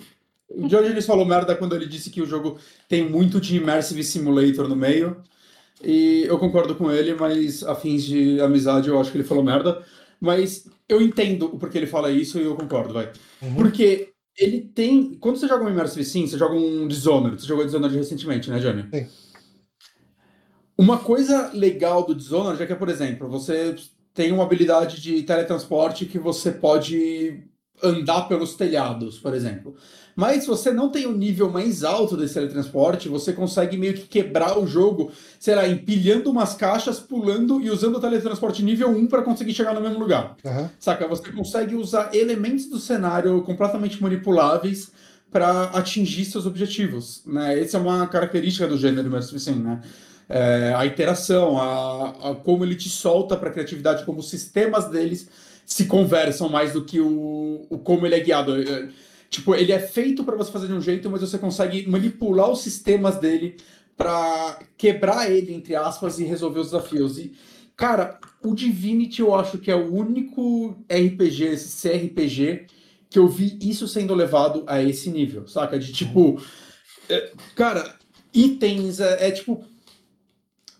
[0.48, 2.58] O Diógenes falou merda quando ele disse que o jogo
[2.88, 5.16] tem muito de Immersive Simulator no meio.
[5.82, 9.42] E eu concordo com ele, mas a fins de amizade eu acho que ele falou
[9.42, 9.82] merda.
[10.20, 13.10] Mas eu entendo o porquê ele fala isso e eu concordo, vai.
[13.42, 13.54] Uhum.
[13.56, 15.14] Porque ele tem.
[15.14, 17.40] Quando você joga um Immersive Sim, você joga um Dishonored.
[17.40, 18.84] Você jogou Dishonored recentemente, né, Johnny?
[18.92, 19.06] Sim.
[20.76, 23.76] Uma coisa legal do Dishonored é que, por exemplo, você
[24.12, 27.44] tem uma habilidade de teletransporte que você pode
[27.82, 29.74] andar pelos telhados, por exemplo.
[30.16, 34.02] Mas se você não tem o nível mais alto desse teletransporte, você consegue meio que
[34.02, 35.10] quebrar o jogo,
[35.40, 39.74] sei lá, empilhando umas caixas, pulando e usando o teletransporte nível 1 para conseguir chegar
[39.74, 40.36] no mesmo lugar.
[40.44, 40.70] Aham.
[40.78, 41.08] Saca?
[41.08, 44.92] Você consegue usar elementos do cenário completamente manipuláveis
[45.32, 47.58] para atingir seus objetivos, né?
[47.58, 49.80] Essa é uma característica do gênero Immersive Sim, né?
[50.28, 54.88] É, a interação, a, a como ele te solta para a criatividade, como os sistemas
[54.88, 55.28] deles
[55.64, 58.60] se conversam mais do que o, o como ele é guiado.
[58.60, 58.88] É,
[59.30, 62.60] tipo, ele é feito para você fazer de um jeito, mas você consegue manipular os
[62.60, 63.56] sistemas dele
[63.96, 67.18] para quebrar ele, entre aspas, e resolver os desafios.
[67.18, 67.32] E,
[67.76, 72.66] cara, o Divinity eu acho que é o único RPG, CRPG,
[73.08, 75.78] que eu vi isso sendo levado a esse nível, saca?
[75.78, 76.40] De tipo.
[77.08, 77.94] é, cara,
[78.32, 79.64] itens, é, é tipo.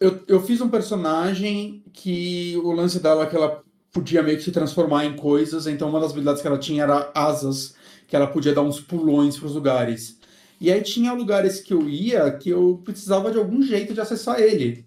[0.01, 3.64] Eu, eu fiz um personagem que o lance dela é que ela
[3.95, 7.13] podia meio que se transformar em coisas, então uma das habilidades que ela tinha era
[7.15, 7.77] asas,
[8.09, 10.19] que ela podia dar uns pulões para os lugares.
[10.61, 14.41] E aí tinha lugares que eu ia que eu precisava de algum jeito de acessar
[14.41, 14.85] ele.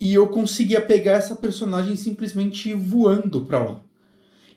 [0.00, 3.80] E eu conseguia pegar essa personagem simplesmente voando para lá.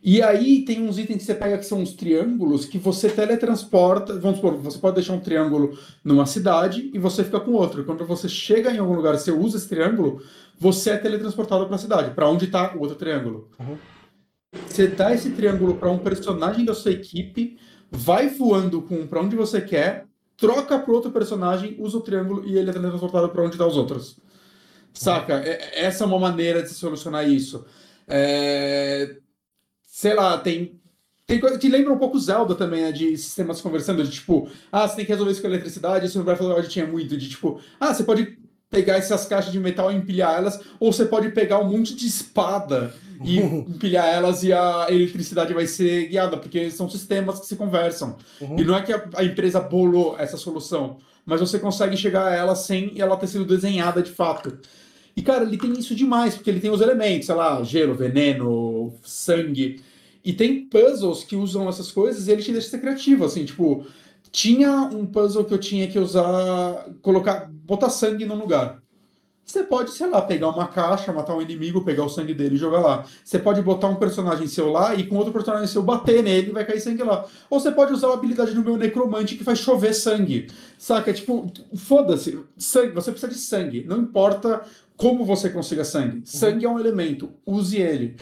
[0.08, 4.20] E aí tem uns itens que você pega que são uns triângulos que você teletransporta.
[4.20, 7.84] Vamos supor, você pode deixar um triângulo numa cidade e você fica com outro.
[7.84, 10.22] Quando você chega em algum lugar, você usa esse triângulo,
[10.60, 13.50] você é teletransportado para a cidade, para onde está o outro triângulo.
[13.60, 13.78] Uhum.
[14.68, 17.58] Você dá esse triângulo para um personagem da sua equipe,
[17.90, 20.06] vai voando com para onde você quer,
[20.38, 23.72] troca para outro personagem, usa o triângulo e ele é teletransportado para onde estão tá
[23.72, 24.20] os outros.
[24.94, 25.42] Saca?
[25.44, 27.66] É, essa é uma maneira de se solucionar isso.
[28.08, 29.18] É...
[29.96, 30.78] Sei lá, tem.
[31.26, 32.92] Tem coisa que lembra um pouco Zelda também, né?
[32.92, 36.26] De sistemas conversando, de tipo, ah, você tem que resolver isso com eletricidade, isso no
[36.26, 38.38] Breath of the Wild tinha muito, de tipo, ah, você pode
[38.70, 42.08] pegar essas caixas de metal e empilhar elas, ou você pode pegar um monte de
[42.08, 42.94] espada
[43.24, 43.40] e
[43.72, 48.18] empilhar elas e a eletricidade vai ser guiada, porque são sistemas que se conversam.
[48.42, 48.60] Uhum.
[48.60, 52.36] E não é que a, a, empresa bolou essa solução, mas você consegue chegar a
[52.36, 54.60] ela sem ela ter sido desenhada de fato.
[55.16, 58.94] E, cara, ele tem isso demais, porque ele tem os elementos, sei lá, gelo, veneno,
[59.04, 59.82] sangue.
[60.24, 63.86] E tem puzzles que usam essas coisas e ele te deixa ser criativo, assim, tipo,
[64.32, 68.84] tinha um puzzle que eu tinha que usar, colocar, botar sangue no lugar.
[69.46, 72.58] Você pode, sei lá, pegar uma caixa, matar um inimigo, pegar o sangue dele e
[72.58, 73.06] jogar lá.
[73.24, 76.52] Você pode botar um personagem seu lá e com outro personagem seu bater nele e
[76.52, 77.26] vai cair sangue lá.
[77.48, 80.48] Ou você pode usar a habilidade do meu necromante que faz chover sangue.
[80.80, 81.14] Saca?
[81.14, 82.40] Tipo, foda-se.
[82.58, 83.86] Sangue, você precisa de sangue.
[83.88, 84.64] Não importa
[84.98, 86.22] como você consiga sangue.
[86.26, 87.32] Sangue é um elemento.
[87.46, 88.16] Use ele.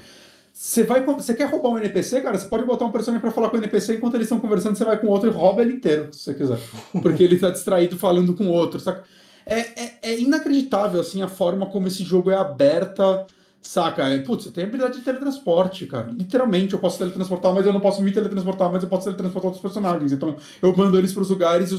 [0.51, 2.37] Você vai, você quer roubar um NPC, cara?
[2.37, 4.85] Você pode botar um personagem para falar com o NPC enquanto eles estão conversando, você
[4.85, 6.59] vai com o outro e rouba ele inteiro, se você quiser.
[7.01, 9.03] Porque ele tá distraído falando com o outro, saca?
[9.45, 13.25] É, é, é, inacreditável, assim, a forma como esse jogo é aberta,
[13.63, 14.07] saca?
[14.07, 16.11] É, putz, eu tenho habilidade de teletransporte, cara.
[16.11, 19.61] Literalmente, eu posso teletransportar, mas eu não posso me teletransportar, mas eu posso teletransportar outros
[19.61, 20.11] personagens.
[20.11, 21.77] Então, eu mando eles pros lugares e.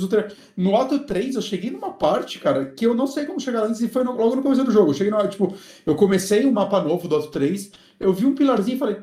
[0.57, 3.81] No ato 3, eu cheguei numa parte, cara, que eu não sei como chegar antes,
[3.81, 4.91] e foi no, logo no começo do jogo.
[4.91, 5.55] Eu cheguei no, tipo,
[5.85, 7.71] eu comecei um mapa novo do ato 3,
[8.01, 8.97] eu vi um pilarzinho e falei,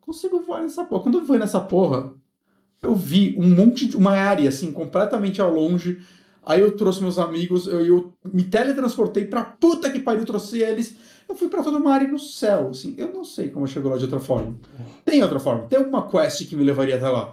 [0.00, 1.02] consigo voar nessa porra.
[1.02, 2.12] Quando eu fui nessa porra,
[2.82, 3.96] eu vi um monte de...
[3.96, 5.98] uma área, assim, completamente ao longe
[6.46, 10.94] Aí eu trouxe meus amigos, eu, eu me teletransportei pra puta que pariu, trouxe eles.
[11.28, 12.94] Eu fui pra toda uma área no céu, assim.
[12.98, 14.54] Eu não sei como chegou lá de outra forma.
[15.04, 15.66] Tem outra forma.
[15.66, 17.32] Tem alguma quest que me levaria até lá.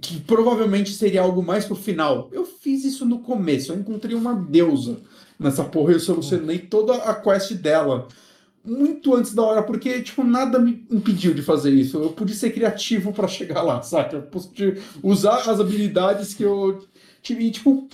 [0.00, 2.28] Que provavelmente seria algo mais pro final.
[2.32, 3.72] Eu fiz isso no começo.
[3.72, 4.98] Eu encontrei uma deusa
[5.38, 8.08] nessa porra e eu solucionei toda a quest dela.
[8.64, 11.96] Muito antes da hora, porque, tipo, nada me impediu de fazer isso.
[11.96, 14.16] Eu pude ser criativo para chegar lá, sabe?
[14.16, 16.84] Eu pude usar as habilidades que eu
[17.22, 17.46] tive.
[17.46, 17.88] E, tipo,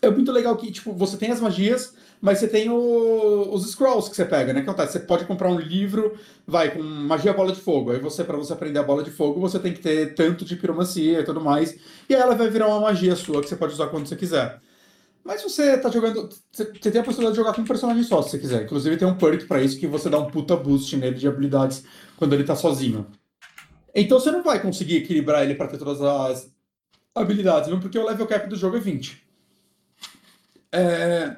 [0.00, 4.08] é muito legal que, tipo, você tem as magias, mas você tem o, os scrolls
[4.08, 4.62] que você pega, né?
[4.62, 4.92] Que acontece?
[4.92, 6.16] Você pode comprar um livro,
[6.46, 7.90] vai, com magia bola de fogo.
[7.90, 10.54] Aí você, para você aprender a bola de fogo, você tem que ter tanto de
[10.54, 11.76] piromancia e tudo mais.
[12.08, 14.60] E aí ela vai virar uma magia sua que você pode usar quando você quiser.
[15.24, 16.28] Mas você tá jogando.
[16.52, 18.62] Você tem a possibilidade de jogar com um personagem só, se você quiser.
[18.62, 21.82] Inclusive tem um perk para isso que você dá um puta boost nele de habilidades
[22.16, 23.04] quando ele tá sozinho.
[23.92, 26.52] Então você não vai conseguir equilibrar ele para ter todas as
[27.16, 29.20] habilidades, mesmo porque o level cap do jogo é 20.
[30.70, 31.36] É...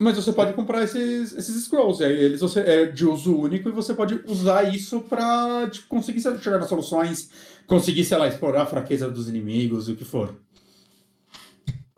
[0.00, 3.68] Mas você pode comprar esses, esses scrolls, e aí eles você, é de uso único
[3.68, 7.30] e você pode usar isso para tipo, conseguir chegar nas soluções,
[7.66, 10.34] conseguir, sei lá, explorar a fraqueza dos inimigos, o que for.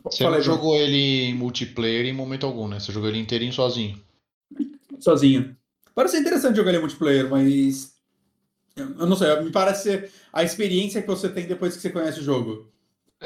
[0.05, 2.78] Você Fala não jogou ele em multiplayer em momento algum, né?
[2.78, 4.01] Você jogou ele inteirinho sozinho.
[5.01, 5.56] Sozinho.
[5.94, 7.97] Parece interessante jogar ele em multiplayer, mas.
[8.77, 12.23] Eu não sei, me parece a experiência que você tem depois que você conhece o
[12.23, 12.70] jogo.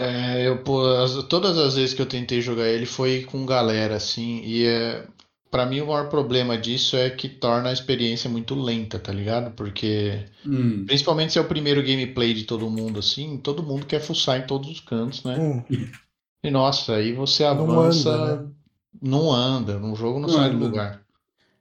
[0.03, 3.97] É, eu, pô, as- todas as vezes que eu tentei jogar ele foi com galera,
[3.97, 5.07] assim, e é,
[5.51, 9.51] para mim o maior problema disso é que torna a experiência muito lenta, tá ligado?
[9.55, 10.85] Porque, Hum.
[10.87, 14.47] principalmente se é o primeiro gameplay de todo mundo, assim, todo mundo quer fuçar em
[14.47, 15.37] todos os cantos, né?
[15.39, 15.63] Hum,
[16.43, 18.51] E nossa, aí você não avança, anda, né?
[19.03, 20.67] não anda, no jogo não Não sai do anda.
[20.67, 21.03] lugar.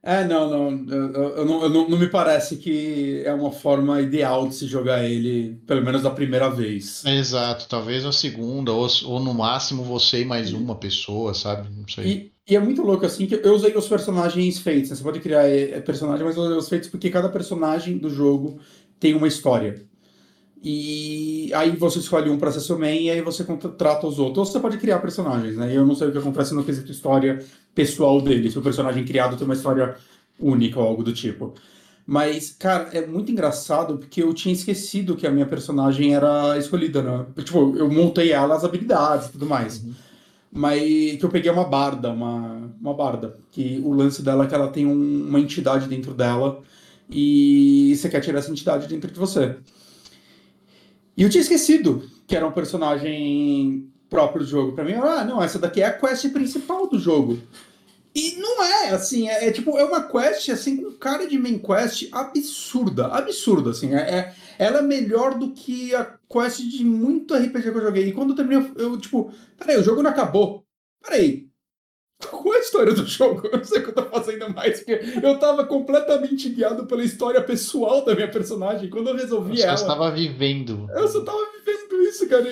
[0.10, 4.02] É, não, não, eu, eu- não, eu não, não me parece que é uma forma
[4.02, 7.06] ideal de se jogar ele, pelo menos da primeira vez.
[7.06, 11.70] Exato, talvez a segunda, ou, ou no máximo você e mais uma pessoa, sabe?
[11.70, 12.32] Não sei.
[12.48, 14.96] E, e é muito louco assim que eu usei os personagens feitos, né?
[14.96, 18.10] Você pode criar é, é, personagem, mas eu usei os feitos porque cada personagem do
[18.10, 18.60] jogo
[19.00, 19.86] tem uma história.
[20.62, 23.46] E aí você escolhe um para ser seu main e aí você
[23.78, 24.38] trata os outros.
[24.40, 25.76] Ou você pode criar personagens, né?
[25.76, 29.38] Eu não sei o que acontece no quesito história pessoal dele, se o personagem criado
[29.38, 29.96] tem uma história
[30.40, 31.54] única ou algo do tipo.
[32.06, 37.02] Mas, cara, é muito engraçado porque eu tinha esquecido que a minha personagem era escolhida,
[37.04, 37.26] né?
[37.44, 39.84] Tipo, eu montei ela, as habilidades e tudo mais.
[39.84, 39.94] Uhum.
[40.52, 43.36] Mas que eu peguei uma barda, uma, uma barda.
[43.52, 46.62] Que o lance dela é que ela tem um- uma entidade dentro dela
[47.10, 49.58] e você quer tirar essa entidade dentro de você.
[51.20, 54.72] E eu tinha esquecido que era um personagem próprio do jogo.
[54.72, 57.38] Pra mim, ah, não, essa daqui é a quest principal do jogo.
[58.16, 61.60] E não é, assim, é, é, tipo, é uma quest, assim, com cara de main
[61.60, 67.36] quest absurda, absurda, assim, é, é, ela é melhor do que a quest de muito
[67.36, 68.08] RPG que eu joguei.
[68.08, 70.64] E quando eu terminei, eu, eu tipo, peraí, o jogo não acabou.
[71.04, 71.49] Peraí,
[72.28, 73.48] qual é a história do jogo?
[73.52, 77.04] Eu não sei o que eu tô fazendo mais, porque eu tava completamente guiado pela
[77.04, 78.90] história pessoal da minha personagem.
[78.90, 79.78] Quando eu resolvi Você ela.
[79.78, 80.90] Você estava vivendo.
[80.94, 82.44] Eu só tava vivendo isso, cara.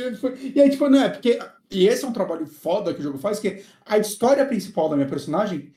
[0.55, 1.37] E aí, tipo, não é, porque.
[1.69, 4.95] E esse é um trabalho foda que o jogo faz, que a história principal da
[4.95, 5.73] minha personagem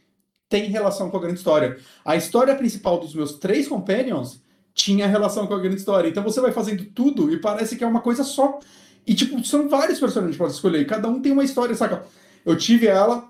[0.49, 1.79] tem relação com a grande história.
[2.05, 4.41] A história principal dos meus três companions
[4.73, 6.09] tinha relação com a grande história.
[6.09, 8.61] Então você vai fazendo tudo e parece que é uma coisa só.
[9.05, 10.87] E, tipo, são vários personagens que você escolher.
[10.87, 12.05] Cada um tem uma história, saca?
[12.47, 13.30] Eu tive ela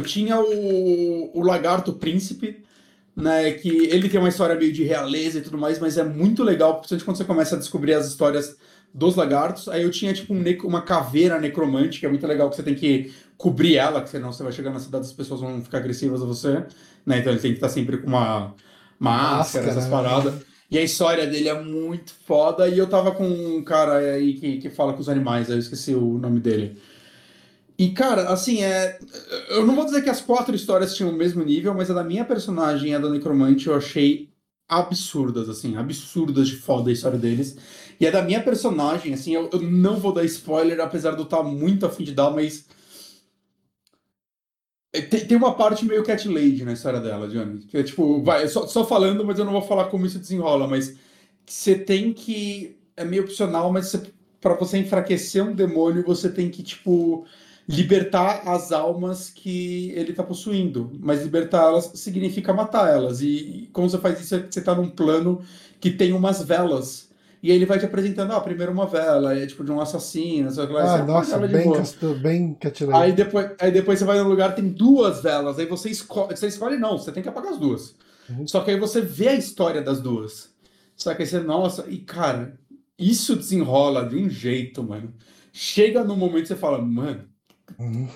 [0.00, 2.64] tinha o, o Lagarto Príncipe,
[3.14, 3.52] né?
[3.52, 6.76] Que ele tem uma história meio de realeza e tudo mais, mas é muito legal,
[6.76, 8.56] principalmente quando você começa a descobrir as histórias
[8.94, 9.68] dos lagartos.
[9.68, 12.74] Aí eu tinha, tipo, um uma caveira necromante, que é muito legal, que você tem
[12.74, 16.22] que cobrir ela, que senão você vai chegar na cidade as pessoas vão ficar agressivas
[16.22, 16.64] a você.
[17.04, 17.18] Né?
[17.18, 18.54] Então ele tem que estar sempre com uma
[18.98, 19.90] máscara, essas né?
[19.90, 20.34] paradas.
[20.70, 22.66] E a história dele é muito foda.
[22.66, 25.60] E eu tava com um cara aí que, que fala com os animais, aí eu
[25.60, 26.78] esqueci o nome dele.
[27.82, 28.96] E, cara, assim, é.
[29.48, 32.04] Eu não vou dizer que as quatro histórias tinham o mesmo nível, mas a da
[32.04, 34.30] minha personagem a da Necromante eu achei
[34.68, 37.56] absurdas, assim, absurdas de foda a história deles.
[37.98, 41.24] E a da minha personagem, assim, eu, eu não vou dar spoiler, apesar de eu
[41.24, 42.66] estar muito afim de dar, mas.
[45.10, 47.64] Tem, tem uma parte meio Cat Lady na história dela, Johnny.
[47.64, 50.68] Que é tipo, vai, só, só falando, mas eu não vou falar como isso desenrola,
[50.68, 50.96] mas
[51.44, 52.76] você tem que.
[52.96, 54.02] É meio opcional, mas você,
[54.40, 57.26] pra você enfraquecer um demônio, você tem que, tipo
[57.68, 60.90] libertar as almas que ele está possuindo.
[61.00, 63.20] Mas libertar elas significa matar elas.
[63.20, 65.40] E, e como você faz isso, você está num plano
[65.80, 67.10] que tem umas velas.
[67.42, 70.48] E aí ele vai te apresentando, ah, primeiro uma vela, é tipo de um assassino,
[70.48, 72.56] sei lá, ah, nossa, bem, casto, bem
[72.92, 76.46] Aí depois, aí depois você vai num lugar tem duas velas, aí você escolhe, você
[76.46, 77.96] escolhe não, você tem que apagar as duas.
[78.30, 78.46] Uhum.
[78.46, 80.54] Só que aí você vê a história das duas.
[80.94, 82.56] Só que aí você, nossa, e cara,
[82.96, 85.12] isso desenrola de um jeito, mano.
[85.52, 87.24] Chega no momento que você fala, mano,
[87.78, 88.08] Uhum.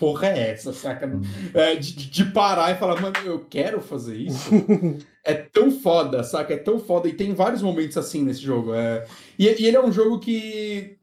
[0.00, 1.06] Porra, é essa, saca?
[1.06, 1.20] Uhum.
[1.52, 4.50] É, de, de, parar e falar, mano, eu quero fazer isso.
[5.22, 6.54] é tão foda, saca?
[6.54, 7.06] É tão foda.
[7.06, 8.72] E tem vários momentos assim nesse jogo.
[8.72, 9.06] É...
[9.38, 10.96] E, e ele é um jogo que.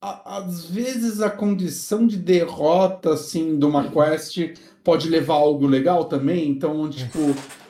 [0.00, 4.38] Às vezes a condição de derrota, assim, de uma quest
[4.82, 6.48] pode levar a algo legal também.
[6.48, 7.18] Então, tipo,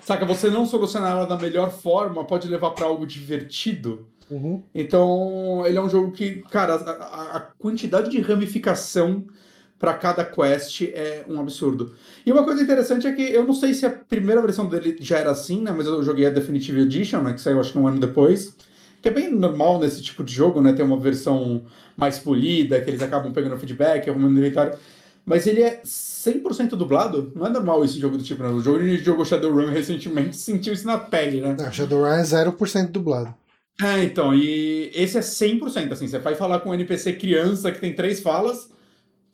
[0.03, 0.25] saca?
[0.25, 4.07] Você não solucionar ela da melhor forma pode levar para algo divertido.
[4.35, 4.63] Uhum.
[4.75, 9.25] Então, ele é um jogo que, cara, a, a quantidade de ramificação
[9.79, 11.95] para cada quest é um absurdo.
[12.27, 15.19] E uma coisa interessante é que eu não sei se a primeira versão dele já
[15.19, 15.73] era assim, né?
[15.77, 17.33] Mas eu joguei a Definitive Edition, né?
[17.33, 18.57] Que saiu acho que um ano depois.
[19.01, 20.73] Que é bem normal nesse tipo de jogo, né?
[20.73, 21.65] Ter uma versão
[21.97, 24.77] mais polida, que eles acabam pegando feedback, arrumando inventário.
[25.25, 27.31] Mas ele é 100% dublado.
[27.37, 28.49] Não é normal esse jogo do tipo, né?
[28.49, 31.55] O jogo que jogou Shadowrun recentemente sentiu isso na pele, né?
[31.57, 33.33] Não, Shadowrun é 0% dublado.
[33.83, 37.81] É, então, e esse é 100%, assim, você vai falar com um NPC criança que
[37.81, 38.71] tem três falas,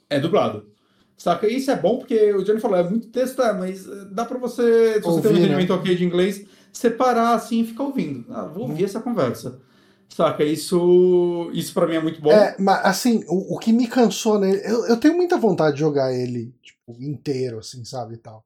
[0.08, 0.70] é dublado.
[1.16, 1.46] Saca?
[1.46, 4.38] Isso é bom porque o Johnny falou, é muito texto, é, mas eh, dá pra
[4.38, 5.40] você, se você tem um né?
[5.40, 5.78] entendimento né?
[5.78, 8.24] ok de inglês, separar assim e ficar ouvindo.
[8.30, 8.86] Ah, vou ouvir hum.
[8.86, 9.60] essa conversa.
[10.08, 10.42] Saca?
[10.42, 12.32] Isso, isso pra mim é muito bom.
[12.32, 15.80] É, mas assim, o, o que me cansou nele, eu, eu tenho muita vontade de
[15.80, 18.42] jogar ele, tipo, inteiro, assim, sabe, e tal.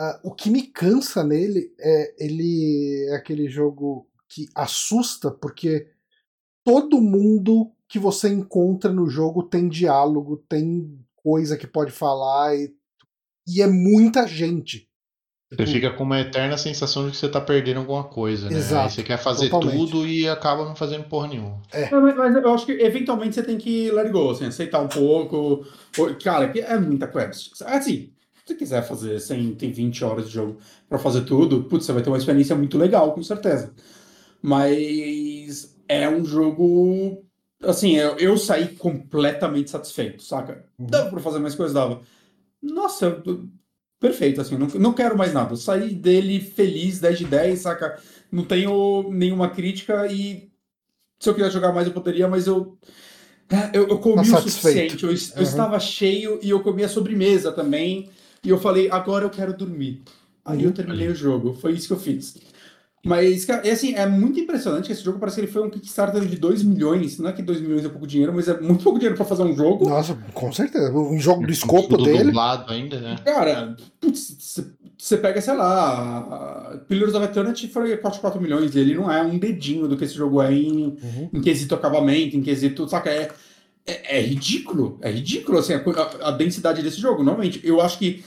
[0.00, 5.88] Uh, o que me cansa nele é ele é aquele jogo que assusta porque
[6.64, 12.72] todo mundo que você encontra no jogo tem diálogo, tem coisa que pode falar e,
[13.46, 14.88] e é muita gente.
[15.50, 18.56] Você tipo fica com uma eterna sensação de que você tá perdendo alguma coisa, né?
[18.56, 19.90] Exato, Aí você quer fazer totalmente.
[19.90, 21.60] tudo e acaba não fazendo porra nenhuma.
[21.70, 21.90] É.
[21.90, 25.66] Mas, mas, eu acho que eventualmente você tem que let go, assim, aceitar um pouco.
[26.24, 27.52] Cara, é muita quest.
[27.66, 30.56] Assim, se você quiser fazer 120 horas de jogo
[30.88, 33.74] para fazer tudo, putz, você vai ter uma experiência muito legal, com certeza.
[34.42, 37.24] Mas é um jogo.
[37.62, 40.64] Assim, eu, eu saí completamente satisfeito, saca?
[40.76, 40.86] Uhum.
[40.86, 42.00] Dava pra fazer mais coisas, dava.
[42.60, 43.22] Nossa,
[44.00, 45.54] perfeito, assim, não, não quero mais nada.
[45.54, 48.00] saí dele feliz, 10 de 10, saca?
[48.32, 50.50] Não tenho nenhuma crítica e
[51.22, 52.76] se eu quiser jogar mais eu poderia, mas eu.
[53.72, 55.42] Eu, eu comi tá o suficiente, eu, eu uhum.
[55.42, 58.10] estava cheio e eu comi a sobremesa também.
[58.42, 60.02] E eu falei, agora eu quero dormir.
[60.44, 60.64] Aí uhum.
[60.64, 62.36] eu terminei o jogo, foi isso que eu fiz.
[63.04, 65.70] Mas, cara, é assim, é muito impressionante que esse jogo parece que ele foi um
[65.70, 67.18] Kickstarter de 2 milhões.
[67.18, 69.42] Não é que 2 milhões é pouco dinheiro, mas é muito pouco dinheiro pra fazer
[69.42, 69.88] um jogo.
[69.88, 70.92] Nossa, com certeza.
[70.92, 72.24] Um jogo do escopo Tudo dele.
[72.24, 73.16] dublado ainda, né?
[73.24, 74.62] Cara, putz,
[74.96, 79.36] você pega, sei lá, Pillars of Eternity foi 4, milhões, e ele não é um
[79.36, 81.30] dedinho do que esse jogo é em, Uhum.
[81.34, 83.10] em quesito acabamento, em quesito, saca?
[83.10, 83.28] É,
[83.84, 87.24] é, é ridículo, é ridículo, assim, a, a- a densidade desse jogo.
[87.24, 88.24] Normalmente, eu acho que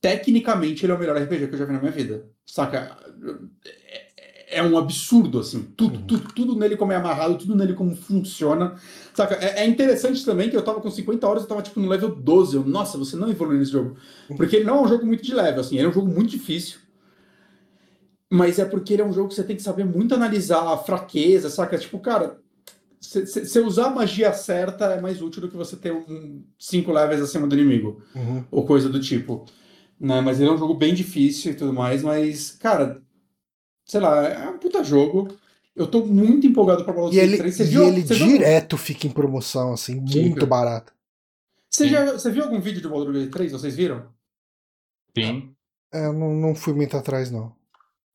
[0.00, 2.96] tecnicamente ele é o melhor RPG que eu já vi na minha vida, saca?
[4.56, 6.06] É, um absurdo, assim, tudo, Uhum.
[6.06, 8.74] tudo, tudo nele como é amarrado, tudo nele como funciona,
[9.14, 9.34] saca?
[9.36, 12.14] É, é interessante também que eu tava com 50 horas, eu tava, tipo, no level
[12.14, 13.96] 12, eu, nossa, você não evoluiu nesse jogo.
[14.36, 16.30] Porque ele não é um jogo muito de level, assim, ele é um jogo muito
[16.30, 16.78] difícil.
[18.30, 20.76] Mas é porque ele é um jogo que você tem que saber muito analisar a
[20.76, 21.78] fraqueza, saca?
[21.78, 22.40] Tipo, cara,
[23.00, 27.20] você usar a magia certa é mais útil do que você ter um 5 levels
[27.20, 28.44] acima do inimigo, Uhum.
[28.50, 29.44] ou coisa do tipo.
[30.00, 30.20] Né?
[30.20, 33.00] Mas ele é um jogo bem difícil e tudo mais, mas, cara,
[33.86, 35.28] sei lá, é um puta jogo.
[35.74, 37.54] Eu tô muito empolgado pra Baldur's Gate ele, 3.
[37.54, 40.20] Você e viu, ele você viu- direto fica em promoção, assim, Fica.
[40.20, 40.92] muito barato.
[41.70, 43.52] Você, já, você viu algum vídeo de Baldur's Gate 3?
[43.52, 44.06] Vocês viram?
[45.16, 45.50] Sim.
[45.92, 47.54] É, eu não, não fui muito atrás, não.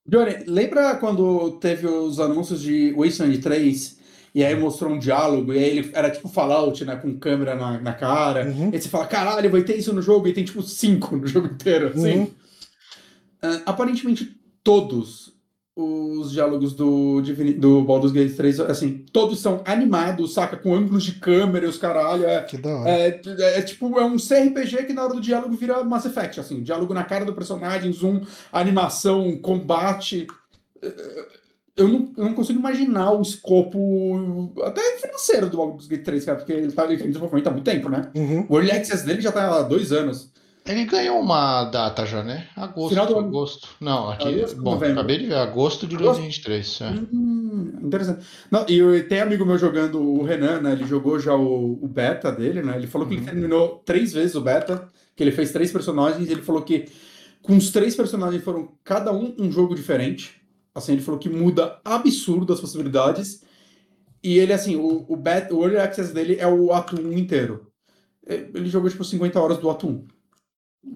[0.06, 4.00] Johnny, lembra quando teve os anúncios de Wasteland 3
[4.34, 7.80] e aí mostrou um diálogo e aí ele era tipo Fallout, né, com câmera na,
[7.80, 8.48] na cara.
[8.48, 8.70] Uhum.
[8.72, 11.28] E aí você fala, caralho, vai ter isso no jogo e tem tipo cinco no
[11.28, 12.20] jogo inteiro, assim.
[12.20, 12.32] Uhum.
[13.44, 15.32] Ah, aparentemente todos
[15.84, 20.58] os diálogos do, Divini- do Baldur's Gate 3, assim, todos são animados, saca?
[20.58, 22.26] Com ângulos de câmera e os caralho.
[22.26, 22.90] É, Que da hora.
[22.90, 26.62] é, é tipo, é um CRPG que na hora do diálogo vira Mass Effect, assim,
[26.64, 28.22] diálogo na cara do personagem, zoom,
[28.52, 30.28] animação, combate.
[30.82, 31.42] É,
[31.78, 36.38] Eu não, eu não consigo imaginar o escopo, até financeiro do Baldur's Gate 3, cara,
[36.38, 38.10] porque ele ele tá em desenvolvimento há muito tempo, né?
[38.16, 38.46] Uhum.
[38.50, 40.31] O Early Access dele já tá há dois anos.
[40.72, 42.48] Ele ganhou uma data já, né?
[42.56, 42.90] Agosto.
[42.90, 43.68] Final do agosto.
[43.80, 44.28] Não, aqui.
[44.40, 45.00] Agosto, bom, novembro.
[45.00, 45.36] acabei de ver.
[45.36, 46.22] Agosto de Agosto?
[46.22, 46.82] 2023.
[46.82, 46.90] É.
[47.14, 48.26] Hum, interessante.
[48.50, 50.72] Não, e tem amigo meu jogando o Renan, né?
[50.74, 52.76] Ele jogou já o, o beta dele, né?
[52.78, 53.28] Ele falou que ele Uhum.
[53.28, 56.86] terminou três vezes o beta, que ele fez três personagens, ele falou que
[57.42, 60.42] com os três personagens foram cada um um jogo diferente.
[60.74, 63.44] Assim, ele falou que muda absurdo as possibilidades.
[64.24, 67.68] E ele, assim, o, o, beta, o Early Access dele é o ato 1 inteiro.
[68.26, 70.08] É, Ele jogou, tipo, 50 horas do ato 1.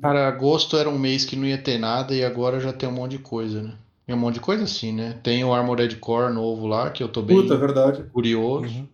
[0.01, 2.91] Cara, agosto era um mês que não ia ter nada e agora já tem um
[2.93, 3.77] monte de coisa, né?
[4.05, 5.19] Tem um monte de coisa sim, né?
[5.23, 8.03] Tem o Armored Core novo lá, que eu tô bem Puta, é verdade.
[8.13, 8.67] curioso.
[8.67, 8.87] Uhum.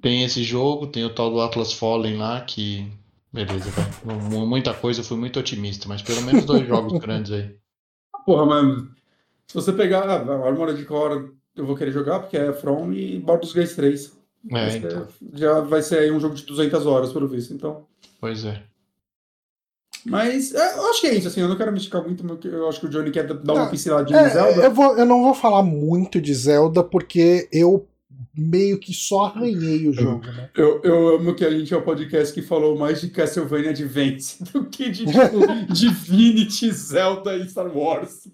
[0.00, 2.86] Tem esse jogo, tem o tal do Atlas Fallen lá, que.
[3.32, 3.70] Beleza.
[4.04, 7.56] Mu- Muita coisa, eu fui muito otimista, mas pelo menos dois jogos grandes aí.
[8.24, 8.94] Porra, mano.
[9.48, 13.52] Se você pegar ah, Armored Core, eu vou querer jogar, porque é From e Baldur's
[13.54, 14.16] Gate 3.
[14.50, 15.08] Vai É, então.
[15.34, 17.86] Já vai ser aí um jogo de 200 horas, pelo visto, então.
[18.20, 18.66] Pois é.
[20.06, 22.48] Mas é, eu acho que é isso, assim, eu não quero me esticar muito, porque
[22.48, 24.62] eu acho que o Johnny quer dar uma Não, pinceladinha É, em Zelda.
[24.62, 27.86] eu, vou, eu não vou falar muito de Zelda, porque eu
[28.36, 30.50] meio que só arranhei o jogo, né?
[30.56, 34.42] Eu, eu amo que a gente é o podcast que falou mais de Castlevania Advance
[34.52, 38.26] do que de, tipo, Divinity, Zelda e Star Wars.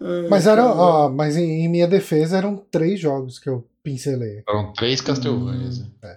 [0.00, 4.42] É, Mas, era, ó, mas em, em minha defesa eram três jogos que eu pincelei.
[4.46, 5.80] Foram três Castlevanias.
[5.80, 5.86] Hum.
[6.02, 6.16] né?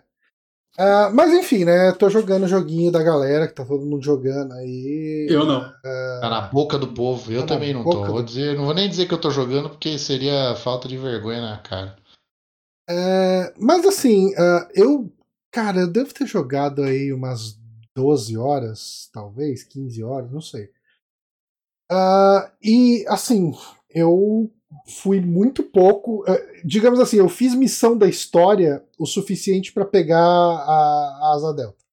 [0.77, 1.91] Ah, mas enfim, né?
[1.91, 5.27] Tô jogando o joguinho da galera, que tá todo mundo jogando aí.
[5.29, 5.61] Eu não.
[5.83, 7.31] Tá na boca do povo.
[7.31, 7.91] Eu Tá também não tô.
[8.03, 10.97] do- Vou dizer, não vou nem dizer que eu tô jogando, porque seria falta de
[10.97, 11.95] vergonha na cara.
[12.89, 15.11] É, mas assim, ah, eu.
[15.51, 17.55] Cara, eu devo ter jogado aí umas
[17.95, 20.71] 12 horas, talvez, 15 horas, não sei.
[21.91, 23.53] Ah, e assim,
[23.89, 24.51] eu
[24.85, 26.23] fui muito pouco.
[26.27, 31.53] eh, digamos assim, eu fiz missão da história o suficiente pra pegar a, a asa
[31.53, 31.83] delta.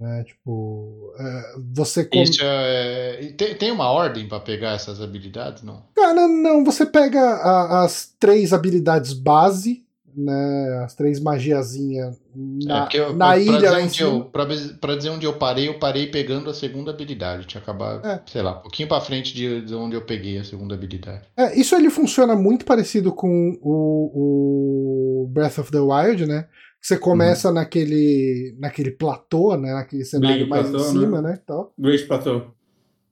[0.00, 3.22] Né, tipo, eh, você com- Isso é...
[3.22, 5.62] e Tem, tem uma ordem pra pegar essas habilidades?
[5.62, 5.84] Não.
[5.94, 9.84] Cara, não, você pega a- as três habilidades base,
[10.16, 10.82] né?
[10.84, 14.08] As três magiazinhas É, na, porque eu- na pra ilha dizer lá em onde cima.
[14.10, 14.46] eu, pra,
[14.80, 17.46] pra dizer onde eu parei, eu parei pegando a segunda habilidade.
[17.46, 18.22] Tinha acabado, É.
[18.26, 21.22] sei lá, um pouquinho pra frente de, de onde eu peguei a segunda habilidade.
[21.36, 26.46] É, isso ele funciona muito parecido com o, o Breath of the Wild, né?
[26.82, 29.72] Você começa naquele, naquele platô, né?
[29.74, 31.38] Naquele cenário Big mais platô, em cima, né?
[31.46, 31.72] Tal.
[31.78, 32.54] Great Plateau.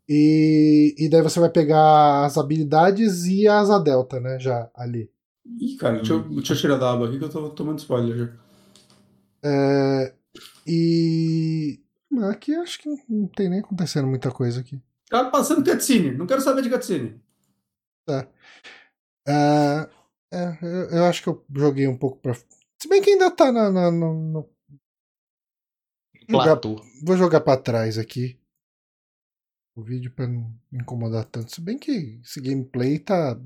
[0.08, 4.38] E, e daí você vai pegar as habilidades e a asa delta, né?
[4.40, 5.10] Já ali.
[5.60, 8.16] Ih, cara, deixa eu, deixa eu tirar da aba aqui que eu tô tomando spoiler
[8.16, 8.36] já.
[9.44, 10.14] É,
[10.66, 11.80] e.
[12.30, 14.80] Aqui acho que não tem nem acontecendo muita coisa aqui.
[15.08, 17.20] Tá passando cutscene, não quero saber de cutscene.
[19.26, 19.88] É,
[20.32, 22.34] é, eu, eu acho que eu joguei um pouco pra.
[22.34, 23.70] Se bem que ainda tá na.
[23.70, 24.50] na- no- no-
[26.28, 26.44] Jogar-.
[27.04, 28.38] Vou jogar pra trás aqui.
[29.76, 31.54] O vídeo pra não me incomodar tanto.
[31.54, 33.38] Se bem que esse gameplay tá.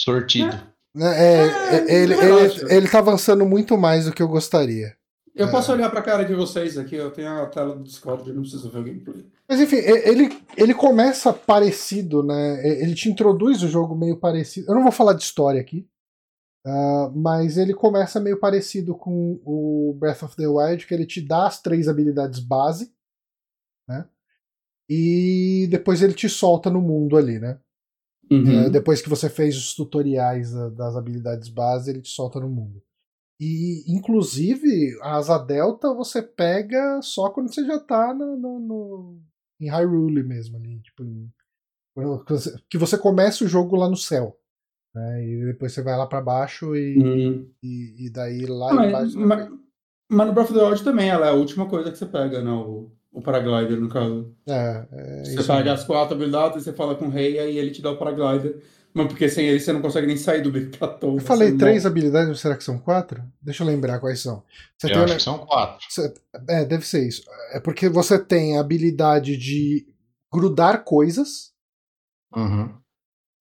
[0.00, 0.56] Sortido.
[0.94, 4.96] né, é, É, é, ele, ele, ele tá avançando muito mais do que eu gostaria.
[5.34, 8.34] Eu posso olhar pra cara de vocês aqui, eu tenho a tela do Discord, eu
[8.34, 9.26] não preciso ver o gameplay.
[9.46, 12.66] Mas enfim, ele, ele começa parecido, né?
[12.66, 14.70] Ele te introduz o jogo meio parecido.
[14.70, 15.86] Eu não vou falar de história aqui,
[16.66, 21.20] ah, mas ele começa meio parecido com o Breath of the Wild, que ele te
[21.20, 22.92] dá as três habilidades base,
[23.88, 24.08] né?
[24.88, 27.60] E depois ele te solta no mundo ali, né?
[28.30, 28.60] Uhum.
[28.60, 32.82] É, depois que você fez os tutoriais das habilidades base, ele te solta no mundo.
[33.40, 39.20] E, inclusive, a asa delta você pega só quando você já tá no, no- no-
[39.60, 40.80] em Hyrule mesmo ali.
[40.80, 41.30] Tipo, em-
[42.68, 44.36] que você começa o jogo lá no céu.
[44.94, 47.50] Né, e depois você vai lá pra baixo e, Uhum.
[47.62, 49.18] e, e daí lá Ah, embaixo.
[49.18, 49.50] mas,
[50.10, 52.42] mas no Breath of the Wild também, ela é a última coisa que você pega,
[52.42, 52.50] né?
[52.50, 54.30] O, o paraglider, no caso.
[54.46, 55.70] É, é Você isso pega mesmo.
[55.72, 58.62] as quatro habilidades, você fala com o rei, aí ele te dá o paraglider.
[58.92, 61.14] Mas porque sem ele você não consegue nem sair do Bicatão.
[61.14, 63.22] Eu falei três habilidades, mas será que são quatro?
[63.42, 64.42] Deixa eu lembrar quais são.
[64.78, 65.86] Você Eu tem acho ne- que são quatro.
[65.90, 66.14] Cê-
[66.48, 67.22] É, deve ser isso.
[67.52, 69.86] É porque você tem a habilidade de
[70.32, 71.52] grudar coisas,
[72.34, 72.74] Uhum.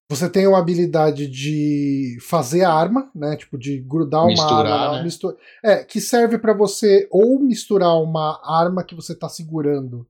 [0.10, 3.36] Você tem uma habilidade de fazer arma, né?
[3.36, 4.98] Tipo, de grudar uma Misturar, arma.
[4.98, 5.04] né?
[5.04, 10.08] mistu- É, que serve pra você ou misturar uma arma que você tá segurando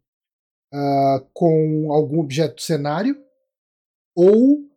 [0.74, 3.18] ah, com algum objeto do cenário,
[4.14, 4.68] ou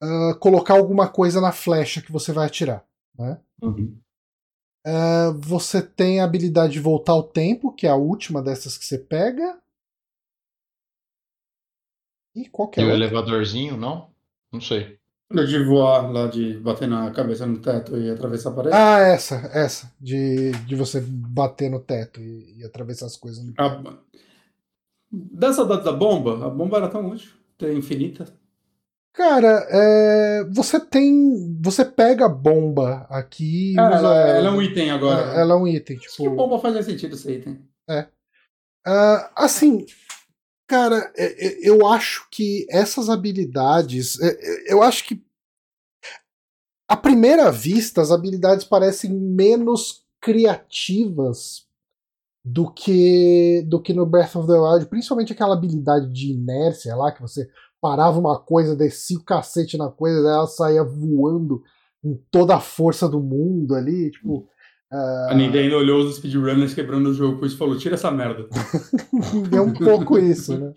[0.00, 2.86] ah, colocar alguma coisa na flecha que você vai atirar.
[3.18, 3.40] Né?
[3.60, 3.98] Uhum.
[4.86, 8.84] Ah, você tem a habilidade de voltar ao tempo, que é a última dessas que
[8.84, 9.60] você pega.
[12.34, 13.04] E qual que é E a o outra?
[13.04, 14.10] elevadorzinho, não?
[14.52, 14.98] Não sei.
[15.30, 18.74] De voar lá, de bater na cabeça no teto e atravessar a parede.
[18.74, 19.92] Ah, essa, essa.
[20.00, 23.44] De, de você bater no teto e, e atravessar as coisas.
[23.44, 23.52] No...
[23.58, 23.98] A-
[25.10, 27.30] Dessa da, da bomba, a bomba era tão útil,
[27.62, 28.26] é infinita.
[29.14, 31.58] Cara, é, você tem.
[31.60, 34.48] Você pega a bomba aqui Ah, usa ela, ela.
[34.48, 35.34] é um item agora.
[35.34, 35.96] É, ela é um item.
[35.96, 37.58] Acho que Tipo, bomba faz mais sentido esse item.
[38.86, 39.84] Ah, assim,
[40.68, 44.20] cara, é- é- eu acho que essas habilidades.
[44.20, 45.20] é- Eu acho que.
[46.88, 51.66] À primeira vista, as habilidades parecem menos criativas
[52.44, 57.12] do que do que no Breath of the Wild, principalmente aquela habilidade de inércia lá,
[57.12, 57.48] que você
[57.80, 61.62] parava uma coisa, descia o cacete na coisa, ela saía voando
[62.02, 64.48] com toda a força do mundo ali, tipo.
[64.90, 68.10] Ah, A Nintendo olhou os speedrunners quebrando o jogo com isso e falou: tira essa
[68.10, 68.46] merda.
[69.54, 70.72] é um pouco isso, né?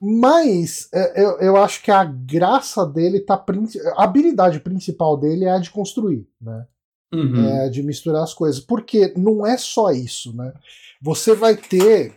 [0.00, 3.42] Mas é, eu, eu acho que a graça dele tá.
[3.96, 6.66] A habilidade principal dele é a de construir, né?
[7.12, 7.48] Uhum.
[7.48, 8.60] É de misturar as coisas.
[8.60, 10.52] Porque não é só isso, né?
[11.00, 12.12] Você vai ter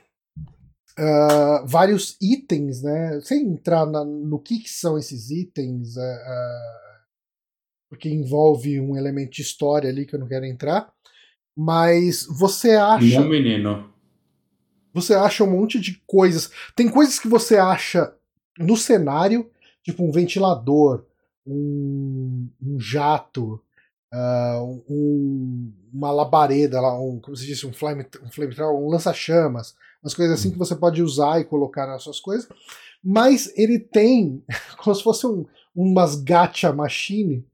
[0.97, 3.19] ah, vários itens, né?
[3.21, 6.86] Sem entrar na- no que, que são esses itens, ah,
[7.89, 10.91] porque envolve um elemento de história ali que eu não quero entrar.
[11.55, 13.19] Mas você acha.
[13.21, 13.89] Meu menino.
[14.93, 16.49] Você acha um monte de coisas.
[16.75, 18.13] Tem coisas que você acha
[18.59, 19.49] no cenário,
[19.83, 21.05] tipo um ventilador,
[21.45, 23.61] um, um jato,
[24.11, 24.59] ah,
[24.89, 30.13] um- uma labareda lá, um, como se disse, um flame, um flamethrower, um lança-chamas, umas
[30.13, 32.47] coisas assim que você pode usar e colocar nas suas coisas.
[33.03, 34.43] Mas ele tem
[34.83, 35.45] como se fosse um,
[35.75, 37.45] umas gacha machine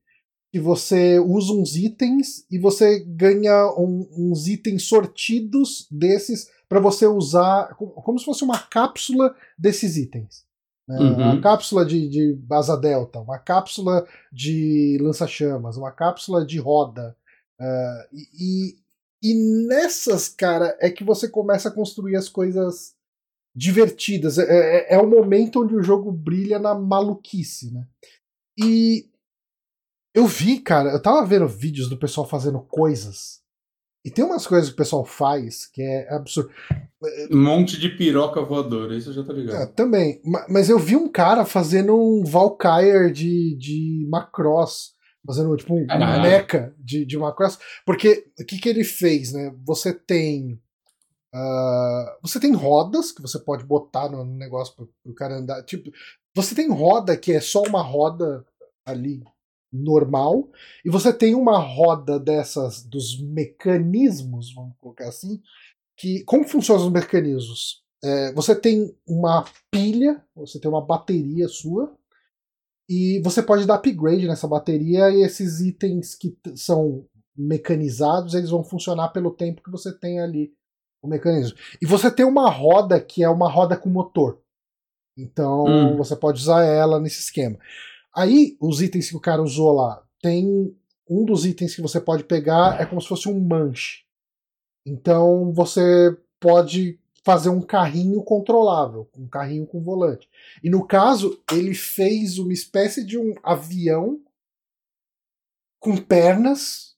[0.54, 7.08] que você usa uns itens e você ganha um- uns itens sortidos desses para você
[7.08, 10.46] usar como, se fosse uma cápsula desses itens.
[10.88, 11.00] né?
[11.00, 11.14] Uhum.
[11.16, 17.18] Uma cápsula de, de asa delta, uma cápsula de lança-chamas, uma cápsula de roda.
[18.14, 18.84] e, e-
[19.24, 22.94] e nessas, cara, é que você começa a construir as coisas
[23.56, 24.38] divertidas.
[24.38, 24.44] É,
[24.92, 27.88] é, é o momento onde o jogo brilha na maluquice, né?
[28.60, 29.10] E
[30.14, 33.41] eu vi, cara, eu tava vendo vídeos do pessoal fazendo coisas.
[34.06, 36.52] E tem umas coisas que o pessoal faz que é absurdo.
[37.31, 39.73] Um monte de piroca voadora, isso eu já tô É, ligado.
[39.73, 40.22] também.
[40.26, 44.91] Ma- Mas eu vi um cara fazendo um Valkyrie de, de Macross.
[45.26, 45.85] Fazendo tipo um
[46.22, 47.57] mecha de, de Macross.
[47.85, 49.56] Porque o que, que ele fez, né?
[49.65, 50.60] Você tem.
[51.34, 55.64] ah, você tem rodas que você pode botar no negócio pro, pro cara andar.
[55.64, 55.90] Tipo,
[56.35, 58.45] você tem roda que é só uma roda
[58.85, 59.23] ali
[59.74, 60.50] normal.
[60.86, 65.41] E você tem uma roda dessas dos mecanismos, vamos colocar assim.
[65.98, 67.84] Que, como funcionam os mecanismos?
[68.04, 71.95] É, você tem uma pilha, você tem uma bateria sua,
[72.90, 77.06] e você pode dar upgrade nessa bateria e esses itens que são
[77.36, 80.54] mecanizados, eles vão funcionar pelo tempo que você tem ali
[81.02, 81.58] o mecanismo.
[81.82, 84.40] E você tem uma roda que é uma roda com motor.
[85.18, 85.98] Então Hum.
[85.98, 87.58] você pode usar ela nesse esquema.
[88.15, 90.76] Aí, os itens que o cara usou lá, tem
[91.10, 94.03] um dos itens que você pode pegar é como se fosse um manche.
[94.85, 100.30] Então você pode fazer um carrinho controlável, um carrinho com volante.
[100.61, 104.19] E no caso, ele fez uma espécie de um avião
[105.80, 106.95] com pernas,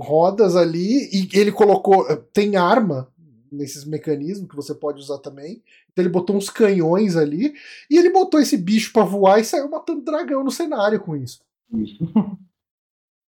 [0.00, 2.04] rodas ali, e ele colocou.
[2.32, 3.12] Tem arma
[3.50, 5.62] nesses mecanismos que você pode usar também.
[5.90, 7.54] Então ele botou uns canhões ali,
[7.90, 11.40] e ele botou esse bicho para voar e saiu matando dragão no cenário com isso.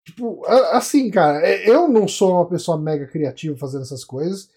[0.06, 4.50] tipo, assim, cara, eu não sou uma pessoa mega criativa fazendo essas coisas.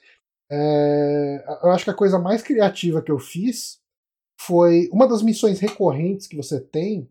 [0.52, 3.80] É, eu acho que a coisa mais criativa que eu fiz
[4.40, 7.08] foi uma das missões recorrentes que você tem.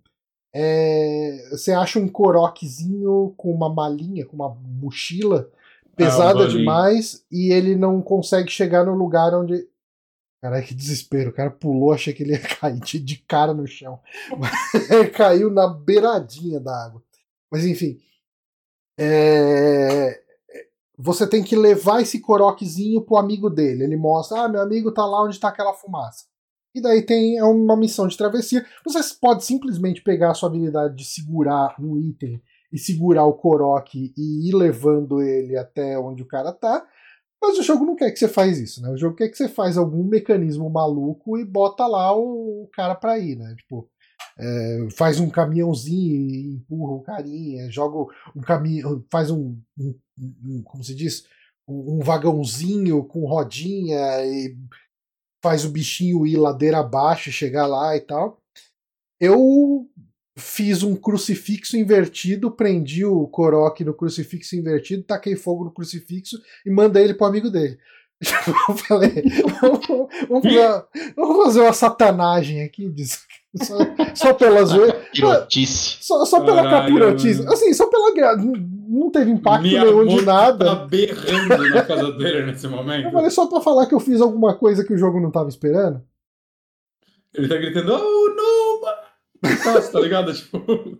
[0.52, 5.50] É, você acha um coroquezinho com uma malinha, com uma mochila
[5.98, 9.68] pesada ah, demais e ele não consegue chegar no lugar onde.
[10.40, 11.30] Caralho, que desespero.
[11.30, 14.00] O cara pulou, achei que ele ia cair de cara no chão.
[15.14, 17.02] caiu na beiradinha da água.
[17.50, 17.98] Mas enfim.
[18.98, 20.22] É
[20.98, 23.84] você tem que levar esse coroquezinho pro amigo dele.
[23.84, 26.24] Ele mostra, ah, meu amigo tá lá onde tá aquela fumaça.
[26.74, 28.66] E daí tem é uma missão de travessia.
[28.84, 32.42] Você pode simplesmente pegar a sua habilidade de segurar um item
[32.72, 36.86] e segurar o coroque e ir levando ele até onde o cara tá.
[37.40, 38.90] Mas o jogo não quer que você faz isso, né?
[38.90, 43.18] O jogo quer que você faz algum mecanismo maluco e bota lá o cara pra
[43.18, 43.54] ir, né?
[43.56, 43.88] Tipo,
[44.38, 50.62] é, faz um caminhãozinho e empurra o carinha, joga um caminhão, faz um, um, um,
[50.62, 51.24] como se diz,
[51.66, 54.56] um, um vagãozinho com rodinha e
[55.42, 58.40] faz o bichinho ir ladeira abaixo, chegar lá e tal.
[59.20, 59.88] Eu
[60.38, 66.70] fiz um crucifixo invertido, prendi o Korok no crucifixo invertido, taquei fogo no crucifixo e
[66.70, 67.78] mandei ele pro amigo dele.
[68.68, 69.22] Eu falei,
[69.60, 69.86] vamos,
[70.28, 70.84] vamos, fazer,
[71.14, 73.20] vamos fazer uma satanagem aqui disso.
[73.62, 73.76] Só,
[74.14, 75.06] só pela zoeira.
[75.50, 77.46] Só, só pela Caralho, capirotice.
[77.48, 78.42] Assim, só pela graça.
[78.42, 80.64] Não teve impacto Minha nenhum de nada.
[80.64, 83.06] Tá berrando na casa dele nesse momento.
[83.06, 85.48] Eu falei só pra falar que eu fiz alguma coisa que o jogo não tava
[85.48, 86.02] esperando.
[87.34, 88.17] Ele tá gritando, oh,
[89.42, 90.32] Nossa, tá ligado?
[90.38, 90.98] Tipo.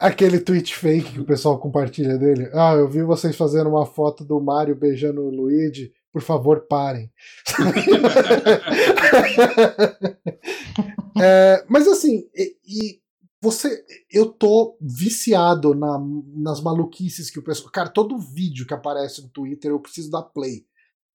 [0.00, 2.48] Aquele tweet fake que o pessoal compartilha dele.
[2.54, 5.92] Ah, eu vi vocês fazendo uma foto do Mario beijando o Luigi.
[6.12, 7.10] Por favor, parem.
[11.20, 13.00] é, mas assim, e, e,
[13.42, 13.84] você.
[14.10, 16.00] Eu tô viciado na,
[16.36, 17.70] nas maluquices que o pessoal.
[17.70, 20.64] Cara, todo vídeo que aparece no Twitter eu preciso dar play.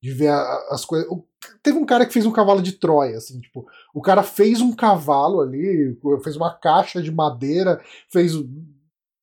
[0.01, 0.31] De ver
[0.69, 1.09] as coisas.
[1.61, 4.75] Teve um cara que fez um cavalo de Troia, assim, tipo, o cara fez um
[4.75, 7.81] cavalo ali, fez uma caixa de madeira,
[8.11, 8.33] fez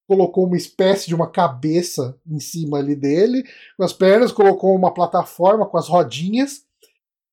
[0.06, 3.44] colocou uma espécie de uma cabeça em cima ali dele,
[3.76, 6.64] com as pernas, colocou uma plataforma com as rodinhas,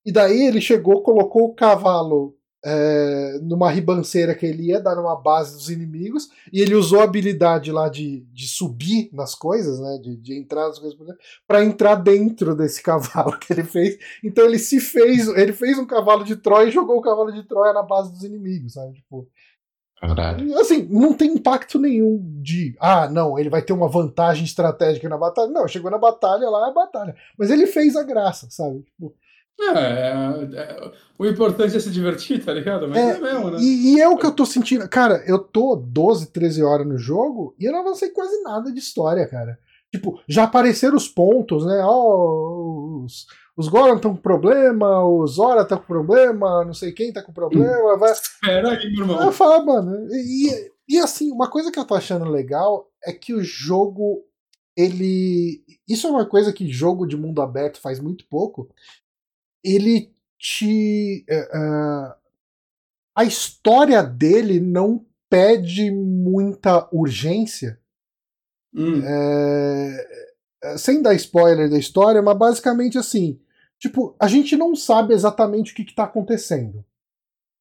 [0.05, 5.15] e daí ele chegou, colocou o cavalo é, numa ribanceira que ele ia dar numa
[5.15, 9.99] base dos inimigos, e ele usou a habilidade lá de, de subir nas coisas, né,
[10.01, 10.97] de, de entrar nas coisas,
[11.47, 13.97] para entrar dentro desse cavalo que ele fez.
[14.23, 17.43] Então ele se fez, ele fez um cavalo de Troia e jogou o cavalo de
[17.43, 18.93] Troia na base dos inimigos, sabe?
[18.93, 19.27] Tipo,
[20.07, 20.59] Caralho.
[20.59, 25.17] Assim, não tem impacto nenhum de, ah, não, ele vai ter uma vantagem estratégica na
[25.17, 25.49] batalha.
[25.49, 27.15] Não, chegou na batalha lá, é a batalha.
[27.37, 28.81] Mas ele fez a graça, sabe?
[28.81, 29.15] Tipo,
[29.59, 32.87] é, é, é, o importante é se divertir, tá ligado?
[32.87, 33.57] Mas é, é mesmo, né?
[33.61, 34.87] E, e, é o que eu tô sentindo.
[34.89, 38.79] Cara, eu tô 12, 13 horas no jogo e eu não avancei quase nada de
[38.79, 39.57] história, cara.
[39.91, 41.81] Tipo, já apareceram os pontos, né?
[41.83, 46.91] Ó, oh, os, os Goron estão com problema, o Zora tá com problema, não sei
[46.91, 47.95] quem tá com problema.
[47.97, 48.11] Vai...
[48.11, 49.23] Espera aí, meu irmão.
[49.23, 50.07] Eu falo, mano.
[50.11, 54.23] E, e assim, uma coisa que eu tô achando legal é que o jogo.
[54.75, 55.63] Ele.
[55.87, 58.67] Isso é uma coisa que jogo de mundo aberto faz muito pouco.
[59.63, 61.25] Ele te.
[61.29, 62.13] Uh,
[63.15, 67.79] a história dele não pede muita urgência.
[68.75, 69.01] Hum.
[69.05, 73.39] É, sem dar spoiler da história, mas basicamente assim:
[73.83, 76.85] Tipo, a gente não sabe exatamente o que, está acontecendo.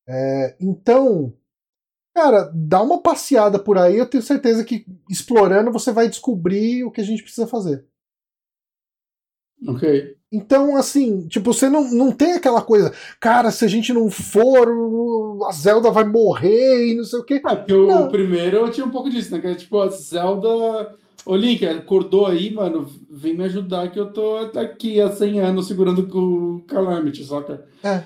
[0.07, 1.37] É, então,
[2.15, 6.93] cara, dá uma passeada por aí, eu tenho certeza que explorando você vai descobrir o
[6.93, 7.85] que a gente precisa fazer.
[9.67, 10.17] Ok.
[10.33, 14.67] Então, assim, tipo, você não, não tem aquela coisa, cara, se a gente não for,
[15.47, 17.35] a Zelda vai morrer e não sei o quê.
[17.35, 19.41] É, porque o, o primeiro eu tinha um pouco disso, né?
[19.41, 22.91] Que é, tipo, a Zelda Ô, Link, acordou aí, mano?
[23.09, 27.65] Vem me ajudar que eu tô aqui há 100 anos segurando o Calamity, saca?
[27.83, 28.03] É.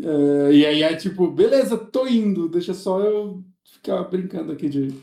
[0.00, 0.52] é.
[0.52, 4.94] E aí é tipo, beleza, tô indo, deixa só eu ficar brincando aqui de,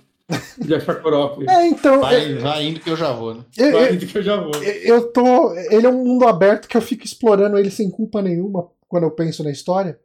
[0.59, 1.47] de achar coroque.
[1.49, 2.01] É, então.
[2.01, 3.45] Vai, é, vai indo que eu já vou, né?
[3.57, 4.55] Eu, vai indo que eu já vou.
[4.63, 5.53] Eu tô.
[5.53, 9.11] Ele é um mundo aberto que eu fico explorando ele sem culpa nenhuma quando eu
[9.11, 9.99] penso na história.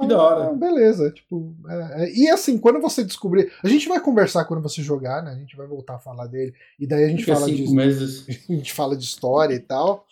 [0.00, 0.44] Que da hora.
[0.50, 1.54] Ah, beleza, tipo.
[1.68, 2.12] é, é.
[2.12, 3.52] E assim, quando você descobrir.
[3.62, 5.30] A gente vai conversar quando você jogar, né?
[5.30, 6.52] A gente vai voltar a falar dele.
[6.80, 7.74] E daí a gente Daqui a fala cinco de.
[7.74, 8.26] meses.
[8.50, 10.06] A gente fala de história e tal.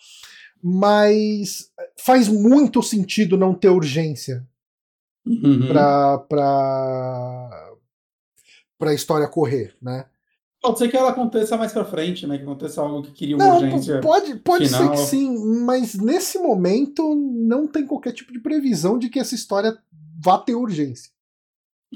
[0.63, 4.47] Mas faz muito sentido não ter urgência
[5.25, 5.67] Uhum.
[5.67, 7.70] pra, pra,
[8.81, 10.05] pra história correr, né?
[10.59, 12.37] Pode ser que ela aconteça mais pra frente, né?
[12.37, 13.99] Que aconteça algo que queria uma Não, urgência.
[14.01, 14.91] pode, pode ser final.
[14.91, 19.77] que sim, mas nesse momento não tem qualquer tipo de previsão de que essa história
[20.23, 21.11] vá ter urgência.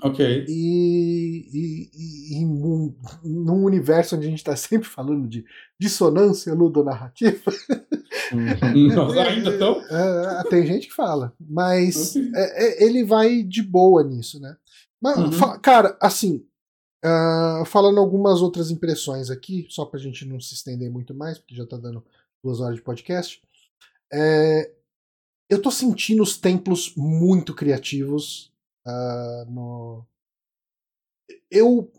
[0.04, 0.46] Ok.
[0.48, 2.94] E, e, e, e num,
[3.24, 5.46] num universo onde a gente está sempre falando de
[5.80, 7.52] dissonância ludonarrativa,
[8.96, 9.82] Nossa, ainda então?
[9.90, 12.32] é, tem gente que fala, mas Ok.
[12.36, 14.56] é, é, ele vai de boa nisso, né?
[15.02, 15.60] Mas, Uhum.
[15.60, 16.44] cara, assim,
[17.08, 21.54] ah, falando algumas outras impressões aqui, só pra gente não se estender muito mais, porque
[21.54, 22.04] já tá dando
[22.44, 23.44] duas horas de podcast.
[24.12, 24.72] É,
[25.48, 28.52] eu tô sentindo os templos muito criativos
[28.84, 30.04] ah, no.
[31.52, 31.92] Eu.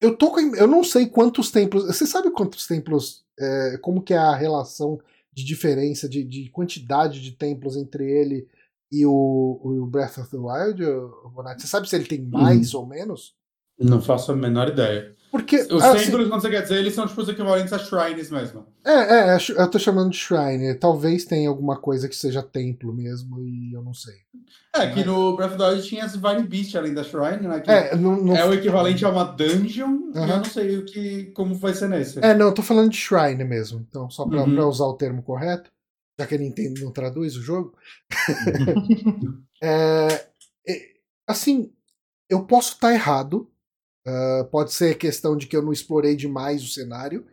[0.00, 1.84] Eu tô com, a Eu não sei quantos templos.
[1.84, 3.24] Você sabe quantos templos.
[3.38, 5.00] é, como que é a relação
[5.32, 8.48] de diferença, de, de quantidade de templos entre ele
[8.90, 10.82] e o, o Breath of the Wild,
[11.32, 11.62] Bonatti?
[11.62, 13.34] Você sabe se ele tem mais ou menos?
[13.78, 15.14] Não faço a menor ideia.
[15.30, 15.56] Porque.
[15.68, 18.66] Os assim, templos, quando você quer dizer, eles são tipo os equivalentes a shrines mesmo.
[18.84, 20.74] É, é, eu tô chamando de Shrine.
[20.76, 24.14] Talvez tenha alguma coisa que seja templo mesmo e eu não sei.
[24.76, 27.62] É, que no Breath of the Wild tinha as Divine Beast além da shrine, né?
[27.66, 31.24] É, não, não, é o equivalente a uma dungeon, e eu não sei o que,
[31.32, 32.24] como vai ser nesse.
[32.24, 33.84] é, não, eu tô falando de Shrine mesmo.
[33.88, 34.54] Então, só pra, Uhum.
[34.54, 35.68] pra usar o termo correto,
[36.18, 37.74] já que a Nintendo não traduz o jogo.
[39.62, 40.26] É,
[40.68, 40.80] é,
[41.26, 41.72] assim,
[42.28, 43.48] eu posso estar errado.
[44.06, 47.26] Ah, pode ser questão de que eu não explorei demais o cenário.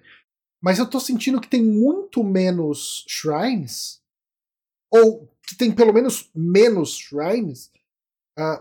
[0.62, 4.02] Mas eu tô sentindo que tem muito menos shrines.
[4.92, 7.72] Ou que tem pelo menos menos shrines.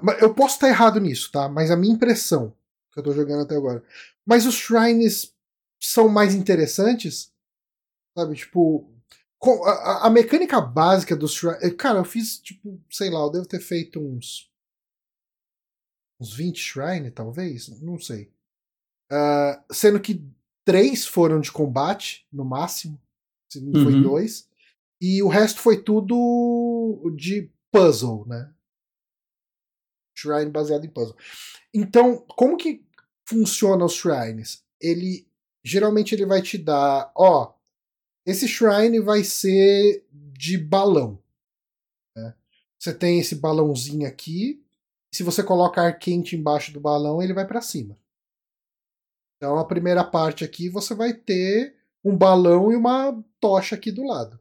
[0.02, 1.48] mas eu posso estar errado nisso, tá?
[1.48, 2.54] Mas a minha impressão
[2.92, 3.84] que eu tô jogando até agora.
[4.26, 5.32] Mas os shrines
[5.80, 7.32] são mais interessantes.
[8.16, 8.90] Sabe, tipo.
[9.66, 11.74] a- a mecânica básica dos shrines.
[11.78, 14.49] Cara, eu fiz, tipo, sei lá, eu devo ter feito uns.
[16.20, 17.68] Uns 20 shrine, talvez?
[17.80, 18.30] Não sei.
[19.10, 20.22] Ah, sendo que
[20.64, 23.00] três foram de combate, no máximo.
[23.50, 24.02] Se não foi Uhum.
[24.02, 24.48] dois.
[25.00, 28.52] E o resto foi tudo de puzzle, né?
[30.16, 31.16] Shrine baseado em puzzle.
[31.72, 32.84] Então, como que
[33.26, 34.62] funciona os shrines?
[34.80, 35.26] Ele
[35.64, 37.54] geralmente ele vai te dar, ó,
[38.26, 41.18] esse shrine vai ser de balão.
[42.16, 42.34] né?
[42.78, 44.62] Você tem esse balãozinho aqui.
[45.12, 47.98] Se você coloca ar quente embaixo do balão, ele vai para cima.
[49.36, 54.04] Então a primeira parte aqui você vai ter um balão e uma tocha aqui do
[54.04, 54.38] lado.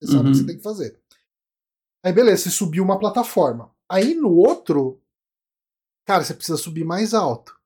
[0.00, 0.34] Você sabe o que Uhum.
[0.34, 0.98] você tem que fazer.
[2.04, 3.74] Aí beleza, você subiu uma plataforma.
[3.88, 5.02] Aí no outro,
[6.06, 7.58] cara, você precisa subir mais alto.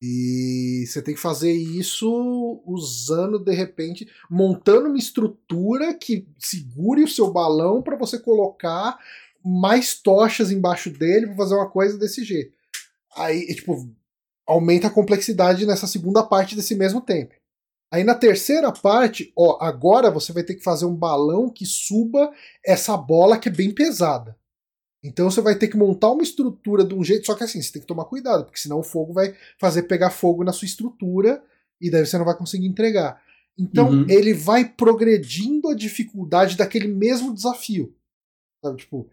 [0.00, 7.08] E você tem que fazer isso usando, de repente, montando uma estrutura que segure o
[7.08, 8.98] seu balão para você colocar
[9.44, 12.56] mais tochas embaixo dele para fazer uma coisa desse jeito.
[13.16, 13.88] Aí, tipo,
[14.46, 17.34] aumenta a complexidade nessa segunda parte desse mesmo tempo.
[17.92, 22.32] Aí na terceira parte, ó, agora você vai ter que fazer um balão que suba
[22.64, 24.36] essa bola que é bem pesada.
[25.02, 27.72] Então você vai ter que montar uma estrutura de um jeito, só que assim, você
[27.72, 31.44] tem que tomar cuidado, porque senão o fogo vai fazer pegar fogo na sua estrutura
[31.80, 33.22] e daí você não vai conseguir entregar.
[33.56, 34.06] Então Uhum.
[34.08, 37.94] ele vai progredindo a dificuldade daquele mesmo desafio.
[38.64, 39.08] Sabe, tipo,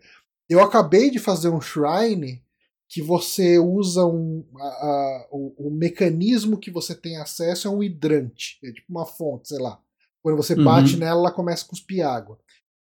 [0.51, 2.41] eu acabei de fazer um shrine
[2.89, 4.43] que você usa um.
[4.57, 8.59] a- a- o, o mecanismo que você tem acesso é um hidrante.
[8.63, 9.79] É tipo uma fonte, sei lá.
[10.21, 10.63] Quando você Uhum.
[10.63, 12.37] bate nela, ela começa a cuspir água.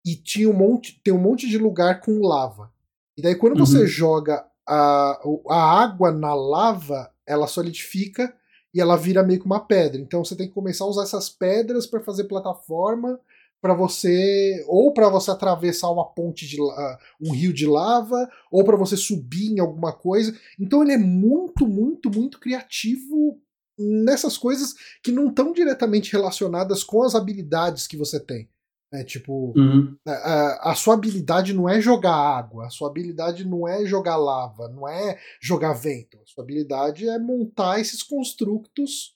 [0.05, 2.71] E tinha um monte, tem um monte de lugar com lava.
[3.17, 3.87] E daí, quando você Uhum.
[3.87, 5.19] joga a,
[5.49, 8.33] a água na lava, ela solidifica
[8.73, 9.99] e ela vira meio que uma pedra.
[10.01, 13.19] Então você tem que começar a usar essas pedras para fazer plataforma
[13.61, 18.63] para você ou para você atravessar uma ponte de la- um rio de lava ou
[18.63, 20.33] para você subir em alguma coisa.
[20.59, 23.41] Então ele é muito, muito, muito criativo
[23.77, 24.73] nessas coisas
[25.03, 28.49] que não estão diretamente relacionadas com as habilidades que você tem.
[28.91, 29.03] né?
[29.03, 29.95] tipo, Uhum.
[30.07, 34.67] a, a sua habilidade não é jogar água, a sua habilidade não é jogar lava,
[34.67, 36.17] não é jogar vento.
[36.17, 39.15] A sua habilidade é montar esses construtos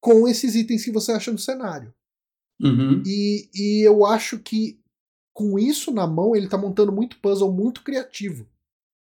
[0.00, 1.92] com esses itens que você acha no cenário.
[2.60, 3.02] Uhum.
[3.06, 4.80] E, e eu acho que
[5.32, 8.46] com isso na mão ele tá montando muito puzzle muito criativo.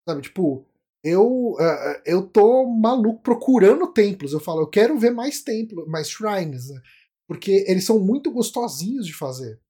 [0.08, 0.64] Sabe, tipo,
[1.04, 4.32] eu eh, eu tô maluco procurando templos.
[4.32, 6.80] Eu falo, eu quero ver mais templos, mais shrines, né?
[7.28, 9.60] porque eles são muito gostosinhos de fazer.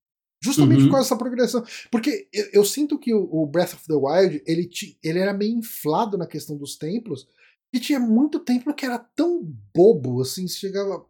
[0.42, 0.86] Justamente Uhum.
[0.88, 1.64] por causa dessa progressão.
[1.90, 5.32] Porque eu, eu sinto que o, o Breath of the Wild, ele, ti- ele era
[5.32, 7.26] meio inflado na questão dos templos,
[7.74, 9.42] e tinha muito templo que era tão
[9.74, 11.04] bobo, assim, chegava.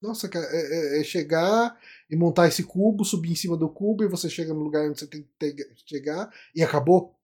[0.00, 1.76] Nossa, cara, é, é- é chegar
[2.10, 4.98] e montar esse cubo, subir em cima do cubo, e você chega no lugar onde
[5.00, 7.14] você tem que ter- chegar, e acabou.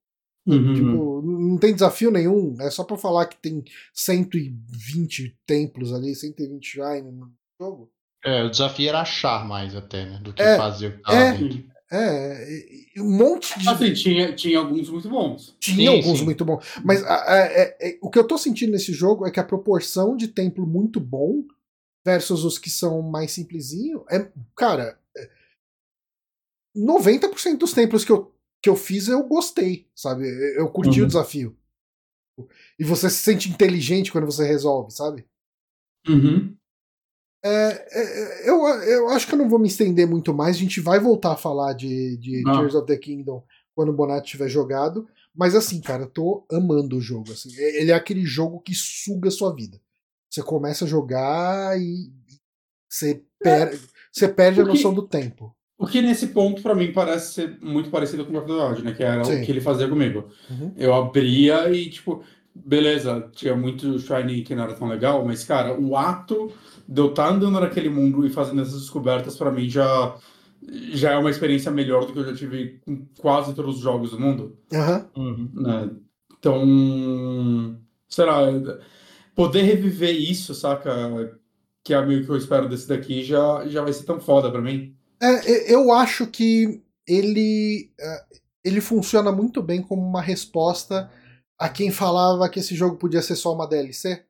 [0.47, 0.75] Uhum.
[0.75, 2.55] Tipo, não tem desafio nenhum.
[2.61, 3.65] É só pra falar que tem
[3.95, 7.91] 120 templos ali, 120 shrine no jogo.
[8.25, 10.19] É, o desafio era achar mais até, né?
[10.23, 11.33] Do que É, fazer o que tava é.
[11.39, 11.65] dentro.
[11.93, 13.69] É, e- e um monte de.
[13.69, 15.55] Assim, tinha, tinha alguns muito bons.
[15.61, 16.25] Tinha Sim, alguns sim.
[16.25, 16.65] muito bons.
[16.83, 19.45] Mas a- a- é- é- o que eu tô sentindo nesse jogo é que a
[19.45, 21.45] proporção de templo muito bom
[22.05, 24.31] versus os que são mais simplesinho é.
[24.57, 24.99] Cara.
[25.17, 25.31] é-
[26.77, 30.27] 90% dos templos que eu, que eu fiz eu gostei, sabe?
[30.57, 31.05] Eu curti Uhum.
[31.05, 31.57] o desafio.
[32.79, 35.25] E você se sente inteligente quando você resolve, sabe?
[36.09, 36.57] Uhum.
[37.45, 37.51] É,
[37.93, 40.57] é, eu, eu acho que eu não vou me estender muito mais.
[40.57, 42.55] A gente vai voltar a falar de, de Não.
[42.59, 43.45] Tears of the Kingdom
[43.75, 45.07] quando o Bonatti tiver jogado.
[45.35, 47.31] Mas assim, cara, eu tô amando o jogo.
[47.33, 47.55] Assim.
[47.57, 49.81] É- Ele é aquele jogo que suga a sua vida.
[50.35, 52.11] Você começa a jogar e
[52.91, 53.79] você, per
[54.11, 55.55] você perde a noção do tempo.
[55.79, 58.67] O que nesse ponto, pra mim, parece ser muito parecido com o Breath of the
[58.67, 58.93] Wild, né?
[58.95, 59.41] Que era Sim.
[59.41, 60.29] o que ele fazia comigo.
[60.51, 60.73] Uhum.
[60.77, 65.79] Eu abria e, tipo, beleza, tinha muito Shiny que não era tão legal, mas, cara,
[65.79, 66.51] o ato
[66.89, 70.17] de eu estar andando naquele mundo e fazendo essas descobertas, pra mim, já,
[70.95, 74.11] já é uma experiência melhor do que eu já tive com quase todos os jogos
[74.11, 74.59] do mundo.
[74.73, 75.11] Aham.
[75.17, 75.51] Uhum.
[75.55, 75.91] né?
[76.37, 77.79] Então,
[78.09, 78.43] sei lá,
[79.35, 81.39] poder reviver isso, saca?
[81.85, 84.61] Que é meio que eu espero desse daqui, já, já vai ser tão foda pra
[84.61, 84.97] mim.
[85.21, 88.25] É, eu acho que ele, é,
[88.65, 91.11] ele funciona muito bem como uma resposta
[91.59, 94.25] a quem falava que esse jogo podia ser só uma DLC.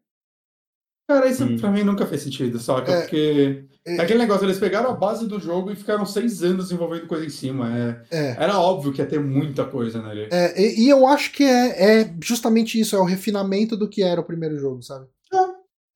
[1.09, 1.59] Cara, isso Hum.
[1.59, 2.91] pra mim nunca fez sentido, saca?
[2.93, 6.43] É, Porque é- é aquele negócio, eles pegaram a base do jogo e ficaram seis
[6.43, 7.69] anos desenvolvendo coisa em cima.
[7.77, 8.31] É, É.
[8.43, 10.29] era óbvio que ia ter muita coisa nele.
[10.33, 14.03] É, e, e eu acho que é, é justamente isso, é o refinamento do que
[14.03, 15.07] era o primeiro jogo, sabe?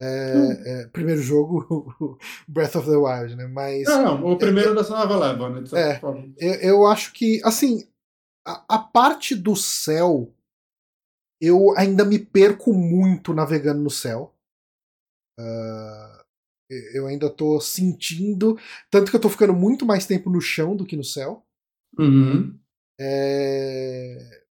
[0.01, 2.16] É, é, primeiro jogo,
[2.47, 3.48] Breath of the Wild, né?
[3.48, 5.65] Mas Não, não, o primeiro dessa nova leva, né?
[5.74, 6.01] É.
[6.39, 7.85] eu, eu acho que, assim,
[8.47, 10.32] a, a parte do céu,
[11.40, 14.32] eu ainda me perco muito navegando no céu.
[15.36, 16.07] Ah,
[16.95, 18.59] eu ainda tô sentindo,
[18.90, 21.45] tanto que eu tô ficando muito mais tempo no chão do que no céu.
[21.99, 22.59] Uhum.
[23.01, 24.43] É,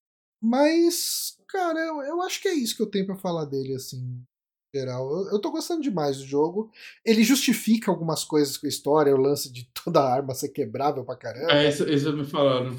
[0.41, 3.99] Mas, cara, eu, eu acho que é isso que eu tenho pra falar dele, assim,
[3.99, 5.11] em geral.
[5.11, 6.71] Eu, eu tô gostando demais do jogo.
[7.05, 11.05] Ele justifica algumas coisas com a história, o lance de toda a arma ser quebrável
[11.05, 11.53] pra caramba.
[11.53, 12.79] É, isso, isso me falaram.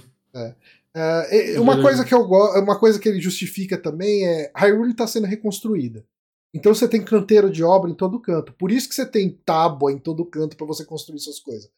[0.95, 4.91] É, e- uma coisa que eu gosto, uma coisa que ele justifica também é Hyrule
[4.91, 6.05] está sendo reconstruída.
[6.53, 8.53] Então você tem canteiro de obra em todo canto.
[8.53, 11.69] Por isso que você tem tábua em todo canto para você construir suas coisas.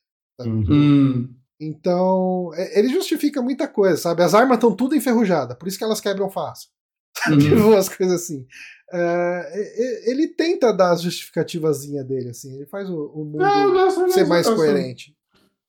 [0.42, 0.66] Uhum.
[0.70, 1.36] Hum.
[1.60, 4.24] Então, é- ele justifica muita coisa, sabe?
[4.24, 6.70] As armas estão tudo enferrujadas, por isso que elas quebram fácil.
[7.30, 7.38] Uhum.
[7.38, 8.48] Tipo, as coisas assim.
[8.94, 12.56] É, ele tenta dar as justificativazinhas dele, assim.
[12.56, 15.14] Ele faz o, o mundo eu ser mais coerente.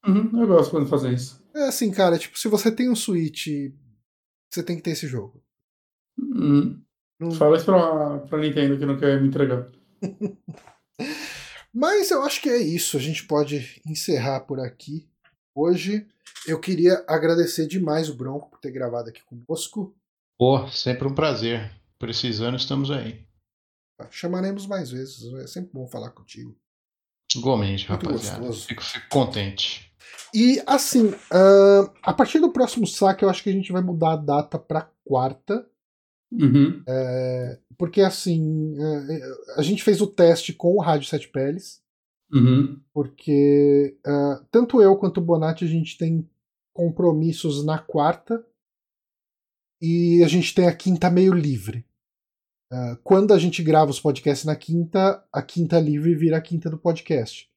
[0.06, 1.42] Uhum, eu gosto quando fazem isso.
[1.54, 3.48] É assim, cara, tipo, se você tem um Switch,
[4.50, 5.42] você tem que ter esse jogo.
[6.18, 6.80] Uhum.
[7.20, 9.68] Não- Fala isso pra, pra Nintendo que não quer me entregar.
[11.72, 12.96] Mas eu acho que é isso.
[12.96, 15.08] A gente pode encerrar por aqui.
[15.54, 16.06] Hoje
[16.46, 19.94] eu queria agradecer demais o Bronco por ter gravado aqui conosco.
[20.38, 21.70] Pô, sempre um prazer.
[21.98, 23.24] Precisando, estamos aí.
[24.10, 25.22] Chamaremos mais vezes.
[25.34, 26.56] É sempre bom falar contigo.
[27.36, 28.38] Igualmente, Muito rapaziada.
[28.40, 28.66] gostoso.
[28.66, 29.92] Fico, fico contente.
[30.34, 34.12] E assim, ahn, a partir do próximo saque, eu acho que a gente vai mudar
[34.12, 35.68] a data para quarta.
[36.32, 36.82] Uhum.
[37.76, 39.20] Porque assim, é,
[39.56, 41.80] a gente fez o teste com o Rádio Sete Peles.
[42.32, 42.80] Uhum.
[42.94, 46.24] porque ah, tanto eu quanto o Bonatti a gente tem
[46.72, 48.46] compromissos na quarta
[49.82, 51.84] e a gente tem a quinta meio livre.
[53.02, 56.78] Quando a gente grava os podcasts na quinta, a quinta livre vira a quinta do
[56.78, 57.49] podcast.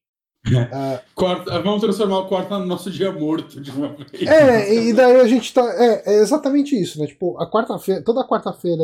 [1.14, 4.10] Quarta, vamos transformar o quarto no nosso dia morto de uma vez.
[4.28, 5.62] é, e daí a gente tá.
[5.82, 7.06] É, é exatamente isso, né?
[7.06, 8.82] Tipo, a quarta-feira, toda quarta-feira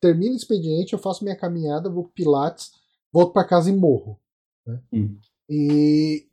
[0.00, 2.70] termina o expediente, eu faço minha caminhada, vou pro Pilates,
[3.12, 4.18] volto para casa e morro.
[4.66, 4.78] né?
[4.92, 5.16] Hum.
[5.50, 6.26] E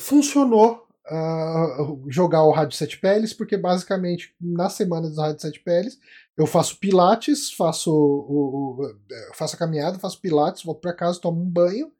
[0.00, 1.76] funcionou ah,
[2.08, 5.98] jogar o Rádio Sete Peles, porque basicamente na semana do Rádio Sete Peles
[6.36, 8.86] eu faço Pilates, faço, o, o-
[9.28, 11.92] eu faço a caminhada, faço Pilates, volto para casa, tomo um banho.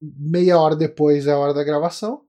[0.00, 2.22] Meia hora depois é a hora da gravação.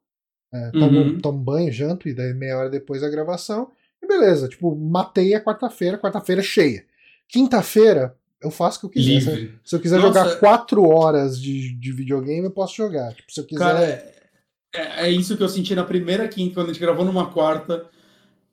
[0.53, 1.19] É, tomo, Uhum.
[1.19, 3.69] tomo banho, janto, e daí meia hora depois da gravação.
[4.02, 6.85] E beleza, tipo, matei a quarta-feira, quarta-feira cheia.
[7.27, 9.19] Quinta-feira, eu faço o que eu quiser.
[9.22, 9.60] Se, Livre.
[9.64, 10.07] se eu quiser Nossa.
[10.23, 13.14] jogar quatro horas de, de videogame, eu posso jogar.
[13.14, 13.60] Tipo, se eu quiser.
[13.60, 14.14] Cara, é-
[14.73, 17.85] É, é isso que eu senti na primeira quinta, quando a gente gravou numa quarta.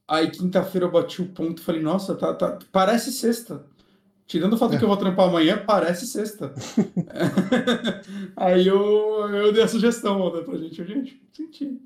[0.09, 3.65] Aí quinta-feira eu bati o ponto e falei, nossa, tá, tá, parece sexta.
[4.27, 4.79] Tirando o fato É.
[4.79, 6.55] que eu vou trampar amanhã, parece sexta.
[8.37, 10.81] aí eu, eu dei a sugestão ontem pra gente.
[10.81, 11.79] Eu, Gente, senti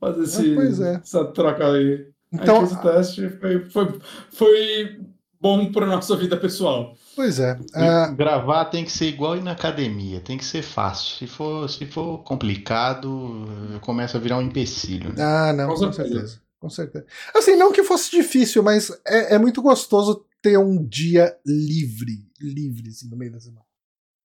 [0.00, 0.94] fazer esse, pois é.
[1.02, 2.06] essa troca aí.
[2.32, 5.00] Então, aí fiz o teste, foi, foi, foi
[5.40, 6.94] bom pra nossa vida pessoal.
[7.14, 7.58] pois é.
[7.74, 11.16] ah, Gravar tem que ser igual ir na academia, tem que ser fácil.
[11.16, 13.44] Se for, se for complicado,
[13.80, 15.22] começa a virar um empecilho, né?
[15.24, 16.08] ah, não, Com com certeza.
[16.14, 16.40] certeza.
[16.58, 17.06] Com certeza.
[17.34, 22.88] Assim, não que fosse difícil, mas é, é muito gostoso ter um dia livre, livre,
[22.88, 23.64] assim, no meio da semana.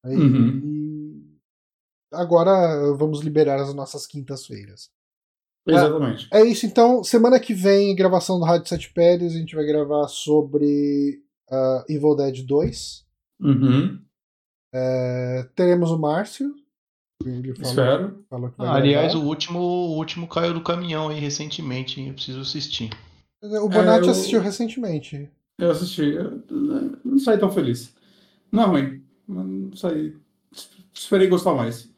[0.05, 0.61] Aí, Uhum.
[0.63, 1.37] e
[2.13, 4.89] agora vamos liberar as nossas quintas-feiras.
[5.67, 6.27] Exatamente.
[6.33, 10.07] É isso, então, semana que vem, gravação do Rádio Sete Pérez, a gente vai gravar
[10.07, 13.05] sobre ah, Evil Dead 2.
[13.41, 13.99] Uhum.
[14.73, 16.53] É, teremos o Márcio.
[17.23, 18.25] Ele falou, Espero.
[18.29, 22.07] falou que vai Aliás, o último, o último caiu do caminhão aí recentemente, hein?
[22.07, 22.89] Eu preciso assistir.
[23.43, 25.29] O Bonatti É, eu- assistiu recentemente.
[25.57, 26.13] Eu assisti.
[26.13, 26.43] eu
[27.03, 27.95] não saí tão feliz.
[28.51, 29.05] Não é ruim.
[29.27, 30.17] Não saí.
[30.93, 31.89] Esperei gostar mais.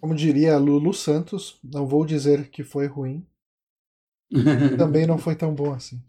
[0.00, 3.26] Como diria Lulu Santos, não vou dizer que foi ruim,
[4.78, 6.02] também não foi tão bom assim.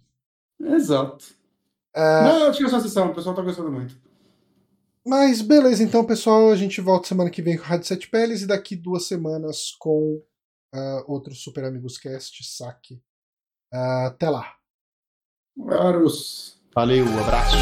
[0.60, 1.26] Exato.
[1.94, 4.00] É, Não, eu tinha essa sessão, o pessoal tá gostando muito.
[5.06, 8.44] mas beleza, então, pessoal, a gente volta semana que vem com o Rádio Sete Peles
[8.44, 10.24] e daqui duas semanas com
[10.74, 13.04] ah, outro Super Amigos Cast, saque.
[13.74, 14.56] Ah, até lá.
[15.58, 16.61] Varus.
[16.74, 17.58] Valeu, abraço.